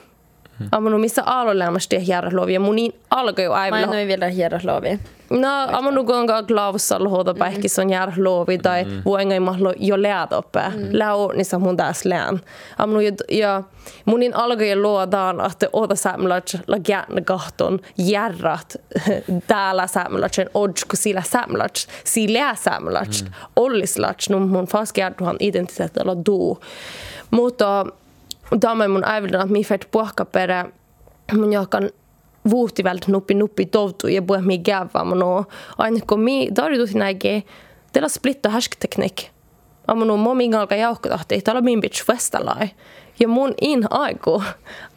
Amma 0.73 0.91
no 0.91 0.99
missä 0.99 1.23
aloilemassa 1.27 1.89
tie 1.89 1.99
järra 1.99 2.31
luovi 2.33 2.55
ja 2.55 2.61
mun 2.61 2.77
niin 2.77 2.95
alkoi 3.11 3.45
jo 3.45 3.51
Mä 3.51 3.57
aivan. 3.57 3.83
en 3.83 3.89
nu 3.91 3.97
vilja 4.07 4.29
hiera 4.29 4.59
lovi. 4.65 4.99
No, 5.31 5.49
amma 5.73 5.91
no 5.91 6.05
gonga 6.05 6.43
glavsalla 6.43 7.09
hoda 7.09 7.35
päikki 7.35 7.69
son 7.69 7.91
järra 7.91 8.15
luovi 8.17 8.59
tai 8.59 8.87
vuenga 9.05 9.35
ei 9.35 9.41
mahlo 9.41 9.73
jo 9.77 10.03
leät 10.03 10.33
oppe. 10.33 10.61
Lau 10.93 11.33
niissä 11.33 11.59
mun 11.59 11.77
taas 11.77 12.05
lään. 12.05 12.41
Amma 12.79 12.95
no 12.95 13.01
ja 13.31 13.63
mun 14.05 14.21
niin 14.21 14.37
alkoi 14.37 14.71
jo 14.71 14.77
luodaan, 14.77 15.47
että 15.47 15.69
oota 15.73 15.95
säämälät 15.95 16.57
la 16.67 16.79
gärna 16.79 17.21
kahton 17.21 17.81
järrat 17.99 18.77
täällä 19.49 19.87
säämälät 19.87 20.33
odsko 20.55 20.97
sillä 20.97 21.23
säämälät 21.31 21.87
sillä 22.05 22.55
säämälät 22.55 23.25
ollislat 23.57 24.17
no 24.31 24.39
mun 24.39 24.67
faskjärduhan 24.67 25.37
identiteetillä 25.41 26.17
duu. 26.27 26.61
Mutta 27.31 27.87
tämä 28.61 28.85
on 28.85 28.91
mun 28.91 29.05
aivan, 29.05 29.35
että 29.35 29.47
mi 29.47 29.65
fett 29.65 29.91
puhkapere 29.91 30.65
mun 31.33 31.53
jakan 31.53 31.91
vuhti 32.51 32.85
väldigt 32.85 33.09
nuppi 33.09 33.35
nuppi 33.35 33.67
toutu 33.67 34.09
ja 34.09 34.23
puhe 34.23 34.41
mi 34.41 34.59
gäva 34.59 35.05
mun 35.05 35.19
no 35.19 35.45
aina 35.79 35.99
kun 36.07 36.21
mi 36.21 36.49
tarjotus 36.55 36.95
näke 36.95 37.43
teillä 37.93 38.09
splitta 38.09 38.49
häskteknik 38.49 39.31
Amma 39.87 40.05
no 40.05 40.17
momi 40.17 40.49
galka 40.49 40.75
jaukko 40.77 41.09
tahti 41.09 41.41
täällä 41.41 41.61
min 41.61 41.81
bitch 41.81 42.09
vestalai 42.09 42.69
ja 43.21 43.29
mun 43.29 43.55
in 43.61 43.87
aiku 43.91 44.43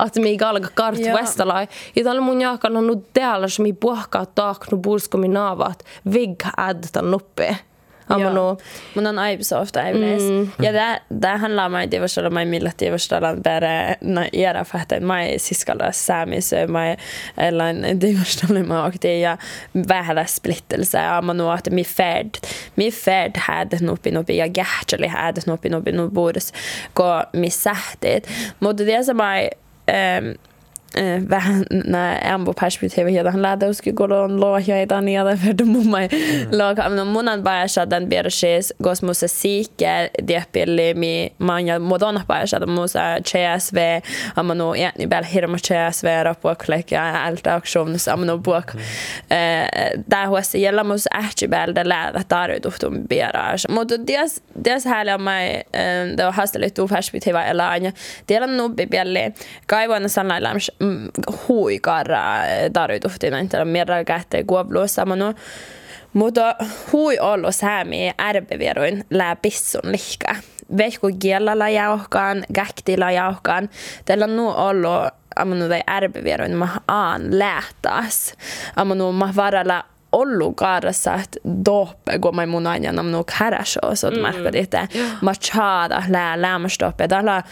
että 0.05 0.19
mi 0.19 0.37
galka 0.37 0.67
kart 0.75 0.99
Joo. 0.99 1.17
vestalai 1.17 1.67
ja 1.95 2.03
täällä 2.03 2.21
mun 2.21 2.41
jakan 2.41 2.77
on 2.77 2.87
nu 2.87 3.05
täällä 3.13 3.43
jos 3.43 3.59
mi 3.59 3.73
puhkaa 3.73 4.25
taaknu 4.25 4.77
bursko 4.77 5.17
mi 5.17 5.27
naavat 5.27 5.83
vig 6.13 6.43
ädtä 6.57 7.01
nuppi 7.01 7.43
Amma 7.43 7.68
no 8.17 8.57
Mun 8.93 9.07
on 9.07 9.19
aivan 9.19 9.43
så 9.43 9.59
ofta 9.59 9.81
aivan 9.81 10.03
mm. 10.03 10.51
Ja 10.57 10.71
det, 10.71 10.99
det 11.09 11.27
handlar 11.27 11.65
om 11.65 11.75
att 11.75 11.93
jag 11.93 12.01
förstår 12.01 12.29
mig 12.29 12.45
millä 12.45 12.69
att 12.69 12.81
jag 12.81 12.91
förstår 12.91 13.35
bara 13.35 13.95
när 14.01 14.35
era 14.35 14.65
fattar 14.65 14.99
mig 14.99 15.39
siskalla 15.39 15.91
saamis 15.91 16.53
mig 16.67 16.97
eller 17.35 17.93
det 17.93 18.15
förstår 18.15 18.63
mig 18.63 18.77
och 18.77 18.97
det 19.01 19.19
ja 19.19 19.37
vähällä 19.71 20.25
splittelse 20.25 20.97
ja 20.97 21.21
man 21.21 21.37
nog 21.37 21.51
att 21.51 21.69
mi 21.69 21.83
färd 21.83 22.37
mi 22.75 22.91
färd 22.91 23.37
hade 23.37 23.79
nuppi 23.79 24.11
nuppi 24.11 24.37
ja 24.37 24.45
gärtjali 24.45 25.07
hade 25.07 25.41
nuppi 25.45 25.69
nuppi 25.69 25.91
nu 25.91 26.09
bors 26.09 26.53
gå 26.93 27.23
mi 27.33 27.49
sähtet 27.49 28.29
mutta 28.59 28.83
det 28.83 29.03
som 29.03 29.19
är 29.19 29.41
um, 29.41 30.29
eh, 30.29 30.35
vähän 31.27 31.65
ambo 32.23 32.53
perspektiivi 32.53 33.11
ja 33.11 33.29
han 33.29 33.41
lärde 33.41 33.67
oss 33.67 33.81
gå 33.81 34.03
och 34.03 34.29
låga 34.29 34.81
i 34.81 34.85
den 34.85 35.05
nere 35.05 35.37
för 35.37 35.53
då 35.53 35.65
må 35.65 35.83
man 35.83 36.09
laga 36.51 36.89
men 36.89 37.13
mun 37.13 37.29
on 37.29 37.43
bara 37.43 37.67
så 37.67 37.85
den 37.85 38.09
ber 38.09 38.27
ses 38.27 38.73
gos 38.79 39.01
musa 39.01 39.27
sike 39.27 40.09
det 40.23 40.51
pelle 40.51 40.93
mi 40.93 41.29
manja 41.37 41.79
modona 41.79 42.23
bara 42.27 42.47
så 42.47 42.59
den 42.59 42.75
musa 42.75 43.19
CSV 43.23 44.01
amano 44.35 44.75
egentni 44.75 45.07
bel 45.07 45.23
hirma 45.23 45.57
CSV 45.57 46.07
på 46.41 46.55
klicka 46.55 47.01
allt 47.01 47.47
auktion 47.47 47.99
så 47.99 48.11
amano 48.11 48.37
bok. 48.37 48.71
Eh 49.29 49.69
där 50.07 50.25
hos 50.25 50.55
gälla 50.55 50.83
mus 50.83 51.07
ächi 51.07 51.47
bel 51.47 51.73
det 51.73 51.83
lär 51.83 52.17
att 52.17 52.29
där 52.29 52.49
ut 52.49 52.79
de 52.81 53.05
bera 53.05 53.57
mot 53.69 53.89
det 53.89 54.17
har 56.23 56.31
hastat 56.31 56.61
lite 56.61 56.87
perspektiva 56.87 57.43
eller 57.43 57.67
anja 57.67 57.91
det 58.25 58.35
är 58.35 58.47
nog 58.47 58.75
bebelle 58.75 59.31
kaivan 59.65 60.09
sanna 60.09 60.39
läms 60.39 60.69
huikara 61.47 62.23
tarjoituhtiin 62.73 63.31
näitä 63.31 63.65
mierra 63.65 64.03
kähteen 64.03 64.45
kuopluissa 64.45 65.05
manu. 65.05 65.33
Mutta 66.13 66.55
hui 66.91 67.19
ollut 67.19 67.55
säämi 67.55 68.11
ärpevieruin 68.21 69.05
lää 69.09 69.35
pissun 69.35 69.91
lihkä. 69.91 70.35
Vehku 70.77 71.09
kielellä 71.19 71.69
jauhkaan, 71.69 72.43
kähtillä 72.53 73.11
jauhkaan. 73.11 73.69
Teillä 74.05 74.25
on 74.25 74.35
nu 74.35 74.49
ollut 74.49 75.13
amanu 75.35 75.67
tai 75.67 75.81
ärpevieruin 75.89 76.57
mä 76.57 76.67
aan 76.87 77.39
lähtäas. 77.39 78.33
Amanu 78.75 79.11
mä 79.11 79.33
varalla 79.35 79.85
ollut 80.11 80.55
kaarassa, 80.55 81.13
että 81.13 81.39
doppe 81.65 82.19
kun 82.19 82.35
mä 82.35 82.45
mun 82.45 82.67
aina 82.67 82.91
nam 82.91 83.11
nu 83.11 83.23
kärasho 83.23 83.95
så 83.95 84.11
mm. 84.11 84.19
märker 84.19 84.51
det 84.51 84.89
machada 85.21 86.03
lää 86.09 86.41
lämmerstoppe 86.41 87.07
tällä 87.07 87.43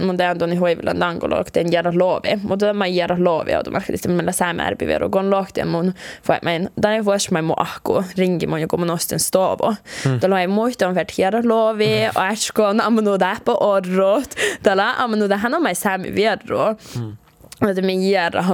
mun 0.00 0.18
det 0.18 0.42
on 0.42 0.58
hoivilla 0.58 1.00
dangolok 1.00 1.54
den 1.54 1.72
gör 1.72 1.92
lovi. 1.92 2.40
Mutta 2.42 2.72
mä 2.72 2.86
gör 2.86 3.16
lovi 3.18 3.56
och 3.56 3.72
märker 3.72 3.92
det 3.92 4.08
men 4.08 4.34
säämä 4.34 4.68
erbivero 4.68 5.08
gon 5.08 5.30
lokti 5.30 5.64
mun 5.64 5.94
för 6.22 6.38
men 6.42 6.68
är 6.84 7.02
vars 7.02 7.30
mig 7.30 7.42
mo 7.42 7.54
akku 7.56 8.04
ringi 8.16 8.46
mun 8.46 8.60
joku 8.60 8.76
mun 8.76 8.90
osten 8.90 9.20
stovo. 9.20 9.76
Då 10.20 10.28
lai 10.28 10.46
muista 10.46 10.88
on 10.88 10.94
vert 10.94 11.18
gör 11.18 11.42
lovi 11.42 12.10
äskon 12.32 12.80
amnu 12.80 13.18
där 13.18 13.36
på 13.44 13.52
orrot 13.52 14.34
tällä 14.62 14.94
amnu 14.98 15.28
det 15.28 15.36
han 15.36 15.54
on 15.54 15.62
mig 15.62 15.74
säämi 15.74 16.10
vierro 16.10 16.76
että 17.02 17.21
me 17.62 17.92
jäädään. 17.92 18.44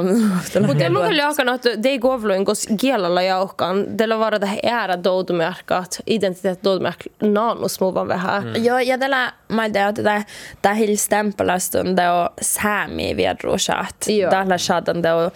Mutta 0.67 0.85
en 0.85 0.93
mukaan 0.93 1.17
jahkan, 1.17 1.49
että 1.49 1.89
ei 1.89 1.99
govluin, 1.99 2.45
koska 2.45 2.75
kielellä 2.81 3.23
jauhkan, 3.23 3.97
teillä 3.97 4.19
var 4.19 4.41
det 4.41 4.61
ära 4.65 5.05
doutumärkat, 5.05 6.01
identitet 6.07 6.65
doutumärk 6.65 6.97
nanosmuvan 7.23 8.09
vähän. 8.09 8.45
Mm. 8.45 8.65
Joo, 8.65 8.79
ja 8.79 8.99
tällä 8.99 9.33
mä 9.49 9.71
tiedän, 9.71 9.89
että 9.89 10.03
tämä 10.03 10.23
tämä 10.63 10.75
hil 10.75 10.97
stempelastun 10.97 11.97
det 11.97 12.11
on 12.11 12.29
säämi 12.43 13.17
viedruusat. 13.17 13.97
Tällä 14.31 14.59
saatan 14.59 15.03
det 15.03 15.13
on 15.13 15.31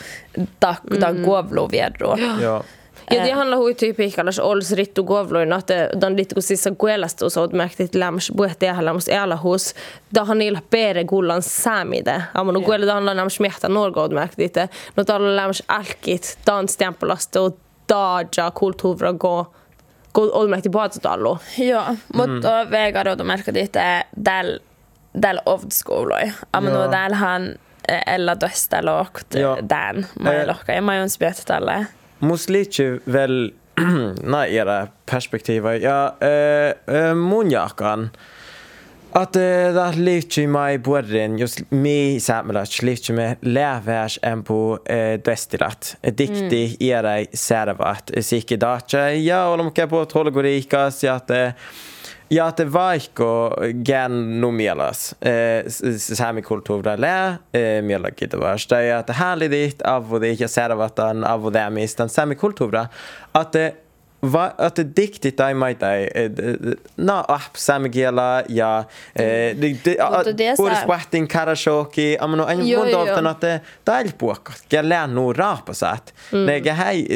tak, 0.60 0.78
tämä 1.00 1.12
govlu 1.24 1.68
viedru. 1.70 2.16
Joo. 2.40 2.64
Ja 3.10 3.24
det 3.24 3.32
handlar 3.32 3.58
hui 3.58 3.74
tyyppiikkalas 3.74 4.38
ols 4.38 4.72
rittu 4.72 5.04
govloin, 5.04 5.52
että 5.52 5.88
dan 6.00 6.16
liittyy 6.16 6.42
sissa 6.42 6.70
kuelasta 6.70 7.26
osaut 7.26 7.52
märktit 7.52 7.94
lämms 7.94 8.32
buehti 8.36 8.68
ählämmus 8.68 9.08
elahus. 9.08 9.74
Da 10.14 10.24
han 10.24 10.42
illa 10.42 10.60
pere 10.70 11.04
gullan 11.04 11.42
saamide. 11.42 12.22
Amon 12.34 12.56
yeah. 12.56 12.64
kuele 12.64 12.86
da 12.86 12.94
handlar 12.94 13.16
lämms 13.16 13.40
mehta 13.40 13.68
norgod 13.68 14.12
märktit. 14.12 14.56
No 14.96 15.04
talla 15.04 15.36
lämms 15.36 15.62
alkit, 15.68 16.38
dan 16.46 16.68
stempelasta 16.68 17.40
och 17.40 17.58
daja 17.88 18.50
kultuvra 18.50 19.12
gå 19.12 19.46
gå 20.14 20.30
olmärkti 20.32 20.70
paatsutallu. 20.70 21.38
Joo, 21.58 21.96
mutta 22.14 22.64
mm. 22.64 22.70
vegarodon 22.70 23.26
märkät 23.26 23.56
itse 23.56 24.02
tällä 24.24 24.58
tällä 25.20 25.42
oftskouloi. 25.46 26.32
Amon 26.52 26.72
no. 26.72 26.88
täällä 26.88 27.16
han 27.16 27.54
ella 28.06 28.36
toista 28.36 28.84
lokt 28.84 29.26
tämän. 29.68 30.06
Mä 30.20 30.32
en 30.32 30.48
lohka 30.48 30.72
ja 30.72 30.82
mä 30.82 30.98
oon 30.98 31.10
spjött 31.10 31.42
tälle. 31.46 31.86
Muslici 32.22 32.98
väl 33.04 33.52
nej, 34.22 34.56
era 34.56 34.88
perspektiva. 35.06 35.76
Ja, 35.76 36.16
äh, 36.86 37.14
munjakan. 37.14 38.10
Att 39.14 39.36
äh, 39.36 39.42
det 39.74 39.96
liittyy 39.96 40.46
mai 40.46 40.78
puolen, 40.78 41.38
jos 41.38 41.58
mi 41.68 42.20
saamelais 42.20 42.78
liittyy 42.82 43.16
me 43.16 43.26
lääväs 43.40 44.18
en 44.22 44.42
på 44.42 44.78
äh, 44.86 45.18
destilat. 45.24 45.96
Dikti 46.02 46.62
mm. 46.66 46.76
era 46.80 47.24
servat, 47.32 48.10
sikki 48.20 48.56
dacha. 48.56 49.10
Ja, 49.10 49.48
olemme 49.52 49.86
på 49.86 50.04
tolgorikas 50.04 51.04
ja 51.04 51.14
att 51.14 51.30
äh, 52.32 52.36
Ja, 52.36 52.52
te 52.52 52.72
vaikko 52.72 53.50
gen 53.84 54.40
no 54.40 54.50
mielas. 54.50 55.14
Eh, 55.22 55.64
saamikulttuura 55.96 57.00
lää 57.00 57.38
eh, 57.54 57.82
mielenkiinto 57.82 58.40
vasta 58.40 58.80
ja 58.80 58.98
että 58.98 59.12
häälidit 59.12 59.78
avudi 59.84 60.36
ja 60.38 60.48
servatan 60.48 61.24
avudämistan 61.24 62.08
saamikulttuura 62.08 62.86
että 63.40 63.72
va, 64.32 64.54
että 64.66 64.84
diktit 64.96 65.40
ei 65.40 65.54
maita 65.54 65.86
na 66.96 67.24
app 67.28 67.56
saamikielä 67.56 68.44
ja 68.48 68.84
puhdas 70.56 70.86
vahtin 70.86 71.28
karashoki 71.28 72.16
amano 72.20 72.46
en 72.46 72.58
mun 72.58 72.90
doltan 72.92 73.26
että 73.26 73.60
tailpuokka 73.84 74.52
ja 74.72 74.88
lää 74.88 75.06
nu 75.06 75.32
raapasat 75.32 76.14
nega 76.46 76.74
hei 76.74 77.06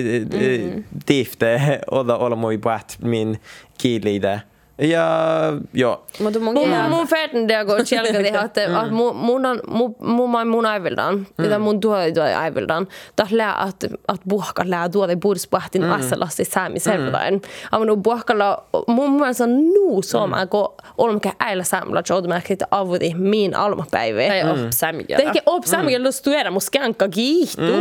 tifte 1.06 1.80
olla 1.90 2.16
olla 2.16 2.36
moi 2.36 2.58
puhat 2.58 2.96
min 3.02 3.40
kielide 3.78 4.42
Ja, 4.78 5.52
joo. 5.72 6.00
Mutta 6.18 6.38
mun, 6.38 6.54
mun, 6.54 6.90
mun 6.90 7.06
färden 7.06 7.46
det 7.46 7.64
går 7.64 7.84
kälka 7.84 8.18
det 8.22 8.40
att 8.40 8.58
att 8.58 8.92
mun 8.92 9.46
on 9.46 9.60
mun 9.68 9.94
mun 10.30 10.50
mun 10.50 10.66
aivildan. 10.66 11.26
Det 11.36 11.58
mun 11.58 11.80
tuo 11.80 11.96
tuo 12.14 12.22
aivildan. 12.22 12.86
Det 13.14 13.30
lä 13.30 13.52
att 13.52 13.84
att 14.08 14.24
buhka 14.24 14.62
lä 14.64 14.88
tuo 14.88 15.06
det 15.06 15.16
borde 15.16 15.40
spahtin 15.40 15.84
asalasti 15.84 16.44
sami 16.44 16.80
servain. 16.80 17.40
Amanu 17.70 17.96
buhkalla 17.96 18.60
mun 18.88 19.10
mun 19.10 19.34
så 19.34 19.46
nu 19.46 20.02
som 20.02 20.34
att 20.34 20.50
gå 20.50 20.74
olmka 20.96 21.32
äillä 21.38 21.64
samla 21.64 22.02
jod 22.04 22.26
märkit 22.28 22.62
avudi 22.70 23.14
min 23.14 23.54
almapäivä. 23.54 24.28
Tai 24.28 24.50
op 24.50 24.72
samigel. 24.72 25.16
Teke 25.16 25.40
op 25.46 25.64
samigel 25.64 26.02
lu 26.02 26.12
stuera 26.12 26.50
mus 26.50 26.70
kanka 26.70 27.08
giitu. 27.08 27.76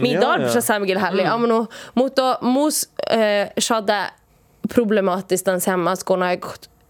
Min 0.00 0.20
darpsa 0.20 0.60
samigel 0.60 0.98
halli. 0.98 1.24
Amanu 1.24 1.66
mutta 1.94 2.38
mus 2.40 2.88
shada 3.60 4.10
problematiskt 4.68 5.46
den 5.46 5.60
hemma 5.66 5.96
skona 5.96 6.36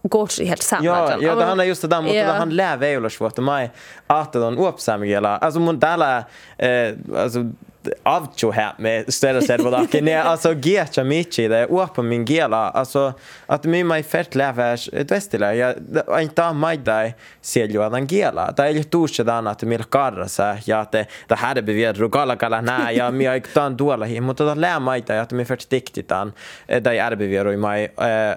går 0.03 0.45
helt 0.45 0.63
samma. 0.63 0.85
Ja, 0.85 1.17
ja, 1.21 1.35
det 1.35 1.45
handlar 1.45 1.65
just 1.65 1.81
det 1.81 1.87
där 1.87 2.01
mot 2.01 2.13
yeah. 2.13 2.37
han 2.37 2.49
lär 2.49 2.77
veilasvuotta 2.77 3.41
mai 3.41 3.69
aattelon 4.07 4.57
uopsaamigela. 4.57 5.37
Alltså 5.37 5.59
mun 5.59 5.79
täällä 5.79 6.25
eh, 6.57 6.93
alltså 7.15 7.39
avtjo 8.03 8.51
här 8.51 8.73
med 8.77 9.13
större 9.13 9.41
servodakin. 9.41 10.05
Nej, 10.05 10.15
alltså 10.15 10.53
gecha 10.53 11.03
michi 11.03 11.47
det 11.47 11.67
uopa 11.69 12.01
min 12.01 12.25
gela. 12.25 12.69
Alltså 12.69 13.13
att 13.45 13.63
mi 13.63 13.83
mai 13.83 14.03
fert 14.03 14.35
läväs 14.35 14.89
vestillä 14.93 15.53
ja 15.53 15.73
ei 16.19 16.27
ta 16.27 16.53
mai 16.53 16.77
dai 16.77 17.13
sielju 17.41 17.83
adan 17.83 18.07
gela. 18.07 18.51
Det 18.51 18.63
är 18.63 18.69
ju 18.69 18.83
tuusse 18.83 19.23
dan 19.23 19.47
att 19.47 19.63
mil 19.63 19.83
karra 19.83 20.27
så 20.27 20.55
ja 20.65 20.79
att 20.79 20.91
det 21.27 21.35
här 21.35 21.55
är 21.57 21.61
beviet 21.61 21.97
rugala 21.97 22.35
kala 22.35 22.61
nä 22.61 22.91
ja 22.91 23.11
mi 23.11 23.25
har 23.25 23.39
tan 23.39 23.77
tuolla 23.77 24.05
hi 24.05 24.21
Men 24.21 24.35
det 24.35 24.55
lää 24.55 24.79
mai 24.79 25.01
dai 25.01 25.19
att 25.19 25.31
mi 25.31 25.45
fert 25.45 25.69
diktitan 25.69 26.33
dai 26.67 26.97
är 26.97 27.11
eh, 27.11 27.17
beviet 27.17 27.47
i 27.47 27.57
mai 27.57 27.83
eh, 27.83 28.35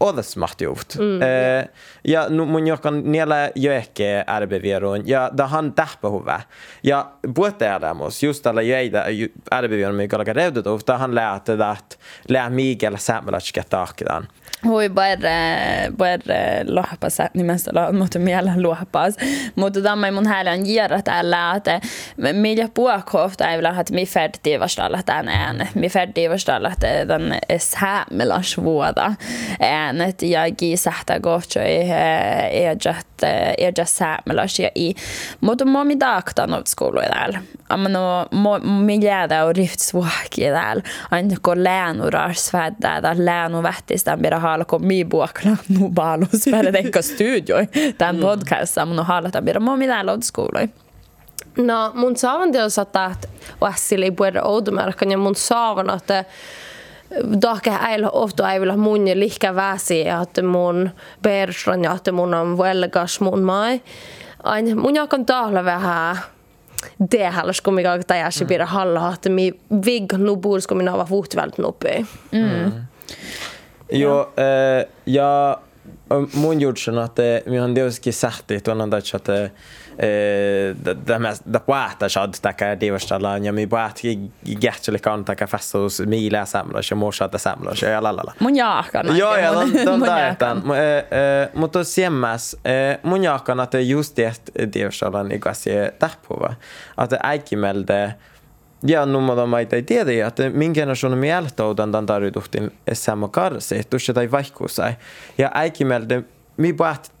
odas 0.00 0.36
mahtiuft. 0.36 0.98
Mm. 0.98 1.04
Uh, 1.04 1.22
eh, 1.22 1.68
ja 2.04 2.28
nu 2.28 2.46
mun 2.46 2.66
jokan 2.66 3.02
niellä 3.04 3.50
joekke 3.54 4.24
ärbevieraun 4.28 5.08
ja 5.08 5.30
da 5.36 5.46
han 5.46 5.72
tähpä 5.72 6.08
huve. 6.08 6.40
Ja 6.82 7.10
puhutte 7.34 7.66
elämus 7.66 8.22
just 8.22 8.42
tällä 8.42 8.62
jöitä 8.62 9.04
ärbevieraun 9.54 9.96
mikä 9.96 10.16
alkaa 10.16 10.34
reudutuf, 10.34 10.80
da 10.86 10.98
han 10.98 11.14
lää 11.14 11.36
että 11.36 11.74
lää 12.28 12.50
miikellä 12.50 12.98
säämälätske 12.98 13.62
tahkidan. 13.70 14.28
Hui 14.64 14.88
puer 14.88 15.18
puer 15.98 16.20
lohpas 16.68 17.18
nimestä 17.34 17.70
lo 17.74 17.92
mutta 17.92 18.18
miellä 18.18 18.52
lohpas 18.56 19.14
mutta 19.56 19.80
tämä 19.80 20.10
mun 20.10 20.26
häälän 20.26 20.66
järät 20.66 21.08
älä 21.08 21.54
että 21.56 21.80
millä 22.32 22.68
puokofta 22.74 23.50
ei 23.50 23.56
vielä 23.56 23.80
että 23.80 23.94
mi 23.94 24.06
färdi 24.06 24.60
vastalla 24.60 25.02
tänään 25.02 25.68
mi 25.74 25.88
färdi 25.88 26.30
vastalla 26.30 26.72
että 26.72 27.08
den 27.08 27.38
säämelas 29.90 29.90
vuoda 29.90 29.98
än 29.98 30.00
että 30.00 30.26
jag 30.26 30.78
sähtä 30.78 31.18
gocho 31.18 31.60
är 31.60 32.76
just 32.86 33.22
är 33.22 33.72
just 33.78 33.96
säämelas 33.96 34.58
ja 34.58 34.70
i 34.74 34.94
mutta 35.40 35.64
må 35.64 35.84
mi 35.84 35.96
daktan 36.00 36.54
åt 36.54 36.68
skolan 36.68 37.04
där 37.04 37.40
amano 37.68 38.28
mi 38.84 38.98
jäädä 39.04 39.44
och 39.44 39.54
riftsvuoki 39.54 40.50
där 40.50 40.82
aina 41.10 41.36
kun 41.42 41.64
läänurar 41.64 42.32
svädda 42.32 43.00
där 43.00 43.14
läänu 43.14 43.62
vättistä 43.62 44.16
bira 44.16 44.40
alkoi 44.42 44.78
mi 44.78 45.04
buokla 45.04 45.56
nu 45.68 45.88
balus 45.88 46.44
per 46.50 46.72
teikka 46.72 47.02
studioi 47.02 47.66
tämän 47.98 48.16
mm. 48.16 48.22
podcasta 48.22 48.86
mun 48.86 49.04
halata 49.04 49.42
bira 49.42 49.60
mo 49.60 49.76
mitä 49.76 50.06
lodskouloi. 50.06 50.68
No 51.56 51.92
mun 51.94 52.16
saavan 52.16 52.52
teos 52.52 52.78
että 52.78 53.10
Vassili 53.60 54.04
ei 54.04 54.10
puhuta 54.10 54.42
outomärkan 54.42 55.10
ja 55.10 55.18
mun 55.18 55.34
saavan 55.34 55.90
että 55.90 56.24
Dake 57.42 57.70
ei 57.88 57.98
ofta 58.12 58.52
ei 58.52 58.60
vilja 58.60 58.76
mun 58.76 59.08
ja 59.08 59.18
lihkä 59.18 59.54
väsi 59.54 60.08
että 60.08 60.42
mun 60.42 60.90
persran 61.22 61.84
ja 61.84 61.92
että 61.92 62.12
mun 62.12 62.34
on 62.34 62.58
velgas 62.58 63.20
mun 63.20 63.42
mai. 63.42 63.80
Aina 64.42 64.74
mun 64.74 64.94
jakan 64.94 65.26
tahla 65.26 65.64
vähän 65.64 66.16
det 67.10 67.30
haluaisi 67.30 67.62
kumminkaan 67.62 68.02
tajasi 68.06 68.44
pidä 68.44 68.66
halla, 68.66 69.12
että 69.14 69.28
mi 69.28 69.52
vig 69.86 70.12
nu 70.12 70.36
bor 70.36 70.60
ska 70.60 70.74
minä 70.74 70.92
vara 70.92 71.04
fotvälт 71.04 71.58
noppi. 71.58 72.06
Jo, 73.92 74.32
eh, 74.36 74.86
ja 76.10 76.16
mun 76.34 76.60
juurtsen, 76.60 76.98
että 76.98 77.22
minä 77.46 77.64
on 77.64 77.74
tietysti 77.74 78.12
sähti, 78.12 78.60
tuon 78.60 78.80
on 78.80 78.90
tätä, 78.90 79.16
että 79.16 79.50
det 81.52 81.60
puhta 81.66 82.08
shad 82.08 82.34
taka 82.42 82.80
divastalla 82.80 83.38
ja 83.38 83.52
mi 83.52 83.66
puht 83.66 84.00
gähtseli 84.60 84.98
kan 84.98 85.24
taka 85.24 85.46
festos 85.46 86.02
mila 86.06 86.44
samlas 86.44 86.90
ja 86.90 86.96
morsa 86.96 87.30
samlas 87.36 87.82
ja 87.82 88.02
lalala. 88.02 88.32
Mun 88.38 88.56
jaakana. 88.56 89.16
Joo, 89.16 89.36
ja 89.36 89.52
ton, 89.52 89.72
ton 89.84 90.00
taetan. 90.00 90.62
Mutta 91.54 91.84
siemmäs, 91.84 92.56
mun 93.02 93.24
jaakana, 93.24 93.62
että 93.62 93.80
just 93.80 94.16
det 94.16 94.40
divastallan 94.72 95.32
ikasi 95.32 95.70
tähpuva. 95.98 96.54
Että 97.04 97.18
äikimelde 97.22 98.14
ja 98.86 99.06
numma 99.06 99.46
maita 99.46 99.76
ei 99.76 99.82
tiedä, 99.82 100.26
että 100.26 100.50
minkä 100.50 100.80
generation 100.80 101.18
mieltä 101.18 101.64
on 101.64 101.76
tämän 101.76 102.06
tarjoituksen 102.06 102.70
sama 102.92 103.28
karsi, 103.28 103.82
tuossa 103.90 104.14
tai 104.14 104.30
vaihkuusai. 104.30 104.92
Ja 105.38 105.50
äikimelde, 105.54 106.22
mi 106.56 106.72
puht, 106.72 107.12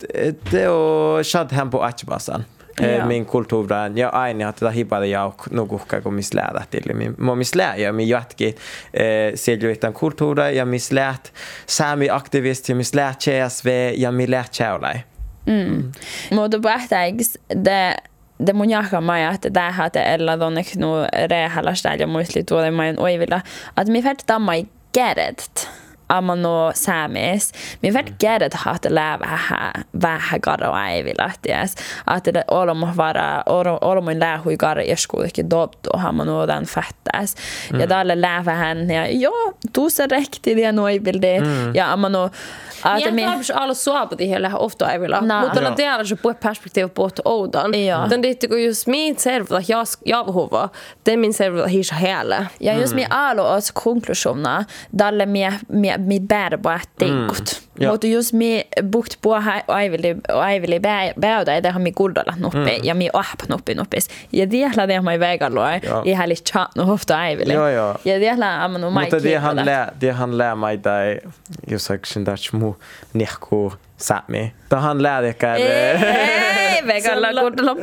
det 0.52 0.68
on 0.68 1.24
shad 1.24 1.52
hän 1.52 1.70
på 1.70 1.82
atbasan. 1.82 2.44
Joo. 2.80 3.06
min 3.06 3.26
kulttuuran 3.26 3.98
ja 3.98 4.08
aina 4.08 4.48
että 4.48 4.60
tätä 4.60 4.70
hipale 4.70 5.06
ja 5.06 5.32
nukuhka 5.50 6.00
kun 6.00 6.14
mis 6.14 6.34
läädä 6.34 6.66
till 6.70 6.94
min 6.94 7.14
mo 7.18 7.34
mis 7.34 7.54
lää 7.54 7.76
ja 7.76 7.92
mi 7.92 8.08
jatki 8.08 8.54
eh 8.94 9.32
seljuitan 9.34 9.92
kulttuura 9.92 10.50
ja 10.50 10.66
mis 10.66 10.92
läät 10.92 11.32
sami 11.66 12.10
aktivisti 12.10 12.74
mis 12.74 12.94
lää 12.94 13.14
CSV 13.18 13.92
ja 13.96 14.12
mi 14.12 14.30
lää 14.30 14.44
chaulai. 14.52 14.94
Mutta 16.30 16.58
pähtäiks 16.60 17.38
det 17.64 18.09
det 18.46 18.52
mun 18.52 18.70
jaaka 18.70 19.00
maja, 19.00 19.30
että 19.30 19.50
det 19.50 19.60
här 19.60 19.90
det 19.92 20.00
eller 20.00 20.36
donnek 20.36 20.76
nu 20.76 21.06
rehallastel 21.28 22.00
ja 22.00 22.06
muistli 22.06 22.44
tuolle 22.44 22.70
majan 22.70 22.98
oivilla, 22.98 23.40
että 23.76 23.92
mi 23.92 24.02
färt 24.02 24.26
tammai 24.26 24.66
kädet 24.92 25.68
amma 26.10 26.34
no 26.36 26.70
saamis. 26.74 27.52
Mi 27.82 27.92
färt 27.92 28.12
kädet 28.18 28.54
hat 28.54 28.86
lää 28.88 29.18
vähän 29.18 29.72
vähän 30.02 30.40
karo 30.40 30.70
aivilla, 30.72 31.30
ties. 31.42 31.74
Että 32.16 32.34
det 32.34 32.44
olomo 32.48 32.88
vara 32.96 33.42
olomo 33.80 34.10
lää 34.18 34.38
hui 34.44 34.56
karo 34.56 34.82
eskuulikin 34.82 35.50
dottu 35.50 35.90
hamma 35.94 36.24
no 36.24 36.46
den 36.46 36.64
fättäs. 36.66 37.34
Ja 37.78 37.86
tälle 37.86 38.20
lää 38.20 38.44
vähän 38.44 38.90
ja 38.90 39.06
joo, 39.06 39.52
tuossa 39.72 40.06
rekti 40.10 40.56
det 40.56 40.72
noivildi. 40.72 41.40
Ja 41.74 41.92
amma 41.92 42.08
no 42.08 42.30
Että 42.98 43.10
me 43.10 43.22
har 43.22 43.44
alla 43.54 43.74
svar 43.74 44.08
det 44.18 44.24
hela 44.24 44.56
ofta. 44.56 44.86
Nej. 44.86 45.40
Mutta 45.40 45.62
Ja. 45.62 45.74
det 45.76 45.84
är 45.84 46.04
ju 46.04 46.16
på 46.16 46.30
ett 46.30 46.40
perspektiv 46.40 46.88
på 46.88 47.06
ett 47.06 47.20
oudan. 47.24 47.74
Ja. 47.74 48.06
Den 48.10 48.22
det 48.22 48.34
tycker 48.34 48.56
just 48.56 48.86
min 48.86 49.16
servo 49.16 49.54
att 49.54 49.68
jag 50.04 50.26
behöver. 50.26 50.68
Det 51.02 51.12
är 51.12 51.16
min 51.16 51.34
servo 51.34 51.60
att 51.62 51.70
hisa 51.70 51.94
hela. 51.94 52.46
Ja 52.58 52.72
just 52.72 52.94
mi 52.94 53.06
alo 53.10 53.42
os 53.42 53.70
konklusiona 53.70 54.64
dalle 54.90 55.26
mi 55.26 55.48
mi 56.00 56.20
mi 56.20 56.20
bär 56.20 56.56
på 56.56 56.68
att 56.68 56.88
teikut. 56.98 57.62
Ja. 57.74 57.90
Mutta 57.90 58.06
just 58.06 58.32
mi 58.32 58.62
bukt 58.82 59.20
på 59.20 59.34
aivili 59.66 60.16
aivili 60.28 60.80
bäuda 61.16 61.60
det 61.60 61.70
har 61.70 61.80
mi 61.80 61.92
kuldalla 61.92 62.34
noppi 62.38 62.80
ja 62.82 62.94
mi 62.94 63.10
ahpa 63.12 63.44
noppi 63.48 63.74
noppis. 63.74 64.10
Ja 64.30 64.46
diehla 64.46 64.86
det 64.86 65.02
mai 65.02 65.18
vägaloi 65.18 65.80
Ja. 65.82 66.02
i 66.04 66.12
häli 66.12 66.36
chat 66.36 66.76
no 66.76 66.82
hofta 66.82 67.16
aivili. 67.16 67.54
Ja, 67.54 67.70
ja. 67.70 67.96
Ja 68.04 68.18
diehla 68.18 68.64
amanu 68.64 68.90
mai 68.90 69.04
Mutta 69.04 69.18
det 69.22 69.38
han 69.38 69.56
lää 69.56 69.92
det 70.00 70.10
han 70.12 70.38
lää 70.38 70.54
mig 70.54 70.76
där 70.76 71.20
just 71.66 71.86
sagt 71.86 72.14
där 72.26 72.36
små 72.36 72.74
nihku 74.00 74.04
sami. 74.04 74.52
Då 74.70 74.76
han 74.76 75.02
lää 75.02 75.20
det 75.20 75.32
kan 75.32 75.56
Ei 75.56 76.82
vegalla 76.86 77.40
kuldalla 77.40 77.76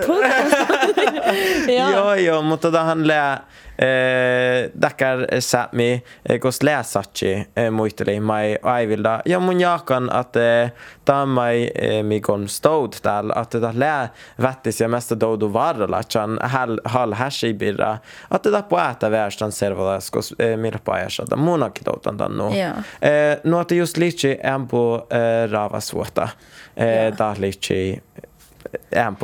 Ja. 1.67 1.91
Joo, 1.91 2.15
joo, 2.15 2.41
mutta 2.41 2.71
tähän 2.71 3.07
lää 3.07 3.43
eh, 3.79 4.71
dakar 4.81 5.27
sami 5.39 6.03
eh, 6.29 6.39
kos 6.39 6.63
läsatsi 6.63 7.47
eh, 7.55 7.71
muisteli 7.71 8.19
mai 8.19 8.57
aivilda. 8.63 9.21
Ja 9.25 9.39
mun 9.39 9.59
jaakan, 9.59 10.09
että 10.19 10.63
eh, 10.63 10.71
tammai 11.05 11.69
eh, 11.75 12.03
mikon 12.03 12.47
stod 12.49 12.93
täällä, 13.01 13.33
että 13.41 13.59
tämä 13.59 13.73
lää 13.75 14.09
vättis 14.41 14.81
ja 14.81 14.87
mesta 14.89 15.19
doudu 15.19 15.53
varrella, 15.53 15.99
että 15.99 16.19
han 16.19 16.39
hal, 16.85 17.13
häsi 17.13 17.53
birra, 17.53 17.97
että 18.35 18.51
tämä 18.51 18.63
puhata 18.63 19.11
värstan 19.11 19.51
servodas, 19.51 20.11
kos 20.11 20.35
eh, 20.39 20.57
millä 20.57 20.79
pajasada. 20.85 21.35
Munakin 21.35 21.85
doutan 21.85 22.17
tämän 22.17 22.37
nu. 22.37 22.43
Joo. 22.43 22.73
Eh, 23.01 23.37
no, 23.43 23.61
että 23.61 23.75
just 23.75 23.97
liitsi 23.97 24.37
ämpu 24.45 24.95
eh, 24.95 25.51
raavasuota. 25.51 26.06
Eh, 26.77 27.03
Joo. 27.03 27.11
Tää 27.11 27.35
liitsi 27.39 28.03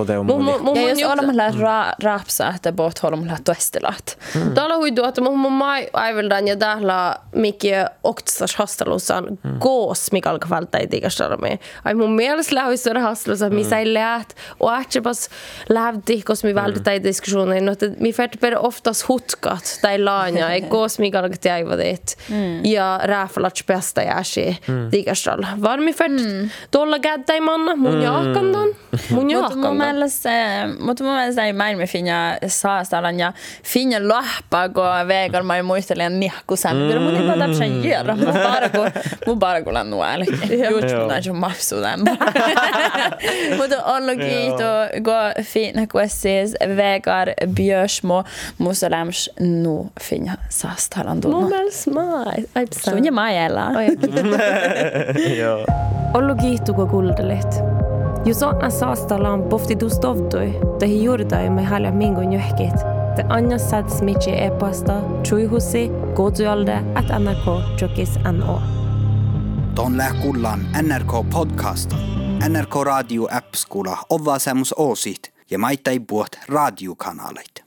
det 0.07 0.23
Mun 0.23 0.43
mun 0.43 0.75
Ja 0.75 0.89
jos 0.89 1.01
just 1.01 1.11
olemalla 1.11 1.51
ra 1.59 1.91
rapsa 2.03 2.49
että 2.55 2.71
bot 2.71 2.99
olemalla 3.03 3.37
toistelat. 3.43 4.17
Täällä 4.53 4.75
huidu, 4.75 5.03
että 5.03 5.21
mun 5.21 5.39
mun 5.39 5.51
mai 5.51 5.89
aiveldan 5.93 6.47
ja 6.47 6.57
täällä 6.57 7.15
mikä 7.35 7.89
oktsas 8.03 8.55
hastelusan 8.55 9.25
gås 9.59 10.11
mikä 10.11 10.29
alkaa 10.29 10.49
välttää 10.49 10.81
ei 10.81 10.87
tiikastarmi. 10.87 11.59
Ai 11.85 11.93
mun 11.93 12.11
mielestä 12.11 12.55
lähuissa 12.55 12.99
hastelusa, 12.99 13.49
missä 13.49 13.79
ei 13.79 13.93
läht 13.93 14.33
och 14.59 14.73
att 14.73 15.03
pas 15.03 15.29
lähti, 15.69 16.21
kos 16.21 16.43
mi 16.43 16.55
välttää 16.55 16.93
ei 16.93 17.03
diskussionen, 17.03 17.69
että 17.69 17.85
mi 17.99 18.13
färt 18.13 18.39
per 18.39 18.57
oftast 18.59 19.07
hutkat 19.07 19.79
tai 19.81 19.99
laanja, 19.99 20.49
ei 20.49 20.61
gås 20.61 20.99
mikä 20.99 21.19
alkaa 21.19 21.37
tiaiva 21.41 21.77
dit. 21.77 22.17
Ja 22.63 22.99
rääfalats 23.03 23.63
bästa 23.67 24.01
jäsi 24.01 24.57
tiikastal. 24.91 25.43
Var 25.61 25.79
mi 25.79 25.93
färt 25.93 26.13
tuolla 26.71 26.99
kädtä 26.99 27.41
manna, 27.41 27.75
mun 27.75 28.01
jaakandan. 28.01 28.69
Mun 29.09 29.31
Mutta 29.41 29.55
mun 29.55 29.63
jaakandan. 29.63 29.87
mielestä, 29.95 30.29
mutta 30.79 31.03
mun 31.03 31.13
mielestä 31.13 31.45
ei 31.45 31.53
maailma 31.53 31.85
finja 31.87 32.37
saastalan 32.47 33.19
ja 33.19 33.33
finja 33.63 34.07
lahpa 34.07 34.69
kun 34.69 35.07
vegan 35.07 35.45
mä 35.45 35.63
muistelen 35.63 36.19
nihku 36.19 36.55
sämpyrä. 36.55 36.99
Mun 36.99 37.15
ei 37.15 37.23
päätä 37.27 37.53
sen 37.53 37.71
göra. 37.81 38.15
Mun 38.15 38.33
bara 38.43 38.69
kun, 38.75 38.91
mun 39.27 39.39
bara 39.39 39.61
kun 39.61 39.77
on 39.77 39.89
nuoli. 39.89 40.25
Just 40.71 40.95
mun 40.95 41.11
on 41.11 41.21
jo 41.25 41.33
mafsu 41.33 41.75
den. 41.81 41.99
Mutta 43.57 43.83
on 43.83 44.03
kiito 44.03 44.63
kun 45.03 45.43
fina 45.43 45.87
kun 45.91 46.01
siis 46.09 46.55
vegar 46.75 47.27
björsmo 47.55 48.23
musalams 48.57 49.29
nu 49.39 49.87
finja 50.01 50.33
saastalan 50.49 51.11
Mun 51.13 51.21
tunnu. 51.21 51.49
mielestä 51.49 51.91
mai. 51.91 52.43
Ai 52.55 52.65
Sunja 52.89 53.11
maajella. 53.11 53.67
Joo. 55.39 55.65
Ollu 56.13 56.35
kiihtuko 56.35 56.85
kuldelit. 56.87 57.82
Jos 58.25 58.43
on 58.43 58.71
saastalaan 58.71 59.43
pofti 59.43 59.75
tustovtui, 59.75 60.59
tehi 60.79 61.03
juurdai 61.03 61.49
me 61.49 61.63
halja 61.63 61.91
mingun 61.91 62.33
johkit. 62.33 62.75
Te 63.15 63.23
anja 63.29 63.57
sads 63.57 64.01
mitsi 64.01 64.31
e-pasta, 64.43 64.93
chuihusi, 65.23 65.91
kotujalde, 66.13 66.77
at 66.95 67.05
NRK 67.19 67.81
jokis 67.81 68.09
NO. 68.31 68.61
Ton 69.75 69.97
lää 69.97 70.13
kullaan 70.21 70.59
NRK 70.81 71.29
podcasta. 71.33 71.95
NRK 72.49 72.75
Radio 72.83 73.27
app 73.31 73.53
skulla 73.55 73.97
ovaa 74.09 74.39
semmus 74.39 74.73
oosit 74.77 75.33
ja 75.51 75.59
maittai 75.59 75.99
puot 75.99 76.39
radiokanaleit. 76.47 77.62